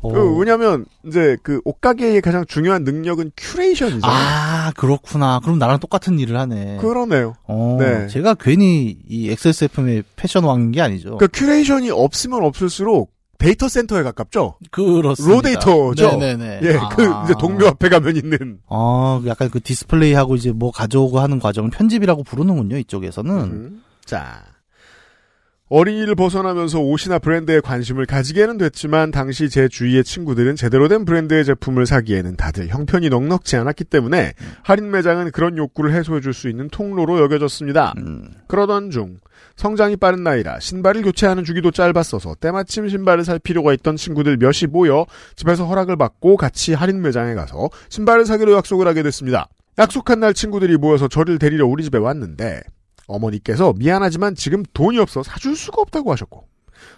어. 0.00 0.12
그, 0.12 0.36
왜냐면, 0.38 0.84
이제, 1.06 1.36
그, 1.42 1.60
옷가게의 1.64 2.20
가장 2.22 2.44
중요한 2.46 2.84
능력은 2.84 3.32
curation이죠. 3.36 4.00
아, 4.02 4.72
그렇구나. 4.76 5.40
그럼 5.40 5.58
나랑 5.58 5.78
똑같은 5.78 6.18
일을 6.18 6.36
하네. 6.38 6.78
그러네요. 6.78 7.34
어, 7.44 7.76
네. 7.78 8.08
제가 8.08 8.34
괜히 8.34 8.96
이 9.08 9.30
XSFM의 9.30 10.02
패션 10.16 10.44
왕인 10.44 10.72
게 10.72 10.80
아니죠. 10.80 11.18
그 11.18 11.28
curation이 11.32 11.90
없으면 11.90 12.42
없을수록 12.44 13.11
데이터 13.42 13.68
센터에 13.68 14.02
가깝죠? 14.02 14.56
그렇습니다. 14.70 15.34
raw 15.34 15.56
data죠? 15.56 16.16
네네네. 16.16 16.60
예, 16.62 16.76
아. 16.76 16.88
그, 16.88 17.02
이제 17.24 17.34
동묘 17.38 17.66
앞에 17.66 17.88
가면 17.88 18.16
있는. 18.16 18.58
어, 18.66 19.20
약간 19.26 19.50
그 19.50 19.60
디스플레이하고 19.60 20.36
이제 20.36 20.52
뭐 20.52 20.70
가져오고 20.70 21.20
하는 21.20 21.38
과정을 21.38 21.70
편집이라고 21.70 22.22
부르는군요, 22.24 22.76
이쪽에서는. 22.78 23.34
음. 23.34 23.82
자. 24.04 24.44
어린이를 25.68 26.14
벗어나면서 26.16 26.80
옷이나 26.80 27.18
브랜드에 27.18 27.60
관심을 27.60 28.04
가지게는 28.04 28.58
됐지만 28.58 29.10
당시 29.10 29.48
제 29.48 29.68
주위의 29.68 30.04
친구들은 30.04 30.54
제대로 30.54 30.86
된 30.86 31.06
브랜드의 31.06 31.46
제품을 31.46 31.86
사기에는 31.86 32.36
다들 32.36 32.68
형편이 32.68 33.08
넉넉지 33.08 33.56
않았기 33.56 33.84
때문에 33.84 34.34
할인 34.62 34.90
매장은 34.90 35.30
그런 35.30 35.56
욕구를 35.56 35.94
해소해 35.94 36.20
줄 36.20 36.34
수 36.34 36.50
있는 36.50 36.68
통로로 36.68 37.20
여겨졌습니다. 37.22 37.94
음. 37.96 38.28
그러던 38.48 38.90
중 38.90 39.16
성장이 39.56 39.96
빠른 39.96 40.22
나이라 40.22 40.60
신발을 40.60 41.02
교체하는 41.02 41.44
주기도 41.44 41.70
짧았어서 41.70 42.36
때마침 42.40 42.88
신발을 42.88 43.24
살 43.24 43.38
필요가 43.38 43.72
있던 43.74 43.96
친구들 43.96 44.36
몇이 44.38 44.68
모여 44.70 45.06
집에서 45.36 45.66
허락을 45.66 45.96
받고 45.96 46.36
같이 46.36 46.74
할인 46.74 47.02
매장에 47.02 47.34
가서 47.34 47.68
신발을 47.88 48.26
사기로 48.26 48.52
약속을 48.54 48.86
하게 48.86 49.02
됐습니다. 49.02 49.48
약속한 49.78 50.20
날 50.20 50.34
친구들이 50.34 50.76
모여서 50.76 51.08
저를 51.08 51.38
데리러 51.38 51.66
우리 51.66 51.82
집에 51.84 51.98
왔는데 51.98 52.62
어머니께서 53.06 53.72
미안하지만 53.76 54.34
지금 54.34 54.62
돈이 54.74 54.98
없어 54.98 55.22
사줄 55.22 55.56
수가 55.56 55.80
없다고 55.82 56.12
하셨고 56.12 56.44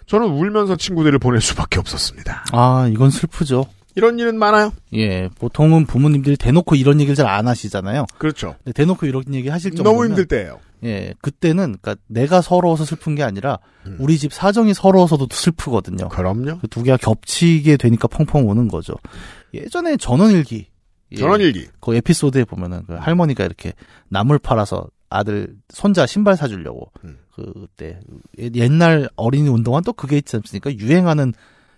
저는 0.07 0.27
울면서 0.27 0.75
친구들을 0.75 1.17
보낼 1.19 1.41
수밖에 1.41 1.79
없었습니다. 1.79 2.45
아, 2.51 2.87
이건 2.91 3.09
슬프죠. 3.09 3.65
이런 3.95 4.19
일은 4.19 4.37
많아요. 4.37 4.73
예, 4.93 5.29
보통은 5.39 5.85
부모님들이 5.85 6.35
대놓고 6.35 6.75
이런 6.75 6.99
얘기를 6.99 7.15
잘 7.15 7.27
안 7.27 7.47
하시잖아요. 7.47 8.05
그렇죠. 8.17 8.55
근데 8.63 8.73
대놓고 8.73 9.05
이런 9.05 9.23
얘기 9.33 9.47
하실 9.49 9.71
정도면 9.71 9.93
너무 9.93 10.05
힘들 10.05 10.25
때예요. 10.25 10.59
예, 10.83 11.13
그때는 11.21 11.77
그러니까 11.81 11.95
내가 12.07 12.41
서러워서 12.41 12.85
슬픈 12.85 13.15
게 13.15 13.23
아니라 13.23 13.59
음. 13.87 13.97
우리 13.99 14.17
집 14.17 14.33
사정이 14.33 14.73
서러워서도 14.73 15.27
슬프거든요. 15.31 16.09
그럼요. 16.09 16.59
그 16.59 16.67
두 16.67 16.83
개가 16.83 16.97
겹치게 16.97 17.77
되니까 17.77 18.07
펑펑 18.07 18.49
우는 18.49 18.67
거죠. 18.67 18.93
예전에 19.53 19.97
전원일기. 19.97 20.67
예, 21.11 21.15
전원일기. 21.15 21.67
그 21.79 21.95
에피소드에 21.95 22.43
보면은 22.45 22.83
그 22.85 22.93
할머니가 22.95 23.45
이렇게 23.45 23.73
나물 24.09 24.39
팔아서 24.39 24.87
아들 25.09 25.55
손자 25.69 26.05
신발 26.05 26.35
사주려고 26.35 26.91
음. 27.03 27.17
그때 27.35 27.99
옛날 28.55 29.07
어린이 29.15 29.47
운동화 29.49 29.81
또 29.81 29.93
그게 29.93 30.17
있지 30.17 30.35
않습니까? 30.35 30.73
유행하는 30.77 31.33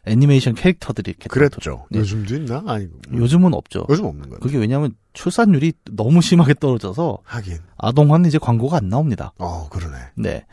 애니메이션 0.07 0.55
캐릭터들이 0.55 1.11
이렇게 1.11 1.27
그랬죠. 1.29 1.85
네. 1.89 1.99
요즘도 1.99 2.35
있나? 2.35 2.63
아니고. 2.65 2.93
요즘은 3.13 3.53
없죠. 3.53 3.85
요즘 3.89 4.05
없는 4.05 4.29
거예요. 4.29 4.39
그게 4.39 4.57
왜냐하면 4.57 4.95
출산율이 5.13 5.73
너무 5.91 6.21
심하게 6.21 6.53
떨어져서 6.53 7.19
하긴. 7.23 7.57
아동화는 7.77 8.27
이제 8.27 8.37
광고가 8.37 8.77
안 8.77 8.89
나옵니다. 8.89 9.33
어, 9.37 9.67
그러네. 9.69 9.97
네. 10.15 10.45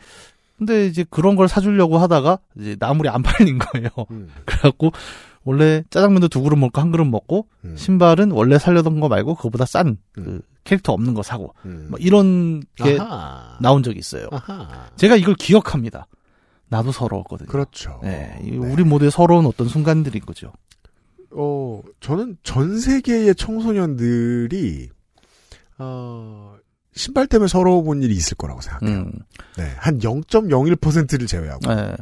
근데 0.57 0.87
이제 0.87 1.05
그런 1.09 1.35
걸 1.35 1.47
사주려고 1.47 1.97
하다가 1.97 2.39
이제 2.59 2.75
나물이 2.79 3.09
안 3.09 3.21
팔린 3.23 3.57
거예요. 3.57 3.89
음. 4.11 4.29
그래갖고 4.45 4.91
원래 5.43 5.83
짜장면도 5.89 6.27
두 6.29 6.41
그릇 6.41 6.55
먹고 6.55 6.81
한 6.81 6.91
그릇 6.91 7.05
먹고 7.05 7.47
음. 7.65 7.75
신발은 7.77 8.31
원래 8.31 8.57
살려던 8.57 8.99
거 8.99 9.07
말고 9.09 9.35
그거보다 9.35 9.65
싼그 9.65 9.97
음. 10.19 10.41
캐릭터 10.63 10.93
없는 10.93 11.13
거 11.13 11.21
사고 11.21 11.53
음. 11.65 11.87
뭐 11.91 11.99
이런 11.99 12.63
게 12.75 12.97
아하. 12.99 13.57
나온 13.61 13.83
적이 13.83 13.99
있어요. 13.99 14.27
아하. 14.31 14.87
제가 14.95 15.15
이걸 15.17 15.35
기억합니다. 15.35 16.07
나도 16.67 16.91
서러웠거든요. 16.91 17.47
그렇죠. 17.49 17.99
네, 18.03 18.39
이 18.43 18.51
네. 18.51 18.57
우리 18.57 18.83
모두의 18.83 19.11
서러운 19.11 19.45
어떤 19.45 19.67
순간들인 19.67 20.25
거죠. 20.25 20.51
어, 21.31 21.81
저는 21.99 22.37
전 22.43 22.79
세계의 22.79 23.35
청소년들이, 23.35 24.89
어, 25.77 26.55
신발 26.93 27.27
때문에 27.27 27.47
서러워 27.47 27.83
본 27.83 28.01
일이 28.01 28.13
있을 28.15 28.37
거라고 28.37 28.61
생각해요. 28.61 28.97
음, 28.99 29.11
네. 29.57 29.73
한 29.77 29.99
0.01%를 29.99 31.27
제외하고. 31.27 31.73
네. 31.73 31.95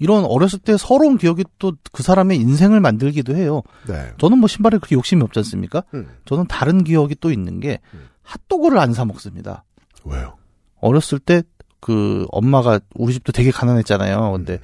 이런 0.00 0.24
어렸을 0.24 0.60
때 0.60 0.76
서러운 0.76 1.16
기억이 1.18 1.44
또 1.58 1.72
그 1.92 2.02
사람의 2.04 2.36
인생을 2.38 2.78
만들기도 2.78 3.34
해요. 3.34 3.62
네. 3.88 4.12
저는 4.18 4.38
뭐 4.38 4.46
신발에 4.46 4.78
그렇게 4.78 4.94
욕심이 4.94 5.22
없지 5.22 5.40
않습니까? 5.40 5.82
음. 5.94 6.08
저는 6.26 6.46
다른 6.46 6.84
기억이 6.84 7.16
또 7.16 7.32
있는 7.32 7.58
게 7.58 7.80
음. 7.94 8.06
핫도그를 8.22 8.78
안 8.78 8.92
사 8.92 9.04
먹습니다. 9.04 9.64
왜요? 10.04 10.36
어렸을 10.80 11.18
때 11.18 11.42
그 11.80 12.26
엄마가 12.30 12.80
우리 12.94 13.12
집도 13.12 13.32
되게 13.32 13.50
가난했잖아요. 13.50 14.32
근데 14.32 14.54
음. 14.54 14.58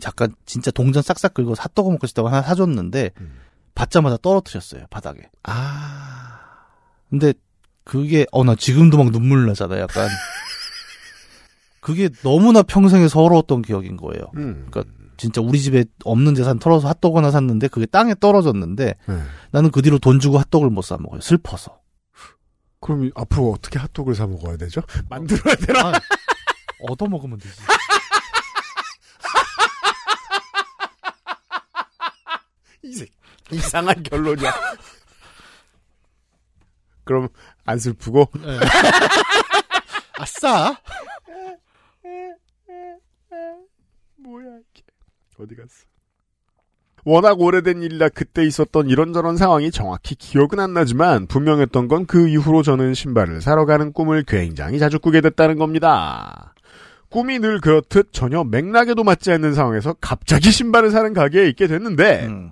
잠깐 0.00 0.34
진짜 0.46 0.70
동전 0.70 1.02
싹싹 1.02 1.34
긁고 1.34 1.54
핫도그 1.58 1.90
먹고 1.90 2.06
싶다고 2.06 2.28
하나 2.28 2.42
사줬는데 2.42 3.10
음. 3.20 3.38
받자마자 3.74 4.16
떨어뜨렸어요 4.20 4.86
바닥에. 4.90 5.28
아. 5.44 6.40
근데 7.10 7.32
그게 7.84 8.26
어 8.32 8.44
나 8.44 8.54
지금도 8.54 8.98
막 8.98 9.10
눈물 9.10 9.46
나잖아요. 9.46 9.80
약간 9.82 10.08
그게 11.80 12.08
너무나 12.22 12.62
평생에 12.62 13.08
서러웠던 13.08 13.62
기억인 13.62 13.96
거예요. 13.96 14.30
음. 14.36 14.66
그러니까 14.70 14.92
진짜 15.16 15.40
우리 15.40 15.58
집에 15.60 15.84
없는 16.04 16.34
재산 16.34 16.58
털어서 16.58 16.86
핫도그 16.88 17.16
하나 17.16 17.30
샀는데 17.30 17.68
그게 17.68 17.86
땅에 17.86 18.14
떨어졌는데 18.18 18.94
네. 19.06 19.22
나는 19.50 19.70
그 19.70 19.82
뒤로 19.82 19.98
돈 19.98 20.20
주고 20.20 20.38
핫도그를 20.38 20.70
못 20.70 20.82
사 20.82 20.96
먹어요. 20.98 21.20
슬퍼서. 21.20 21.78
그럼 22.80 23.06
이- 23.06 23.10
앞으로 23.16 23.50
어떻게 23.52 23.78
핫도그를 23.78 24.14
사 24.14 24.26
먹어야 24.26 24.56
되죠? 24.56 24.82
만들어야 25.08 25.54
되나? 25.56 25.88
아, 25.88 25.92
얻어 26.80 27.06
먹으면 27.06 27.38
되지. 27.38 27.54
이상한 33.50 34.02
결론이야. 34.02 34.52
그럼 37.04 37.28
안 37.64 37.78
슬프고 37.78 38.28
네. 38.34 38.58
아싸. 40.18 40.76
뭐야 44.16 44.46
이게 44.74 44.82
어디 45.38 45.54
갔어? 45.56 45.86
워낙 47.04 47.40
오래된 47.40 47.82
일이라 47.82 48.10
그때 48.10 48.44
있었던 48.44 48.90
이런저런 48.90 49.38
상황이 49.38 49.70
정확히 49.70 50.14
기억은 50.16 50.60
안 50.60 50.74
나지만 50.74 51.26
분명했던 51.26 51.88
건 51.88 52.04
그 52.06 52.28
이후로 52.28 52.62
저는 52.62 52.92
신발을 52.92 53.40
사러 53.40 53.64
가는 53.64 53.94
꿈을 53.94 54.24
굉장히 54.24 54.78
자주 54.78 54.98
꾸게 54.98 55.22
됐다는 55.22 55.56
겁니다. 55.56 56.52
꿈이 57.10 57.38
늘 57.38 57.60
그렇듯 57.60 58.12
전혀 58.12 58.44
맥락에도 58.44 59.04
맞지 59.04 59.30
않는 59.32 59.54
상황에서 59.54 59.94
갑자기 60.00 60.50
신발을 60.52 60.90
사는 60.90 61.12
가게에 61.12 61.48
있게 61.48 61.66
됐는데 61.66 62.26
음. 62.26 62.50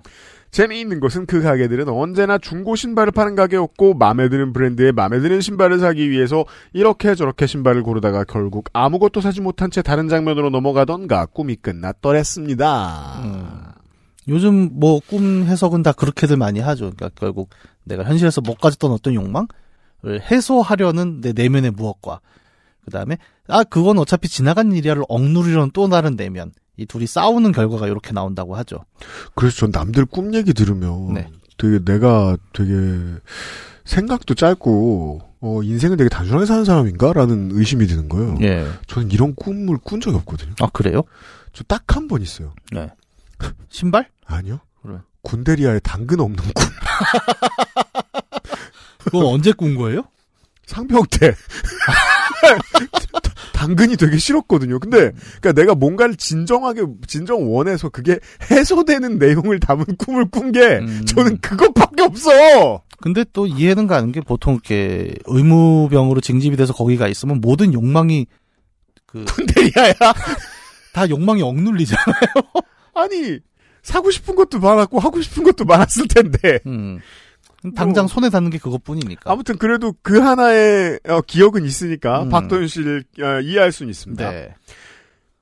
재미있는 0.49 0.99
것은 0.99 1.25
그 1.25 1.41
가게들은 1.41 1.89
언제나 1.89 2.37
중고 2.37 2.75
신발을 2.75 3.11
파는 3.11 3.35
가게였고 3.35 3.93
마음에 3.95 4.29
드는 4.29 4.53
브랜드의 4.53 4.93
마음에 4.93 5.19
드는 5.19 5.41
신발을 5.41 5.79
사기 5.79 6.09
위해서 6.09 6.45
이렇게 6.73 7.15
저렇게 7.15 7.45
신발을 7.45 7.83
고르다가 7.83 8.23
결국 8.23 8.69
아무것도 8.73 9.21
사지 9.21 9.41
못한 9.41 9.69
채 9.69 9.81
다른 9.81 10.07
장면으로 10.07 10.49
넘어가던가 10.49 11.25
꿈이 11.27 11.55
끝났더랬습니다. 11.57 13.21
음. 13.23 13.77
요즘 14.29 14.69
뭐 14.79 14.99
꿈 14.99 15.43
해석은 15.45 15.83
다 15.83 15.91
그렇게들 15.91 16.37
많이 16.37 16.59
하죠. 16.59 16.91
그러니까 16.95 17.09
결국 17.15 17.49
내가 17.83 18.03
현실에서 18.03 18.41
못 18.41 18.57
가졌던 18.59 18.91
어떤 18.91 19.13
욕망을 19.13 19.47
해소하려는 20.31 21.21
내 21.21 21.33
내면의 21.33 21.71
무엇과 21.71 22.19
그 22.87 22.91
다음에 22.91 23.17
아 23.49 23.65
그건 23.65 23.99
어차피 23.99 24.29
지나간 24.29 24.71
일이야를 24.71 25.03
억누르려는 25.09 25.71
또 25.73 25.89
다른 25.89 26.15
내면 26.15 26.53
이 26.77 26.85
둘이 26.85 27.05
싸우는 27.05 27.51
결과가 27.51 27.85
이렇게 27.87 28.13
나온다고 28.13 28.55
하죠. 28.55 28.77
그래서 29.35 29.57
전 29.57 29.71
남들 29.71 30.05
꿈 30.05 30.33
얘기 30.33 30.53
들으면 30.53 31.13
네. 31.13 31.29
되게 31.57 31.79
내가 31.83 32.37
되게 32.53 32.71
생각도 33.83 34.35
짧고 34.35 35.19
어, 35.41 35.63
인생을 35.63 35.97
되게 35.97 36.07
단순하게 36.07 36.45
사는 36.45 36.63
사람인가라는 36.63 37.49
의심이 37.51 37.87
드는 37.87 38.07
거예요. 38.07 38.37
예. 38.41 38.65
저는 38.87 39.11
이런 39.11 39.35
꿈을 39.35 39.77
꾼 39.83 39.99
적이 39.99 40.15
없거든요. 40.17 40.53
아 40.61 40.67
그래요? 40.71 41.01
저 41.51 41.65
딱 41.65 41.83
한 41.93 42.07
번 42.07 42.21
있어요. 42.21 42.53
네. 42.71 42.87
신발? 43.67 44.07
아니요. 44.25 44.61
그래. 44.81 44.95
군대리아에 45.23 45.79
당근 45.79 46.21
없는 46.21 46.37
꿈. 46.37 46.53
그건 48.99 49.25
언제 49.25 49.51
꾼 49.51 49.75
거예요? 49.75 50.03
상병 50.67 51.03
때. 51.09 51.33
당근이 53.53 53.97
되게 53.97 54.17
싫었거든요. 54.17 54.77
근데, 54.79 55.11
그니까 55.41 55.53
내가 55.53 55.73
뭔가를 55.73 56.15
진정하게, 56.15 56.83
진정 57.07 57.51
원해서 57.51 57.89
그게 57.89 58.19
해소되는 58.51 59.17
내용을 59.17 59.59
담은 59.59 59.85
꿈을 59.97 60.29
꾼 60.29 60.51
게, 60.51 60.77
음. 60.77 61.05
저는 61.07 61.39
그것밖에 61.41 62.03
없어! 62.03 62.83
근데 62.99 63.25
또 63.33 63.47
이해는 63.47 63.87
가는 63.87 64.11
게 64.11 64.21
보통 64.21 64.53
이렇게 64.53 65.15
의무병으로 65.25 66.21
징집이 66.21 66.55
돼서 66.57 66.73
거기가 66.73 67.07
있으면 67.07 67.41
모든 67.41 67.73
욕망이 67.73 68.27
그 69.05 69.25
다 69.25 69.33
군대리아야? 69.33 69.93
욕망이 71.09 71.41
억눌리잖아요. 71.41 72.05
아니, 72.93 73.39
사고 73.81 74.11
싶은 74.11 74.35
것도 74.35 74.59
많았고, 74.59 74.99
하고 74.99 75.21
싶은 75.21 75.43
것도 75.43 75.65
많았을 75.65 76.07
텐데. 76.07 76.59
음. 76.65 76.99
당장 77.73 78.03
뭐. 78.03 78.07
손에 78.07 78.29
닿는 78.29 78.49
게 78.49 78.57
그것뿐이니까. 78.57 79.31
아무튼 79.31 79.57
그래도 79.57 79.93
그 80.01 80.19
하나의 80.19 80.99
어, 81.07 81.21
기억은 81.21 81.65
있으니까, 81.65 82.23
음. 82.23 82.29
박도현 82.29 82.67
씨를 82.67 83.03
어, 83.21 83.41
이해할 83.41 83.71
수는 83.71 83.89
있습니다. 83.89 84.29
네. 84.31 84.53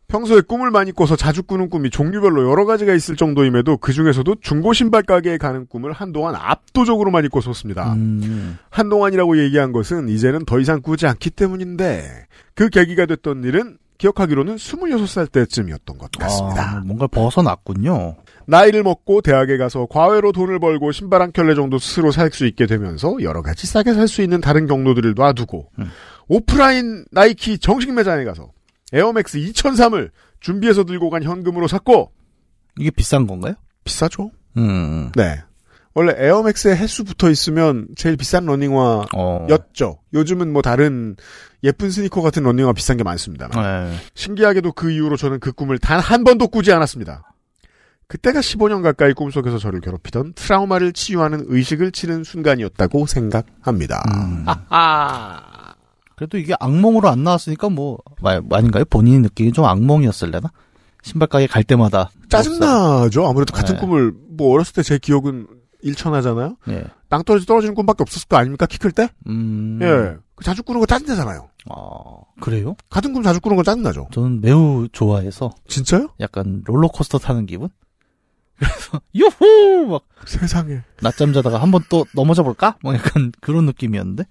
평소에 0.07 0.41
꿈을 0.41 0.69
많이 0.69 0.91
꿔서 0.91 1.15
자주 1.15 1.43
꾸는 1.43 1.69
꿈이 1.69 1.89
종류별로 1.89 2.49
여러 2.49 2.65
가지가 2.65 2.93
있을 2.93 3.15
정도임에도 3.15 3.77
그 3.77 3.91
중에서도 3.91 4.35
중고 4.41 4.71
신발 4.71 5.03
가게에 5.03 5.37
가는 5.37 5.65
꿈을 5.65 5.93
한동안 5.93 6.35
압도적으로 6.35 7.09
많이 7.11 7.27
꿨었습니다. 7.27 7.93
음. 7.93 8.57
한동안이라고 8.69 9.39
얘기한 9.39 9.71
것은 9.71 10.09
이제는 10.09 10.45
더 10.45 10.59
이상 10.59 10.81
꾸지 10.81 11.07
않기 11.07 11.31
때문인데 11.31 12.27
그 12.53 12.69
계기가 12.69 13.07
됐던 13.07 13.43
일은 13.43 13.77
기억하기로는 13.97 14.57
26살 14.57 15.31
때쯤이었던 15.31 15.97
것 15.97 16.11
같습니다. 16.11 16.77
아, 16.77 16.81
뭔가 16.85 17.07
벗어났군요. 17.07 18.15
나이를 18.47 18.83
먹고 18.83 19.21
대학에 19.21 19.57
가서 19.57 19.87
과외로 19.89 20.31
돈을 20.31 20.59
벌고 20.59 20.91
신발 20.91 21.21
한 21.21 21.31
켤레 21.31 21.55
정도 21.55 21.77
스스로 21.79 22.11
살 22.11 22.31
수 22.31 22.45
있게 22.45 22.65
되면서 22.67 23.15
여러 23.21 23.41
가지 23.41 23.65
싸게 23.67 23.93
살 23.93 24.07
수 24.07 24.21
있는 24.21 24.41
다른 24.41 24.67
경로들을 24.67 25.13
놔두고 25.15 25.71
음. 25.79 25.91
오프라인 26.27 27.05
나이키 27.11 27.57
정식 27.57 27.93
매장에 27.93 28.23
가서 28.25 28.51
에어맥스 28.93 29.37
2003을 29.39 30.09
준비해서 30.39 30.83
들고 30.83 31.09
간 31.09 31.23
현금으로 31.23 31.67
샀고 31.67 32.11
이게 32.79 32.91
비싼 32.91 33.25
건가요? 33.27 33.53
비싸죠? 33.83 34.31
음. 34.57 35.11
네. 35.15 35.41
원래 35.93 36.13
에어맥스에 36.17 36.75
횟수 36.75 37.05
붙어 37.05 37.29
있으면 37.29 37.87
제일 37.95 38.17
비싼 38.17 38.45
러닝화였죠. 38.45 39.87
어. 39.87 39.99
요즘은 40.13 40.51
뭐 40.51 40.61
다른 40.61 41.15
예쁜 41.63 41.89
스니커 41.89 42.21
같은 42.21 42.43
러닝화 42.43 42.73
비싼 42.73 42.97
게 42.97 43.03
많습니다. 43.03 43.47
네. 43.47 43.95
신기하게도 44.13 44.73
그 44.73 44.91
이후로 44.91 45.15
저는 45.17 45.39
그 45.39 45.51
꿈을 45.53 45.77
단 45.79 45.99
한 46.01 46.23
번도 46.25 46.49
꾸지 46.49 46.71
않았습니다. 46.73 47.23
그때가 48.07 48.39
15년 48.39 48.83
가까이 48.83 49.13
꿈속에서 49.13 49.57
저를 49.57 49.81
괴롭히던 49.81 50.33
트라우마를 50.33 50.93
치유하는 50.93 51.45
의식을 51.47 51.91
치는 51.91 52.23
순간이었다고 52.23 53.05
생각합니다. 53.07 54.03
음. 54.15 54.45
아, 54.69 55.73
그래도 56.15 56.37
이게 56.37 56.53
악몽으로 56.59 57.09
안 57.09 57.23
나왔으니까 57.23 57.69
뭐, 57.69 57.97
마- 58.21 58.39
아닌가요? 58.51 58.85
본인이 58.85 59.19
느끼기 59.19 59.51
좀 59.51 59.65
악몽이었을래나? 59.65 60.49
신발 61.01 61.27
가게 61.27 61.47
갈 61.47 61.63
때마다. 61.63 62.09
짜증나죠? 62.29 63.27
아무래도 63.27 63.53
같은 63.53 63.75
네. 63.75 63.81
꿈을, 63.81 64.13
뭐 64.29 64.53
어렸을 64.53 64.73
때 64.73 64.81
제 64.83 64.97
기억은 64.97 65.47
일천하잖아요? 65.81 66.57
예. 66.69 66.83
땅떨어지 67.09 67.45
떨어지는 67.45 67.75
꿈밖에 67.75 68.01
없었을 68.01 68.27
거 68.27 68.37
아닙니까? 68.37 68.65
키 68.65 68.77
클 68.79 68.91
때? 68.91 69.09
음. 69.27 69.79
예. 69.81 70.15
그 70.35 70.43
자주 70.43 70.63
꾸는 70.63 70.79
거 70.79 70.85
짜증나잖아요. 70.87 71.47
아, 71.69 71.75
그래요? 72.41 72.75
같은 72.89 73.13
꿈 73.13 73.21
자주 73.23 73.39
꾸는 73.39 73.55
건 73.55 73.63
짜증나죠? 73.65 74.07
저는 74.11 74.41
매우 74.41 74.87
좋아해서 74.91 75.51
진짜요? 75.67 76.09
약간 76.19 76.61
롤러코스터 76.65 77.19
타는 77.19 77.45
기분? 77.45 77.69
그래서, 78.57 79.01
유후! 79.15 79.87
막, 79.87 80.03
세상에. 80.25 80.81
낮잠 81.01 81.33
자다가 81.33 81.61
한번 81.61 81.83
또 81.89 82.05
넘어져 82.13 82.43
볼까? 82.43 82.77
뭐 82.81 82.93
약간 82.93 83.31
그런 83.41 83.65
느낌이었는데? 83.65 84.23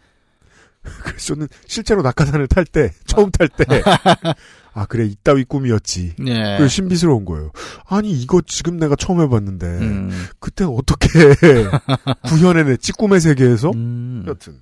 그래서 1.03 1.35
저는 1.35 1.49
실제로 1.67 2.03
낙하산을 2.03 2.47
탈 2.47 2.65
때, 2.65 2.91
처음 3.07 3.31
탈 3.31 3.49
때, 3.49 3.65
아, 4.75 4.87
그래, 4.87 5.07
이따위 5.07 5.45
꿈이었지. 5.45 6.17
예. 6.27 6.57
그 6.59 6.69
신비스러운 6.69 7.25
거예요. 7.25 7.53
아니, 7.89 8.11
이거 8.13 8.43
지금 8.45 8.77
내가 8.77 8.97
처음 8.97 9.21
해봤는데, 9.21 9.67
음. 9.67 10.27
그때 10.41 10.65
어떻게 10.65 11.09
구현해냈지, 12.27 12.93
꿈의 12.93 13.21
세계에서? 13.21 13.71
음. 13.75 14.25
여튼. 14.27 14.59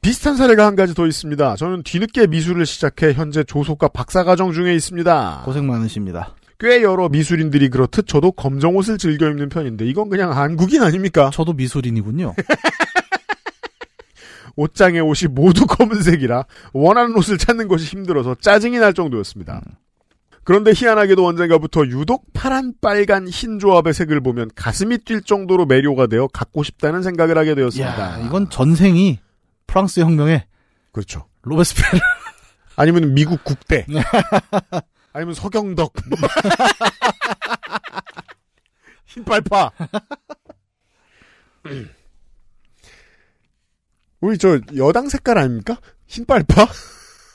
비슷한 0.00 0.36
사례가 0.36 0.64
한 0.64 0.76
가지 0.76 0.94
더 0.94 1.06
있습니다. 1.06 1.56
저는 1.56 1.82
뒤늦게 1.82 2.26
미술을 2.28 2.64
시작해 2.64 3.12
현재 3.12 3.44
조속과 3.44 3.88
박사과정 3.88 4.52
중에 4.52 4.74
있습니다. 4.74 5.42
고생 5.44 5.66
많으십니다. 5.66 6.34
꽤 6.60 6.82
여러 6.82 7.08
미술인들이 7.08 7.70
그렇듯 7.70 8.06
저도 8.06 8.32
검정 8.32 8.76
옷을 8.76 8.98
즐겨 8.98 9.28
입는 9.30 9.48
편인데 9.48 9.86
이건 9.86 10.10
그냥 10.10 10.36
한국인 10.36 10.82
아닙니까? 10.82 11.30
저도 11.32 11.54
미술인이군요. 11.54 12.34
옷장의 14.56 15.00
옷이 15.00 15.30
모두 15.30 15.66
검은색이라 15.66 16.44
원하는 16.74 17.16
옷을 17.16 17.38
찾는 17.38 17.66
것이 17.66 17.86
힘들어서 17.86 18.34
짜증이 18.34 18.78
날 18.78 18.92
정도였습니다. 18.92 19.62
그런데 20.44 20.72
희한하게도 20.74 21.26
언젠가부터 21.26 21.86
유독 21.86 22.30
파란, 22.34 22.74
빨간, 22.80 23.26
흰 23.26 23.58
조합의 23.58 23.94
색을 23.94 24.20
보면 24.20 24.50
가슴이 24.54 24.98
뛸 24.98 25.24
정도로 25.24 25.64
매료가 25.64 26.08
되어 26.08 26.28
갖고 26.28 26.62
싶다는 26.62 27.02
생각을 27.02 27.38
하게 27.38 27.54
되었습니다. 27.54 27.98
야, 27.98 28.18
이건 28.26 28.50
전생이 28.50 29.18
프랑스 29.66 30.00
혁명의 30.00 30.44
그렇죠. 30.92 31.26
로베스페르. 31.42 31.98
아니면 32.76 33.14
미국 33.14 33.44
국대. 33.44 33.86
아니면 35.12 35.34
서경덕. 35.34 35.92
흰빨파. 39.06 39.72
우리 44.20 44.38
저 44.38 44.60
여당 44.76 45.08
색깔 45.08 45.38
아닙니까? 45.38 45.78
흰빨파? 46.06 46.66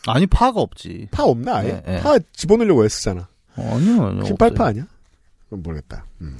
아니 0.07 0.27
파가 0.27 0.61
없지. 0.61 1.09
파 1.11 1.23
없나 1.23 1.57
아예? 1.57 1.73
네, 1.73 1.81
네. 1.85 1.99
파 2.01 2.17
집어넣으려고 2.33 2.85
애쓰잖아. 2.85 3.27
아니요. 3.55 4.05
아니요, 4.05 4.23
흰빨파. 4.23 4.67
아니야? 4.67 4.87
그럼 5.47 5.63
모르겠다. 5.63 6.05
음. 6.21 6.37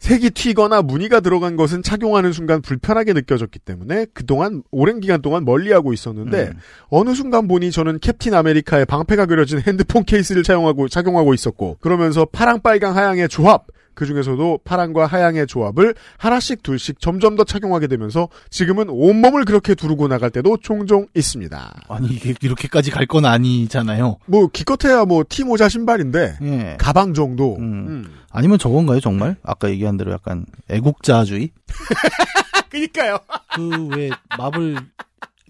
색이 0.00 0.30
튀거나 0.30 0.80
무늬가 0.80 1.20
들어간 1.20 1.56
것은 1.56 1.82
착용하는 1.82 2.32
순간 2.32 2.62
불편하게 2.62 3.12
느껴졌기 3.12 3.58
때문에 3.58 4.06
그동안 4.14 4.62
오랜 4.70 4.98
기간 4.98 5.20
동안 5.20 5.44
멀리하고 5.44 5.92
있었는데 5.92 6.48
음. 6.48 6.58
어느 6.88 7.14
순간 7.14 7.46
보니 7.46 7.70
저는 7.70 7.98
캡틴 8.00 8.32
아메리카의 8.34 8.86
방패가 8.86 9.26
그려진 9.26 9.60
핸드폰 9.60 10.04
케이스를 10.04 10.42
착용하고 10.42 10.88
착용하고 10.88 11.34
있었고 11.34 11.76
그러면서 11.80 12.24
파랑 12.24 12.62
빨강 12.62 12.96
하양의 12.96 13.28
조합 13.28 13.66
그 13.94 14.06
중에서도 14.06 14.60
파랑과 14.64 15.06
하양의 15.06 15.46
조합을 15.46 15.94
하나씩 16.18 16.62
둘씩 16.62 17.00
점점 17.00 17.36
더 17.36 17.44
착용하게 17.44 17.86
되면서 17.86 18.28
지금은 18.50 18.86
온몸을 18.88 19.44
그렇게 19.44 19.74
두르고 19.74 20.08
나갈 20.08 20.30
때도 20.30 20.56
종종 20.62 21.06
있습니다. 21.14 21.82
아니 21.88 22.08
이게 22.08 22.34
이렇게까지 22.40 22.90
갈 22.90 23.06
건 23.10 23.24
아니잖아요. 23.24 24.18
뭐 24.26 24.46
기껏해야 24.46 25.04
뭐 25.04 25.24
티모자 25.28 25.68
신발인데 25.68 26.36
예. 26.42 26.76
가방 26.78 27.12
정도. 27.12 27.56
음. 27.58 27.62
음. 27.88 28.14
아니면 28.30 28.58
저건가요 28.58 29.00
정말? 29.00 29.36
아까 29.42 29.68
얘기한 29.68 29.96
대로 29.96 30.12
약간 30.12 30.46
애국자주의? 30.68 31.50
그니까요. 32.70 33.18
그 33.54 33.88
왜 33.96 34.10
마블 34.38 34.76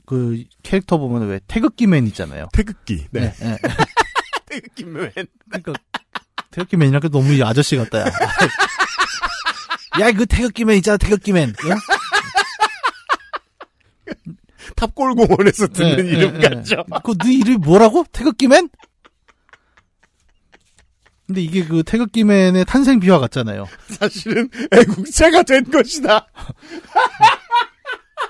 그 0.07 0.43
캐릭터 0.63 0.97
보면 0.99 1.29
왜 1.29 1.41
태극기맨 1.47 2.07
있잖아요. 2.09 2.49
태극기. 2.53 3.05
네. 3.11 3.33
예, 3.43 3.47
예. 3.47 3.59
태극기맨. 4.47 5.11
그러니까 5.49 5.73
태극기맨이랑 6.51 7.01
너무 7.11 7.33
이 7.33 7.43
아저씨 7.43 7.77
같다. 7.77 8.01
야, 8.01 8.07
야, 10.01 10.13
그 10.13 10.27
태극기맨 10.27 10.77
있잖아, 10.79 10.97
태극기맨. 10.97 11.51
어? 11.51 11.53
탑골공원에서 14.77 15.69
듣는 15.69 16.07
예, 16.07 16.11
이름 16.11 16.37
예, 16.37 16.41
예. 16.45 16.49
같죠. 16.49 16.85
그네 17.05 17.35
이름이 17.35 17.57
뭐라고? 17.59 18.05
태극기맨? 18.13 18.69
근데 21.27 21.43
이게 21.43 21.65
그 21.65 21.83
태극기맨의 21.85 22.65
탄생 22.65 22.99
비화 22.99 23.19
같잖아요. 23.19 23.67
사실은 23.89 24.49
애국자가 24.73 25.43
된 25.43 25.65
것이다. 25.71 26.27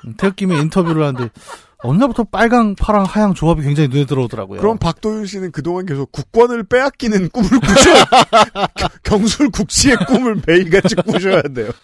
음, 0.07 0.15
태극기맨 0.17 0.61
인터뷰를 0.63 1.05
하는데 1.05 1.31
어느 1.83 1.99
날부터 1.99 2.25
빨강, 2.25 2.75
파랑, 2.75 3.05
하양 3.05 3.33
조합이 3.33 3.63
굉장히 3.63 3.89
눈에 3.89 4.05
들어오더라고요. 4.05 4.61
그럼 4.61 4.77
박도윤 4.79 5.25
씨는 5.27 5.51
그동안 5.51 5.87
계속 5.87 6.13
국권을 6.13 6.65
빼앗기는 6.65 7.31
꿈을 7.31 7.49
겨- 7.49 7.59
경술 9.03 9.51
국시의 9.51 9.97
꿈을 10.07 10.43
매일같이 10.47 10.95
꾸셔야 10.97 11.41
돼요. 11.43 11.71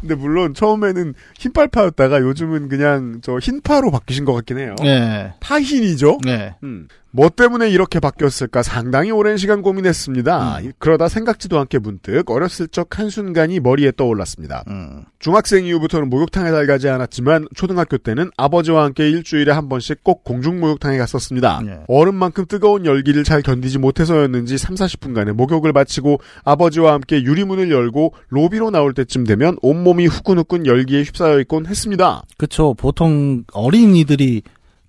근데 0.00 0.14
물론 0.16 0.52
처음에는 0.54 1.14
흰빨파였다가 1.38 2.20
요즘은 2.22 2.68
그냥 2.68 3.20
저 3.22 3.38
흰파로 3.38 3.92
바뀌신 3.92 4.24
것 4.24 4.32
같긴 4.32 4.58
해요. 4.58 4.74
네. 4.82 5.32
파흰이죠? 5.38 6.18
네. 6.24 6.56
음. 6.64 6.88
뭐 7.14 7.28
때문에 7.28 7.68
이렇게 7.68 8.00
바뀌었을까 8.00 8.62
상당히 8.62 9.10
오랜 9.10 9.36
시간 9.36 9.60
고민했습니다. 9.60 10.58
음. 10.60 10.72
그러다 10.78 11.08
생각지도 11.08 11.58
않게 11.60 11.78
문득 11.78 12.30
어렸을 12.30 12.68
적 12.68 12.98
한순간이 12.98 13.60
머리에 13.60 13.92
떠올랐습니다. 13.94 14.64
음. 14.68 15.04
중학생 15.18 15.66
이후부터는 15.66 16.08
목욕탕에 16.08 16.50
잘 16.50 16.66
가지 16.66 16.88
않았지만 16.88 17.48
초등학교 17.54 17.98
때는 17.98 18.30
아버지와 18.38 18.84
함께 18.84 19.10
일주일에 19.10 19.52
한 19.52 19.68
번씩 19.68 20.02
꼭 20.02 20.24
공중 20.24 20.58
목욕탕에 20.58 20.96
갔었습니다. 20.96 21.60
네. 21.64 21.80
얼음만큼 21.86 22.46
뜨거운 22.48 22.86
열기를 22.86 23.24
잘 23.24 23.42
견디지 23.42 23.78
못해서였는지 23.78 24.56
3, 24.56 24.74
40분간의 24.74 25.32
목욕을 25.32 25.72
마치고 25.72 26.18
아버지와 26.44 26.94
함께 26.94 27.22
유리문을 27.22 27.70
열고 27.70 28.14
로비로 28.28 28.70
나올 28.70 28.94
때쯤 28.94 29.24
되면 29.24 29.58
온몸이 29.60 30.06
후끈후끈 30.06 30.64
열기에 30.64 31.02
휩싸여 31.02 31.40
있곤 31.40 31.66
했습니다. 31.66 32.22
그쵸. 32.38 32.72
보통 32.74 33.44
어린이들이 33.52 34.42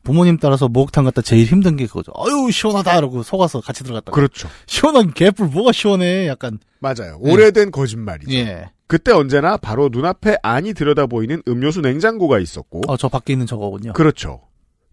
부모님 0.04 0.38
따라서 0.38 0.68
목욕탕 0.68 1.06
갔다 1.06 1.22
제일 1.22 1.46
힘든 1.46 1.76
게 1.78 1.88
그거죠. 1.88 2.12
아유, 2.18 2.52
시원하다! 2.52 2.98
이러고 2.98 3.24
속아서 3.24 3.62
같이 3.62 3.84
들어갔다. 3.84 4.12
그렇죠. 4.12 4.50
시원한 4.68 5.14
개뿔 5.14 5.48
뭐가 5.48 5.72
시원해? 5.72 6.28
약간. 6.28 6.60
맞아요. 6.80 7.18
오래된 7.22 7.72
거짓말이죠. 7.72 8.34
예. 8.34 8.70
그때 8.88 9.12
언제나 9.12 9.58
바로 9.58 9.90
눈앞에 9.92 10.38
안이 10.44 10.74
들여다 10.74 11.08
보이는 11.08 11.42
음료수 11.48 11.82
냉장고가 11.82 12.40
있었고 12.40 12.82
어, 12.88 12.98
저 12.98 13.08
밖에 13.08 13.34
있는 13.34 13.46
저거군요. 13.48 13.94
그렇죠. 13.94 14.42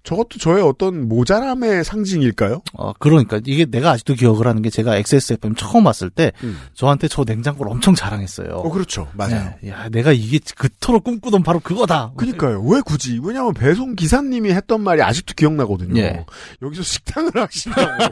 저것도 0.02 0.38
저의 0.38 0.62
어떤 0.62 1.08
모자람의 1.08 1.84
상징일까요? 1.84 2.62
어, 2.72 2.92
그러니까 2.94 3.38
이게 3.44 3.66
내가 3.66 3.90
아직도 3.90 4.14
기억을 4.14 4.46
하는 4.46 4.62
게 4.62 4.70
제가 4.70 4.96
XSFM 4.96 5.54
처음 5.56 5.86
왔을 5.86 6.08
때 6.08 6.32
음. 6.42 6.58
저한테 6.72 7.06
저 7.06 7.24
냉장고를 7.24 7.70
엄청 7.70 7.94
자랑했어요. 7.94 8.48
어, 8.48 8.70
그렇죠. 8.70 9.08
맞아요. 9.12 9.54
네. 9.62 9.70
야, 9.70 9.88
내가 9.90 10.12
이게 10.12 10.40
그토록 10.56 11.04
꿈꾸던 11.04 11.42
바로 11.42 11.60
그거다. 11.60 12.12
그니까요. 12.16 12.62
왜 12.62 12.80
굳이? 12.80 13.20
왜냐면 13.22 13.52
배송 13.52 13.94
기사님이 13.94 14.52
했던 14.52 14.80
말이 14.80 15.02
아직도 15.02 15.34
기억나거든요. 15.36 16.00
예. 16.00 16.24
여기서 16.62 16.82
식당을 16.82 17.32
하신다고. 17.36 18.04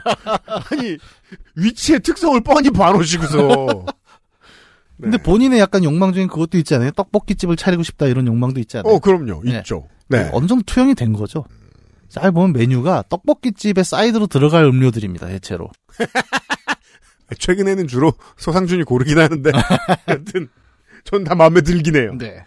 아니, 0.71 0.99
위치의 1.57 2.01
특성을 2.01 2.39
뻔히 2.43 2.71
봐놓으시고서. 2.71 3.87
근데 5.01 5.17
네. 5.17 5.23
본인의 5.23 5.61
약간 5.61 5.85
욕망 5.85 6.13
중에 6.13 6.27
그것도 6.27 6.59
있지 6.59 6.75
않아요? 6.75 6.91
떡볶이집을 6.91 7.57
차리고 7.57 7.83
싶다 7.85 8.07
이런 8.07 8.27
욕망도 8.27 8.59
있지 8.61 8.77
않아요? 8.79 8.95
어, 8.95 8.99
그럼요. 8.99 9.43
네. 9.45 9.59
있죠. 9.59 9.87
네. 10.09 10.29
어느 10.33 10.47
정도 10.47 10.65
투영이 10.67 10.95
된 10.95 11.13
거죠. 11.13 11.45
잘 12.09 12.33
보면 12.33 12.53
메뉴가 12.53 13.05
떡볶이집의 13.09 13.85
사이드로 13.85 14.27
들어갈 14.29 14.65
음료들입니다, 14.65 15.29
대체로. 15.29 15.71
최근에는 17.39 17.87
주로 17.89 18.13
서상준이 18.37 18.85
고르긴 18.85 19.19
하는데. 19.19 19.51
하여튼, 20.07 20.49
전 21.05 21.25
다 21.25 21.35
마음에 21.35 21.61
들긴 21.61 21.97
해요. 21.97 22.15
네. 22.19 22.45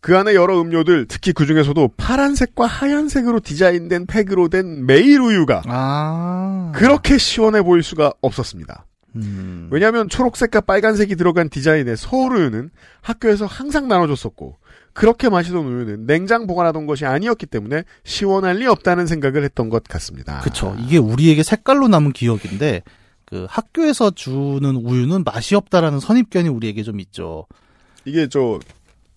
그 0.00 0.16
안에 0.16 0.34
여러 0.34 0.60
음료들, 0.60 1.06
특히 1.08 1.32
그 1.32 1.46
중에서도 1.46 1.92
파란색과 1.96 2.66
하얀색으로 2.66 3.40
디자인된 3.40 4.06
팩으로 4.06 4.48
된 4.48 4.86
메일 4.86 5.20
우유가 5.20 5.62
아. 5.66 6.70
그렇게 6.74 7.18
시원해 7.18 7.62
보일 7.62 7.82
수가 7.82 8.12
없었습니다. 8.20 8.86
음. 9.16 9.68
왜냐하면 9.72 10.08
초록색과 10.08 10.60
빨간색이 10.60 11.16
들어간 11.16 11.48
디자인의 11.48 11.96
서울 11.96 12.36
우유는 12.36 12.70
학교에서 13.00 13.46
항상 13.46 13.88
나눠줬었고 13.88 14.58
그렇게 14.96 15.28
마시던 15.28 15.62
우유는 15.62 16.06
냉장 16.06 16.46
보관하던 16.46 16.86
것이 16.86 17.04
아니었기 17.04 17.44
때문에 17.44 17.84
시원할 18.04 18.56
리 18.56 18.66
없다는 18.66 19.06
생각을 19.06 19.44
했던 19.44 19.68
것 19.68 19.84
같습니다. 19.84 20.40
그쵸. 20.40 20.74
이게 20.80 20.96
우리에게 20.96 21.42
색깔로 21.42 21.86
남은 21.86 22.12
기억인데, 22.12 22.82
그 23.26 23.46
학교에서 23.48 24.10
주는 24.12 24.64
우유는 24.74 25.22
맛이 25.24 25.54
없다라는 25.54 26.00
선입견이 26.00 26.48
우리에게 26.48 26.82
좀 26.82 26.98
있죠. 27.00 27.46
이게 28.06 28.26
저 28.28 28.58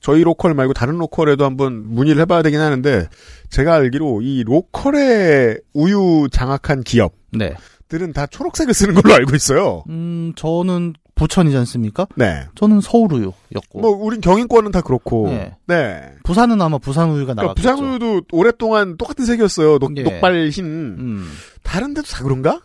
저희 0.01 0.21
local 0.21 0.53
말고 0.53 0.73
다른 0.73 0.97
local에도 0.97 1.45
한번 1.45 1.85
문의를 1.87 2.21
해봐야 2.23 2.41
되긴 2.41 2.59
하는데 2.59 3.07
제가 3.49 3.75
알기로 3.75 4.21
이 4.21 4.43
local의 4.43 5.61
우유 5.73 6.27
장악한 6.29 6.83
기업들은 6.83 7.37
네. 7.37 8.11
다 8.13 8.25
초록색을 8.25 8.73
쓰는 8.73 8.95
걸로 8.95 9.13
알고 9.13 9.33
있어요. 9.35 9.83
음, 9.87 10.33
저는 10.35 10.93
부천이지 11.19 11.57
않습니까? 11.57 12.07
네. 12.15 12.45
저는 12.55 12.79
서울 12.79 13.13
우유였고. 13.13 13.79
뭐 13.81 13.91
우린 13.91 14.21
경인권은 14.21 14.71
다 14.71 14.81
그렇고. 14.81 15.27
네. 15.27 15.55
네. 15.67 16.13
부산은 16.23 16.61
아마 16.61 16.77
부산 16.77 17.09
우유가 17.09 17.33
그러니까 17.33 17.43
나왔겠죠. 17.43 17.69
부산 17.75 17.85
우유도 17.85 18.21
오랫동안 18.31 18.95
똑같은 18.97 19.25
색이었어요. 19.25 19.79
녹, 19.79 19.97
예. 19.97 20.03
녹발 20.03 20.49
흰. 20.49 20.65
음. 20.65 21.31
다른 21.61 21.93
데도 21.93 22.07
다 22.07 22.23
그런가? 22.23 22.61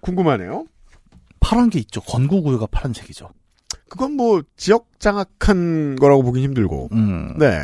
궁금하네요. 0.00 0.64
파란 1.40 1.68
게 1.68 1.78
있죠. 1.80 2.00
건국 2.00 2.46
우유가 2.46 2.66
파란색이죠. 2.70 3.28
그건 3.88 4.12
뭐 4.12 4.42
지역 4.56 4.86
장악한 4.98 5.96
거라고 5.96 6.22
보긴 6.22 6.44
힘들고. 6.44 6.88
음. 6.92 7.34
네. 7.38 7.60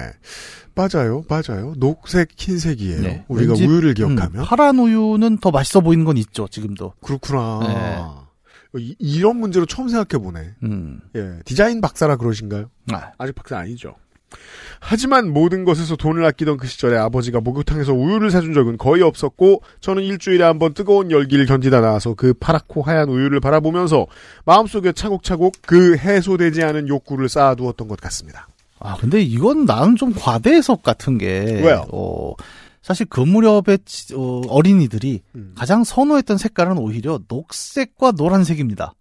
맞아요. 0.75 1.25
맞아요. 1.29 1.73
녹색 1.77 2.31
흰색이에요. 2.37 3.01
네. 3.01 3.25
우리가 3.29 3.53
왠지, 3.53 3.67
우유를 3.67 3.91
음, 3.91 3.95
기억하면 3.95 4.45
파란 4.45 4.79
우유는 4.79 5.39
더 5.39 5.51
맛있어 5.51 5.81
보이는 5.81 6.05
건 6.05 6.17
있죠, 6.17 6.49
지금도. 6.49 6.95
그렇구나. 7.01 7.61
이, 7.63 8.24
이 8.79 9.20
런 9.20 9.37
문제로 9.37 9.66
처음 9.66 9.89
생각해 9.89 10.22
보네. 10.22 10.51
음. 10.64 11.01
예. 11.16 11.39
디자인 11.45 11.81
박사라 11.81 12.16
그러신가요? 12.16 12.70
아, 12.93 13.12
아직 13.18 13.35
박사 13.35 13.59
아니죠. 13.59 13.95
하지만 14.81 15.33
모든 15.33 15.64
것에서 15.64 15.95
돈을 15.97 16.25
아끼던 16.25 16.57
그 16.57 16.66
시절에 16.66 16.97
아버지가 16.97 17.41
목욕탕에서 17.41 17.93
우유를 17.95 18.31
사준 18.33 18.53
적은 18.53 18.77
거의 18.79 19.03
없었고 19.03 19.62
저는 19.81 20.03
일주일에 20.03 20.43
한 20.43 20.59
번 20.59 20.75
뜨거운 20.75 21.11
열기를 21.12 21.47
견디다 21.47 21.81
나와서 21.81 22.14
그 22.14 22.35
파랗고 22.35 22.83
하얀 22.83 23.09
우유를 23.09 23.39
바라보면서 23.41 24.07
마음속에 24.45 24.93
차곡차곡 24.93 25.55
그 25.66 25.97
해소되지 25.97 26.62
않은 26.64 26.89
욕구를 26.89 27.29
쌓아두었던 27.29 27.87
것 27.87 28.01
같습니다. 28.01 28.49
아, 28.81 28.97
근데 28.97 29.20
이건 29.22 29.64
나는 29.66 29.95
좀 29.97 30.12
과대 30.12 30.51
해석 30.53 30.83
같은 30.83 31.16
게. 31.16 31.29
왜요? 31.64 31.87
어, 31.93 32.35
사실 32.85 33.07
그 33.07 33.18
무렵에 33.20 33.78
지- 33.87 34.14
어, 34.14 34.43
어린이들이 34.47 35.22
음. 35.37 35.55
가장 35.57 35.85
선호했던 35.85 36.37
색깔은 36.37 36.76
오히려 36.76 37.18
녹색과 37.28 38.12
노란색입니다. 38.12 38.93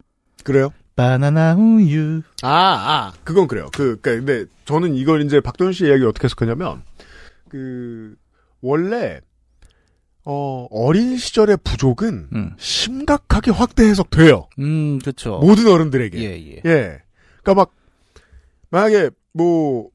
그래요? 0.45 0.71
바나나 0.95 1.55
우유. 1.55 2.21
아, 2.43 2.49
아, 2.49 3.13
그건 3.25 3.45
그래요. 3.49 3.67
그, 3.73 3.99
그, 3.99 4.23
근데 4.23 4.45
저는 4.63 4.95
이걸 4.95 5.21
이제 5.25 5.41
박도현 5.41 5.73
씨 5.73 5.84
이야기를 5.86 6.07
어떻게 6.07 6.25
해석하냐면, 6.25 6.81
그, 7.49 8.15
원래, 8.61 9.19
어, 10.23 10.65
어린 10.71 11.17
시절의 11.17 11.57
부족은 11.65 12.29
음, 12.31 12.55
심각하게 12.57 13.51
확대 13.51 13.84
해석돼요. 13.84 14.47
음, 14.59 14.99
그쵸. 14.99 15.39
모든 15.43 15.67
어른들에게. 15.67 16.17
예, 16.19 16.41
예. 16.55 16.61
예. 16.65 17.01
그니까 17.43 17.53
막, 17.53 17.73
만약에, 18.69 19.09
뭐, 19.34 19.89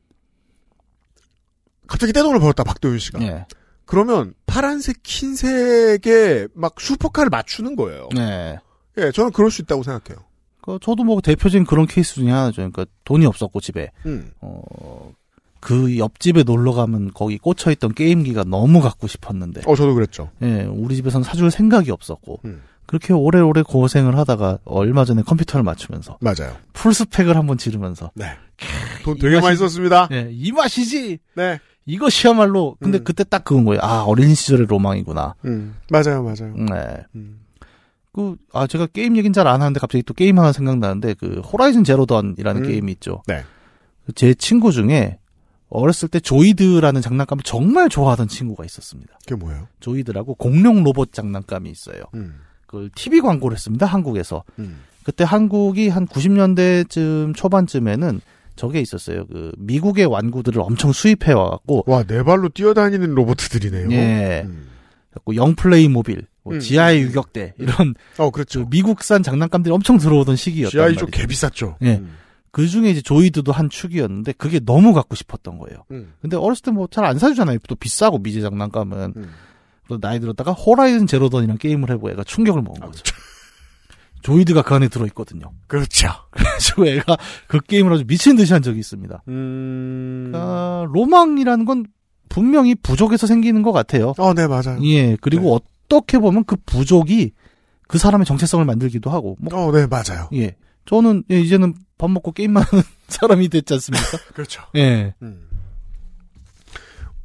갑자기 1.86 2.12
떼돈을 2.12 2.38
벌었다, 2.38 2.64
박도윤 2.64 2.98
씨가. 2.98 3.22
예. 3.22 3.46
그러면 3.88 4.34
파란색, 4.44 4.98
흰색에 5.02 6.48
막 6.54 6.74
슈퍼카를 6.78 7.30
맞추는 7.30 7.74
거예요. 7.74 8.10
네. 8.14 8.58
예, 8.98 9.10
저는 9.12 9.32
그럴 9.32 9.50
수 9.50 9.62
있다고 9.62 9.82
생각해요. 9.82 10.22
그 10.60 10.78
저도 10.82 11.04
뭐 11.04 11.22
대표적인 11.22 11.64
그런 11.66 11.86
케이스 11.86 12.16
중에 12.16 12.30
하나죠. 12.30 12.56
그러니까 12.56 12.84
돈이 13.04 13.24
없었고 13.24 13.60
집에 13.62 13.90
음. 14.04 14.30
어, 14.42 15.14
그 15.60 15.96
옆집에 15.96 16.42
놀러 16.42 16.72
가면 16.74 17.12
거기 17.14 17.38
꽂혀 17.38 17.70
있던 17.70 17.94
게임기가 17.94 18.44
너무 18.44 18.82
갖고 18.82 19.06
싶었는데 19.06 19.62
어, 19.64 19.74
저도 19.74 19.94
그랬죠. 19.94 20.30
예, 20.42 20.64
우리 20.70 20.94
집에서는 20.96 21.24
사줄 21.24 21.50
생각이 21.50 21.90
없었고 21.90 22.40
음. 22.44 22.62
그렇게 22.84 23.14
오래오래 23.14 23.62
고생을 23.62 24.18
하다가 24.18 24.58
얼마 24.66 25.06
전에 25.06 25.22
컴퓨터를 25.22 25.62
맞추면서 25.64 26.18
맞아요. 26.20 26.54
full 26.74 26.92
spec을 26.92 27.36
한번 27.36 27.56
지르면서 27.56 28.10
네. 28.14 28.26
돈이 29.04 29.18
되게 29.18 29.40
많이 29.40 29.54
맛이- 29.56 29.58
썼습니다. 29.60 30.08
예, 30.12 30.28
이 30.30 30.52
맛이지 30.52 31.18
네. 31.34 31.58
이것이야말로 31.88 32.76
근데 32.80 32.98
음. 32.98 33.04
그때 33.04 33.24
딱 33.24 33.44
그건 33.44 33.64
거예요. 33.64 33.80
아 33.82 34.04
어린 34.04 34.34
시절의 34.34 34.66
로망이구나. 34.66 35.34
음. 35.46 35.74
맞아요, 35.90 36.22
맞아요. 36.22 36.54
네. 36.54 37.04
음. 37.14 37.40
그, 38.12 38.36
아, 38.52 38.66
제가 38.66 38.86
게임 38.86 39.16
얘기는 39.16 39.32
잘안 39.32 39.60
하는데 39.60 39.78
갑자기 39.78 40.02
또 40.02 40.12
게임 40.12 40.38
하나 40.40 40.50
생각나는데, 40.50 41.14
그, 41.14 41.40
호라이즌 41.40 41.84
제로던이라는 41.84 42.64
음. 42.64 42.66
게임이 42.66 42.90
있죠. 42.92 43.22
네. 43.28 43.44
제 44.16 44.34
친구 44.34 44.72
중에 44.72 45.18
어렸을 45.68 46.08
때 46.08 46.18
조이드라는 46.18 47.00
장난감을 47.00 47.44
정말 47.44 47.88
좋아하던 47.88 48.26
친구가 48.26 48.64
있었습니다. 48.64 49.18
그게 49.20 49.36
뭐예요? 49.36 49.68
조이드라고 49.80 50.34
공룡 50.34 50.82
로봇 50.82 51.12
장난감이 51.12 51.70
있어요. 51.70 52.02
음. 52.14 52.40
그걸 52.66 52.90
TV 52.94 53.20
광고를 53.20 53.56
했습니다, 53.56 53.86
한국에서. 53.86 54.42
음. 54.58 54.80
그때 55.04 55.24
한국이 55.24 55.88
한 55.88 56.06
90년대쯤 56.06 57.36
초반쯤에는 57.36 58.20
저게 58.58 58.80
있었어요. 58.80 59.26
그, 59.26 59.52
미국의 59.56 60.04
완구들을 60.06 60.60
엄청 60.60 60.92
수입해 60.92 61.32
와갖고, 61.32 61.84
와, 61.86 62.02
네 62.02 62.22
발로 62.22 62.48
뛰어다니는 62.50 63.14
로봇들이네요. 63.14 63.90
예. 63.92 64.42
음. 64.44 64.68
영플레이 65.34 65.88
모빌, 65.88 66.26
뭐 66.44 66.54
음. 66.54 66.60
지하의 66.60 67.00
유격대, 67.02 67.54
이런 67.58 67.94
어, 68.18 68.26
그 68.30 68.36
그렇죠. 68.36 68.66
미국산 68.68 69.22
장난감들이 69.22 69.72
엄청 69.74 69.96
들어오던 69.98 70.36
시기였단 70.36 70.70
GI 70.70 70.80
말이죠. 70.82 71.00
좀 71.00 71.10
개비쌌죠. 71.10 71.76
예. 71.82 71.96
음. 71.96 72.16
그 72.50 72.66
중에 72.66 72.90
이제 72.90 73.00
조이드도 73.02 73.52
한 73.52 73.68
축이었는데 73.70 74.32
그게 74.32 74.58
너무 74.60 74.92
갖고 74.94 75.14
싶었던 75.14 75.58
거예요. 75.58 75.84
음. 75.90 76.12
근데 76.20 76.36
어렸을 76.36 76.62
때 76.62 76.70
뭐 76.70 76.86
잘 76.90 77.04
안 77.04 77.18
사주잖아요. 77.18 77.58
또 77.68 77.74
비싸고 77.74 78.18
미제 78.18 78.40
장난감은. 78.40 79.12
음. 79.16 79.30
나이 80.00 80.20
들었다가 80.20 80.52
호라이즌 80.52 81.06
제로던이랑 81.06 81.56
게임을 81.58 81.88
해보고 81.90 82.10
애가 82.10 82.24
충격을 82.24 82.60
먹은 82.62 82.80
거죠. 82.80 83.02
조이드가 84.22 84.62
그 84.62 84.74
안에 84.74 84.88
들어있거든요. 84.88 85.52
그렇죠. 85.66 86.08
그래가지고 86.30 86.86
애가 86.86 87.16
그 87.46 87.60
게임을 87.60 87.92
아주 87.92 88.04
미친 88.06 88.36
듯이 88.36 88.52
한 88.52 88.62
적이 88.62 88.80
있습니다. 88.80 89.22
음. 89.28 90.32
아, 90.34 90.86
로망이라는 90.92 91.64
건 91.64 91.86
분명히 92.28 92.74
부족에서 92.74 93.26
생기는 93.26 93.62
것 93.62 93.72
같아요. 93.72 94.14
어, 94.18 94.34
네, 94.34 94.46
맞아요. 94.46 94.78
예, 94.84 95.16
그리고 95.20 95.54
어떻게 95.54 96.18
보면 96.18 96.44
그 96.44 96.56
부족이 96.66 97.32
그 97.86 97.98
사람의 97.98 98.26
정체성을 98.26 98.64
만들기도 98.64 99.10
하고, 99.10 99.36
뭐, 99.40 99.50
어, 99.58 99.72
네, 99.72 99.86
맞아요. 99.86 100.28
예. 100.34 100.56
저는 100.84 101.24
예, 101.30 101.40
이제는 101.40 101.74
밥 101.96 102.10
먹고 102.10 102.32
게임만 102.32 102.62
하는 102.62 102.84
사람이 103.08 103.48
됐지 103.48 103.74
않습니까? 103.74 104.06
그렇죠. 104.34 104.62
예. 104.76 105.14
음. 105.22 105.47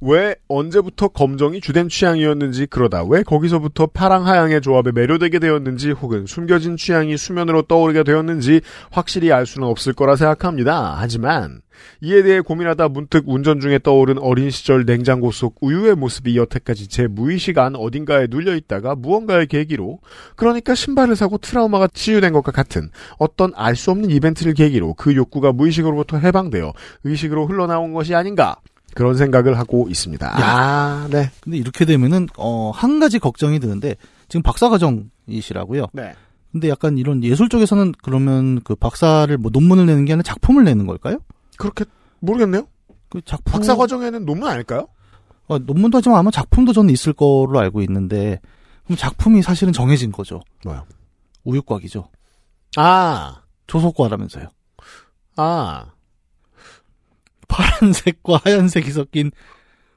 왜 0.06 0.36
언제부터 0.50 1.08
검정이 1.08 1.62
주된 1.62 1.88
취향이었는지 1.88 2.66
그러다 2.66 3.06
왜 3.06 3.24
거기서부터 3.24 3.88
파랑 3.88 4.28
하양의 4.28 4.60
조합에 4.60 4.92
매료되게 4.92 5.40
되었는지 5.40 5.92
혹은 5.92 6.26
숨겨진 6.26 6.76
취향이 6.76 7.16
수면으로 7.16 7.62
떠오르게 7.62 8.04
되었는지 8.04 8.60
확실히 8.92 9.32
알 9.32 9.46
수는 9.46 9.66
없을 9.66 9.94
거라 9.94 10.18
생각합니다. 10.18 10.96
하지만 10.98 11.62
이에 12.02 12.22
대해 12.22 12.42
고민하다 12.42 12.90
문득 12.90 13.24
운전 13.28 13.62
중에 13.62 13.80
떠오른 13.80 14.18
어린 14.18 14.50
시절 14.50 14.86
냉장고 14.86 15.32
속 15.32 15.56
우유의 15.62 15.96
모습이 15.96 16.38
여태까지 16.38 16.90
제 16.90 17.08
무의식 17.08 17.58
안 17.58 17.76
어딘가에 17.76 18.28
눌려 18.30 18.56
있다가 18.56 18.96
무언가의 18.96 19.48
계기로 19.48 20.00
그러니까 20.36 20.76
신발을 20.76 21.16
사고 21.16 21.38
트라우마가 21.38 21.88
치유된 21.88 22.34
것과 22.34 22.52
같은 22.52 22.90
어떤 23.18 23.54
알 23.56 23.78
수 23.78 23.92
없는 23.92 24.12
이벤트를 24.12 24.54
계기로 24.54 24.96
그 24.96 25.16
욕구가 25.16 25.54
무의식으로부터 25.54 26.18
해방되어 26.18 26.74
의식으로 27.06 27.48
흘러나온 27.48 27.94
것이 27.94 28.14
아닌가 28.14 28.58
그런 28.96 29.16
생각을 29.18 29.58
하고 29.58 29.88
있습니다. 29.90 30.32
아, 30.36 31.08
네. 31.10 31.32
근데 31.42 31.58
이렇게 31.58 31.86
되면은 31.86 32.28
어 32.38 32.72
한 32.72 33.00
가지 33.00 33.20
걱정이 33.20 33.60
드는데 33.60 33.96
지금 34.30 34.42
박사 34.44 34.70
과정이시라고요. 34.70 35.88
네. 35.94 36.14
근데 36.52 36.70
약간 36.70 36.98
이런 36.98 37.24
예술 37.24 37.50
쪽에서는 37.50 37.94
그러면 38.04 38.62
그 38.64 38.76
박사를 38.76 39.36
뭐 39.38 39.50
논문을 39.54 39.86
내는 39.88 40.06
게 40.06 40.14
아니라 40.14 40.24
작품을 40.24 40.64
내는 40.64 40.86
걸까요? 40.86 41.20
그렇게 41.58 41.86
모르겠네요. 42.20 42.68
그 43.10 43.22
작품 43.26 43.54
박사 43.54 43.76
과정에는 43.76 44.26
논문 44.26 44.48
아닐까요? 44.50 44.88
어, 45.48 45.58
논문도 45.60 45.98
하지만 45.98 46.20
아마 46.20 46.32
작품도 46.32 46.74
저는 46.74 46.92
있을 46.92 47.14
거로 47.14 47.60
알고 47.60 47.82
있는데 47.82 48.40
그럼 48.86 48.98
작품이 48.98 49.42
사실은 49.42 49.74
정해진 49.74 50.12
거죠. 50.12 50.42
뭐요? 50.66 50.86
우유곽이죠. 51.44 52.08
아, 52.78 53.42
조속과라면서요. 53.68 54.48
아. 55.38 55.86
파란색과 57.54 58.42
하얀색이 58.44 58.92
섞인 58.92 59.32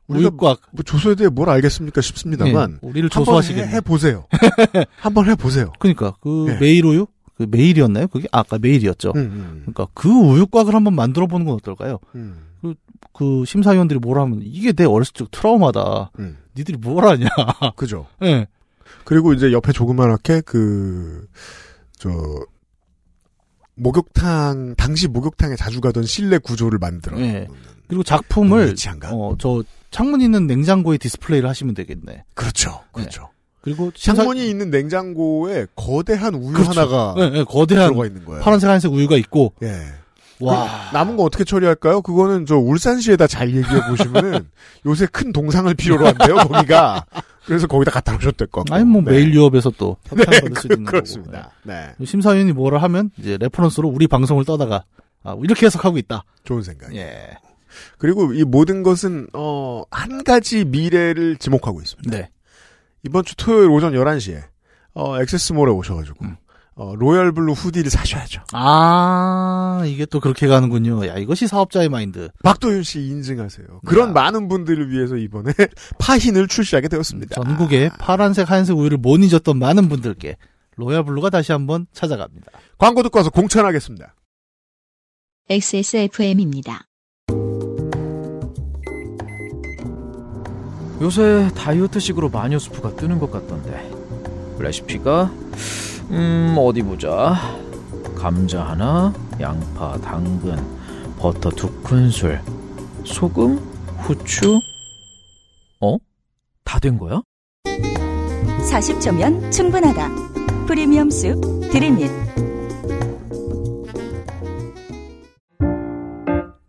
우유곽. 0.08 0.60
뭐 0.72 0.82
조소에 0.84 1.14
대해 1.14 1.28
뭘 1.28 1.48
알겠습니까 1.50 2.00
싶습니다만 2.00 2.78
예, 2.82 2.86
우리를 2.86 3.08
조소하시겠네. 3.08 3.72
해, 3.72 3.80
보세요. 3.80 4.26
한번 5.00 5.28
해 5.28 5.34
보세요. 5.34 5.72
그러니까 5.78 6.14
그 6.20 6.46
예. 6.50 6.58
메일 6.58 6.84
우유? 6.86 7.06
그 7.36 7.46
메일이었나요? 7.50 8.06
그게 8.06 8.28
아, 8.32 8.40
아까 8.40 8.58
메일이었죠. 8.58 9.12
음, 9.16 9.20
음, 9.20 9.58
그러니까 9.62 9.88
그 9.94 10.08
우유곽을 10.08 10.74
한번 10.74 10.94
만들어 10.94 11.26
보는 11.26 11.44
건 11.44 11.54
어떨까요? 11.56 11.98
음, 12.14 12.46
그 13.12 13.44
심사위원들이 13.46 13.98
뭐라 13.98 14.22
하면 14.22 14.40
이게 14.42 14.72
내 14.72 14.84
어렸을 14.84 15.12
적 15.12 15.30
트라우마다. 15.30 16.10
음. 16.18 16.38
니들이 16.56 16.78
뭘 16.78 17.04
하냐. 17.04 17.28
그죠. 17.76 18.06
예. 18.22 18.46
그리고 19.04 19.32
이제 19.32 19.52
옆에 19.52 19.72
조그만하게 19.72 20.42
그, 20.42 21.26
저, 21.98 22.10
목욕탕, 23.76 24.74
당시 24.76 25.06
목욕탕에 25.08 25.54
자주 25.56 25.80
가던 25.80 26.04
실내 26.04 26.38
구조를 26.38 26.78
만들어. 26.78 27.18
예. 27.20 27.40
놓는. 27.46 27.48
그리고 27.88 28.02
작품을? 28.02 28.74
어 29.12 29.36
저 29.38 29.62
창문 29.90 30.20
있는 30.20 30.46
냉장고에 30.46 30.98
디스플레이를 30.98 31.48
하시면 31.48 31.74
되겠네. 31.74 32.24
그렇죠. 32.34 32.80
그렇죠. 32.92 33.28
그리고 33.60 33.90
심사- 33.94 34.16
창문이 34.22 34.48
있는 34.48 34.70
냉장고에 34.70 35.66
거대한 35.76 36.34
우유 36.34 36.52
그렇죠. 36.52 36.70
하나가 36.70 37.14
예, 37.18 37.38
예, 37.38 37.44
거대한 37.44 37.88
들어가 37.90 38.06
있는 38.06 38.24
거예요. 38.24 38.42
파란색 38.42 38.68
하얀색 38.68 38.92
우유가 38.92 39.16
있고 39.16 39.52
예. 39.62 39.82
와. 40.40 40.88
그 40.90 40.94
남은 40.96 41.16
거 41.16 41.22
어떻게 41.22 41.44
처리할까요? 41.44 42.02
그거는 42.02 42.44
저 42.46 42.56
울산시에다 42.56 43.26
잘 43.26 43.48
얘기해 43.56 43.88
보시면은 43.88 44.48
요새 44.86 45.06
큰 45.06 45.32
동상을 45.32 45.72
필요로 45.74 46.06
한대요, 46.06 46.34
거기가. 46.36 47.06
그래서 47.46 47.66
거기다 47.66 47.92
갖다 47.92 48.12
놓으셨을 48.12 48.46
것 48.48 48.64
같고. 48.64 48.74
아니 48.74 48.84
뭐 48.84 49.02
네. 49.02 49.12
매일유업에서 49.12 49.70
또 49.78 49.96
네, 50.10 50.22
협찬 50.22 50.40
받을 50.40 50.56
수 50.56 50.68
그, 50.68 50.74
있는 50.74 50.84
그렇습니다. 50.84 51.50
네. 51.62 51.88
거고. 51.92 52.04
심사위원이 52.04 52.52
뭐라 52.52 52.82
하면 52.82 53.10
이제 53.18 53.38
reference로 53.38 53.88
우리 53.88 54.06
방송을 54.08 54.44
떠다가 54.44 54.84
아, 55.22 55.36
이렇게 55.42 55.66
해석하고 55.66 55.98
있다. 55.98 56.24
좋은 56.44 56.62
생각. 56.62 56.94
예. 56.94 57.36
그리고 57.98 58.32
이 58.32 58.44
모든 58.44 58.82
것은 58.82 59.28
어, 59.32 59.82
한 59.90 60.24
가지 60.24 60.64
미래를 60.64 61.36
지목하고 61.36 61.80
있습니다. 61.80 62.10
네. 62.10 62.30
이번 63.04 63.24
주 63.24 63.36
토요일 63.36 63.70
오전 63.70 63.92
11시에 63.92 64.42
어, 64.94 65.20
XS몰에 65.20 65.72
오셔가지고 65.72 66.24
음. 66.24 66.36
어, 66.78 66.94
royal 66.94 67.32
blue 67.32 67.52
hoodie를 67.54 67.90
사셔야죠. 67.90 68.42
아, 68.52 69.82
이게 69.86 70.04
또 70.04 70.20
그렇게 70.20 70.46
가는군요. 70.46 71.06
야, 71.06 71.16
이것이 71.16 71.46
사업자의 71.46 71.88
마인드. 71.88 72.28
박도윤 72.44 72.82
씨 72.82 73.00
인증하세요. 73.00 73.66
그런 73.86 74.10
야. 74.10 74.12
많은 74.12 74.48
분들을 74.48 74.90
위해서 74.90 75.16
이번에 75.16 75.52
파힌을 75.98 76.48
출시하게 76.48 76.88
되었습니다. 76.88 77.34
전국에 77.34 77.90
파란색, 77.98 78.50
하얀색 78.50 78.76
우유를 78.76 78.98
못 78.98 79.16
잊었던 79.16 79.58
많은 79.58 79.88
분들께 79.88 80.36
royal 80.76 81.02
blue가 81.02 81.30
다시 81.30 81.52
한번 81.52 81.86
찾아갑니다. 81.94 82.52
광고 82.76 83.02
듣고 83.02 83.20
와서 83.20 83.30
공천하겠습니다. 83.30 84.14
XSFM입니다. 85.48 86.82
요새 91.00 91.50
다이어트식으로 91.54 92.28
마녀수프가 92.28 92.96
뜨는 92.96 93.18
것 93.18 93.30
같던데 93.30 93.90
레시피가 94.58 95.30
음 96.10 96.54
어디 96.58 96.82
보자 96.82 97.34
감자 98.14 98.62
하나 98.62 99.12
양파 99.40 99.96
당근 99.98 100.56
버터 101.18 101.50
두 101.50 101.70
큰술 101.82 102.40
소금 103.04 103.58
후추 103.98 104.60
어? 105.80 105.96
다 106.64 106.78
된 106.78 106.98
거야? 106.98 107.22
40초면 108.70 109.52
충분하다. 109.52 110.10
프리미엄 110.66 111.08
수프 111.10 111.40
드림잇. 111.70 112.10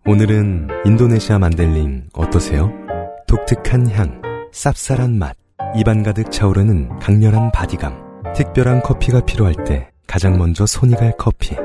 오늘은 0.05 0.67
인도네시아 0.85 1.39
만델링 1.39 2.09
어떠세요? 2.13 2.71
독특한 3.27 3.89
향, 3.91 4.21
쌉쌀한 4.53 5.17
맛, 5.17 5.35
입안 5.75 6.03
가득 6.03 6.31
차오르는 6.31 6.99
강렬한 6.99 7.51
바디감. 7.51 8.07
특별한 8.38 8.83
커피가 8.83 9.25
필요할 9.25 9.55
때 9.65 9.89
가장 10.05 10.38
먼저 10.38 10.67
손이 10.67 10.93
갈 10.93 11.11
커피. 11.17 11.55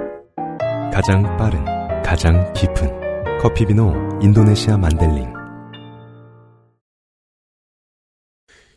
가장 0.91 1.23
빠른, 1.37 1.63
가장 2.03 2.51
깊은 2.55 3.39
커피비노 3.43 4.21
인도네시아 4.23 4.79
만델링. 4.79 5.35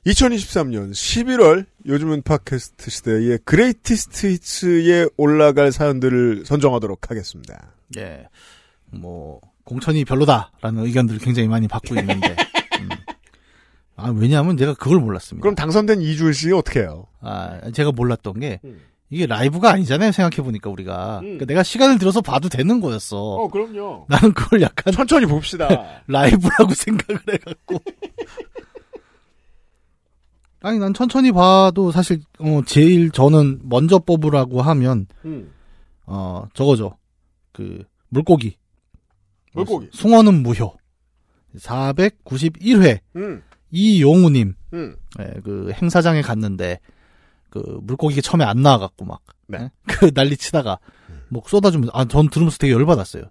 2023년 0.07 0.91
11월 0.91 1.67
요즘은 1.85 2.23
팟캐스트 2.23 2.91
시대의 2.91 3.39
Greatest 3.45 4.27
Hits에 4.27 5.07
올라갈 5.15 5.71
사연들을 5.71 6.43
선정하도록 6.45 7.09
하겠습니다. 7.09 7.75
예. 7.95 8.27
뭐, 8.91 9.39
공천이 9.63 10.03
별로다라는 10.03 10.85
의견들을 10.85 11.21
굉장히 11.21 11.47
많이 11.47 11.69
받고 11.69 11.95
있는데. 11.95 12.35
음. 13.97 14.01
아, 14.03 14.09
왜냐하면 14.15 14.57
제가 14.57 14.73
그걸 14.73 14.99
몰랐습니다. 14.99 15.41
그럼 15.41 15.55
당선된 15.55 16.01
이주일 16.01 16.33
씨 16.33 16.51
어떻게 16.51 16.81
해요? 16.81 17.07
아, 17.21 17.71
제가 17.71 17.91
몰랐던 17.91 18.39
게, 18.39 18.59
음. 18.63 18.81
이게 19.09 19.25
라이브가 19.25 19.71
아니잖아요, 19.71 20.11
생각해보니까 20.11 20.69
우리가. 20.69 21.19
음. 21.19 21.21
그러니까 21.23 21.45
내가 21.45 21.63
시간을 21.63 21.97
들여서 21.99 22.21
봐도 22.21 22.49
되는 22.49 22.81
거였어. 22.81 23.47
그럼요. 23.51 24.05
나는 24.09 24.33
그걸 24.33 24.61
약간 24.61 24.93
천천히 24.93 25.25
봅시다. 25.25 25.67
라이브라고 26.07 26.73
생각을 26.73 27.21
해갖고. 27.31 27.79
아니, 30.61 30.79
난 30.79 30.93
천천히 30.93 31.31
봐도 31.31 31.91
사실, 31.91 32.21
어, 32.39 32.61
제일 32.65 33.11
저는 33.11 33.59
먼저 33.63 33.99
뽑으라고 33.99 34.63
하면, 34.63 35.05
음. 35.23 35.51
어, 36.07 36.45
저거죠. 36.53 36.97
그, 37.51 37.83
물고기. 38.09 38.57
물고기. 39.53 39.87
숭어는 39.93 40.41
무효. 40.41 40.73
491회. 41.57 42.99
음. 43.15 43.43
이용우님. 43.75 44.53
음. 44.73 44.95
예, 45.19 45.33
그 45.43 45.71
행사장에 45.73 46.21
갔는데 46.21 46.79
그 47.49 47.79
물고기가 47.83 48.21
처음에 48.21 48.43
안 48.43 48.61
나와갖고 48.61 49.05
막 49.05 49.21
네. 49.47 49.59
예? 49.59 49.71
그 49.87 50.11
난리 50.11 50.37
치다가 50.37 50.79
뭐 51.29 51.43
쏟아주면서 51.45 51.91
아전 51.93 52.29
들으면서 52.29 52.57
되게 52.57 52.73
열받았어요. 52.73 53.23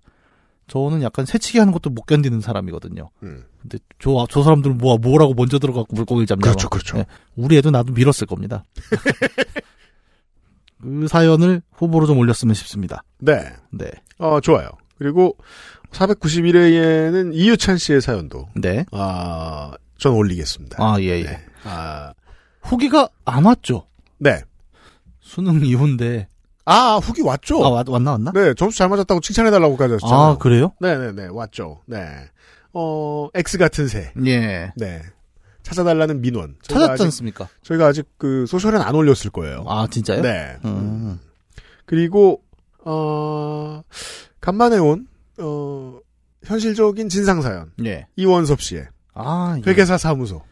저는 0.67 1.03
약간 1.03 1.27
새치기 1.27 1.59
하는 1.59 1.73
것도 1.73 1.91
못 1.91 2.07
견디는 2.07 2.41
사람이거든요. 2.41 3.11
음. 3.23 3.45
근데 3.61 3.79
저, 3.99 4.27
저 4.31 4.43
사람들은 4.43 4.79
뭐, 4.79 4.97
뭐라고 4.97 5.35
먼저 5.35 5.59
들어가고 5.59 5.95
물고기를 5.95 6.27
잡냐고. 6.27 6.51
그렇죠, 6.51 6.69
그렇죠. 6.71 6.99
예, 6.99 7.07
우리 7.37 7.59
애도 7.59 7.71
나도 7.71 7.93
밀었을 7.93 8.27
겁니다. 8.27 8.65
그 10.81 11.07
사연을 11.09 11.63
후보로 11.73 12.07
좀 12.07 12.19
올렸으면 12.19 12.55
싶습니다. 12.55 13.03
네. 13.19 13.45
네. 13.71 13.91
어, 14.19 14.41
좋아요. 14.41 14.69
그리고 14.99 15.37
491회에는 15.91 17.35
이유찬 17.35 17.79
씨의 17.79 18.01
사연도, 18.01 18.49
네. 18.55 18.85
아, 18.93 19.73
전 20.05 20.13
올리겠습니다. 20.13 20.77
아, 20.85 21.01
예, 21.01 21.21
예. 21.21 21.23
네. 21.23 21.41
아, 21.65 22.13
후기가 22.61 23.09
안 23.25 23.47
왔죠. 23.47 23.87
네. 24.19 24.43
수능 25.19 25.65
이후인데. 25.65 26.29
아, 26.67 26.97
후기 26.97 27.23
왔죠? 27.23 27.65
아, 27.65 27.71
왔, 27.71 27.89
왔나, 27.89 28.11
왔나? 28.11 28.33
네, 28.33 28.53
점수 28.53 28.77
잘 28.77 28.91
맞았다고 28.91 29.23
칭찬해달라고까지 29.23 29.95
하셨잖아요. 29.95 30.21
아, 30.21 30.37
그래요? 30.37 30.73
네네네, 30.79 31.29
왔죠. 31.31 31.81
네. 31.87 32.05
어, 32.75 33.31
X 33.33 33.57
같은 33.57 33.89
새. 33.89 34.13
예. 34.27 34.73
네. 34.77 35.01
찾아달라는 35.63 36.21
민원. 36.21 36.57
찾았지 36.61 37.03
않습니까? 37.05 37.49
저희가 37.63 37.87
아직 37.87 38.07
그 38.19 38.45
소셜엔 38.47 38.83
안 38.83 38.95
올렸을 38.95 39.31
거예요. 39.33 39.65
아, 39.67 39.87
진짜요? 39.91 40.21
네. 40.21 40.59
음. 40.67 41.19
그리고, 41.87 42.43
어, 42.85 43.81
간만에 44.43 44.77
온, 44.77 45.07
어, 45.39 45.99
현실적인 46.45 47.09
진상사연. 47.09 47.73
예. 47.87 48.07
이원섭 48.17 48.61
씨의 48.61 48.89
아, 49.15 49.57
예. 49.59 49.71
회계사 49.71 49.97
사무소. 49.99 50.43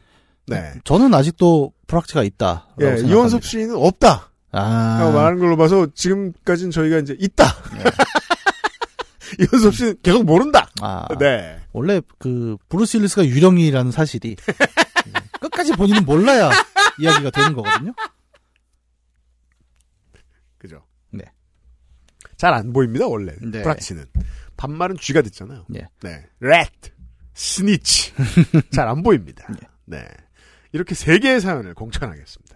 네. 0.46 0.74
저는 0.84 1.12
아직도 1.14 1.72
불확치가 1.86 2.22
있다. 2.24 2.68
예, 2.80 2.96
이원섭 3.04 3.44
씨는 3.44 3.74
없다. 3.76 4.30
아, 4.52 4.98
라고 5.00 5.12
말하는 5.12 5.38
걸로 5.38 5.56
봐서 5.56 5.86
지금까지는 5.94 6.70
저희가 6.70 6.98
이제 6.98 7.16
있다. 7.18 7.44
이원섭 9.40 9.74
씨는 9.74 9.96
계속 10.02 10.24
모른다. 10.24 10.68
아, 10.80 11.06
네. 11.18 11.58
원래 11.72 12.00
그 12.18 12.56
브루스 12.68 12.98
윌리스가 12.98 13.24
유령이라는 13.24 13.90
사실이 13.92 14.36
예, 14.38 15.12
끝까지 15.40 15.72
본인은 15.72 16.04
몰라야 16.04 16.50
이야기가 16.98 17.30
되는 17.30 17.54
거거든요. 17.54 17.92
그죠. 20.58 20.84
네. 21.10 21.24
잘 22.36 22.52
안 22.52 22.72
보입니다, 22.72 23.06
원래. 23.06 23.32
네. 23.40 23.62
프락치는. 23.62 24.06
밤말은 24.56 24.96
쥐가 25.00 25.22
듣잖아요. 25.22 25.64
예. 25.76 25.88
네. 26.02 26.24
Rat, 26.40 26.68
snitch. 27.34 28.12
잘 28.72 28.88
안 28.88 29.02
보입니다. 29.02 29.46
네. 29.84 30.06
이렇게 30.72 30.94
세 30.94 31.18
개의 31.18 31.40
사연을 31.40 31.74
공천하겠습니다. 31.74 32.51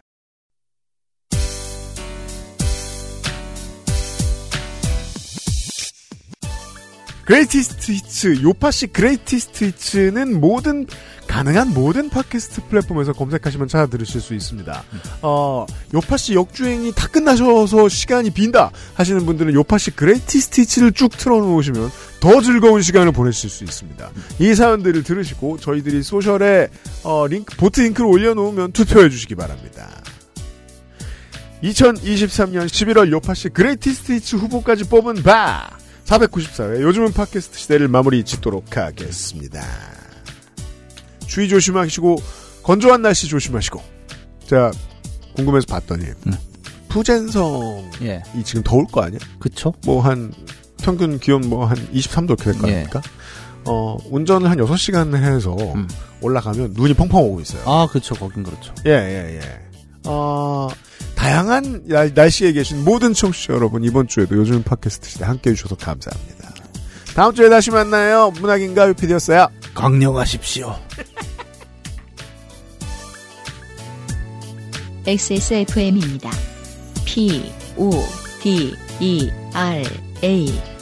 Greatest 7.27 7.91
Hits, 7.91 8.43
요팟시 8.43 8.87
Greatest 8.87 9.65
Hits는 9.65 10.41
모든, 10.41 10.87
가능한 11.27 11.75
모든 11.75 12.09
팟캐스트 12.09 12.69
플랫폼에서 12.69 13.13
검색하시면 13.13 13.67
찾아 13.67 13.87
들으실 13.87 14.21
수 14.21 14.33
있습니다. 14.33 14.85
어, 15.23 15.67
요팟시 15.93 16.35
역주행이 16.35 16.93
다 16.95 17.09
끝나셔서 17.09 17.89
시간이 17.89 18.31
빈다 18.31 18.71
하시는 18.95 19.27
분들은 19.27 19.55
요팟시 19.55 19.97
Greatest 19.97 20.61
Hits를 20.61 20.93
쭉 20.93 21.17
틀어놓으시면 21.19 21.91
더 22.21 22.41
즐거운 22.41 22.81
시간을 22.81 23.11
보내실 23.11 23.51
수 23.51 23.65
있습니다. 23.65 24.09
이 24.39 24.55
사연들을 24.55 25.03
들으시고 25.03 25.59
저희들이 25.59 26.05
social에 26.05 26.69
어, 27.03 27.27
링크, 27.27 27.57
vote 27.57 27.81
링크를 27.81 28.09
올려놓으면 28.09 28.71
투표해 28.71 29.11
주시기 29.11 29.35
바랍니다. 29.35 29.89
2023년 31.65 32.67
11월 32.67 33.11
요팟시 33.11 33.49
Greatest 33.49 34.13
Hits 34.13 34.37
후보까지 34.37 34.85
뽑은 34.85 35.25
바 35.25 35.77
494회 36.07 36.81
요즘은 36.83 37.13
팟캐스트 37.13 37.59
시대를 37.59 37.89
마무리 37.89 38.23
짓도록 38.25 38.77
하겠습니다. 38.77 39.63
주의 41.27 41.49
조심하시고 41.49 42.17
건조한 42.63 43.03
날씨 43.03 43.27
조심하시고 43.29 43.83
제가 44.47 44.71
궁금해서 45.35 45.67
봤더니 45.67 46.05
음. 46.27 46.33
푸젠성이 46.89 47.91
예. 48.03 48.23
지금 48.45 48.63
더울 48.63 48.87
거 48.87 49.03
아니야? 49.03 49.19
그쵸? 49.39 49.75
뭐 49.85 50.01
한 50.01 50.33
평균 50.83 51.19
기온 51.19 51.49
뭐 51.49 51.67
한 51.67 51.77
23도 51.93 52.25
이렇게 52.31 52.45
될거 52.53 52.69
예. 52.69 52.73
아닙니까? 52.75 53.03
어, 53.65 53.97
운전을 54.11 54.49
한 54.49 54.59
6시간 54.59 55.15
해서 55.17 55.57
음. 55.75 55.89
올라가면 56.21 56.75
눈이 56.75 56.95
펑펑 56.95 57.21
오고 57.21 57.41
있어요. 57.41 57.63
아, 57.67 57.87
그쵸. 57.91 58.15
거긴 58.15 58.45
그렇죠. 58.45 58.73
예, 58.87 58.91
예, 58.93 59.41
예. 59.41 59.66
어, 60.07 60.69
다양한 61.15 61.83
날- 61.87 62.13
날씨에 62.15 62.53
계신 62.53 62.85
모든 62.85 63.13
청취자 63.13 63.55
여러분, 63.55 63.85
이번 63.85 64.07
주에도 64.09 64.37
요즘 64.37 64.63
팟캐스트 64.63 65.09
시대 65.11 65.25
함께 65.25 65.51
해 65.51 65.55
주셔서 65.55 65.75
감사합니다. 65.77 66.55
다음 67.15 67.35
주에 67.35 67.49
다시 67.49 67.71
만나요. 67.71 68.31
문학인가 68.33 68.89
유피디였어요. 68.89 69.49
강령하십시오. 69.75 70.77
XSFM입니다. 75.07 76.31
P, 77.07 77.53
O, 77.77 77.91
D, 78.43 78.75
E, 79.01 79.31
R, 79.55 79.83
A. 80.25 80.76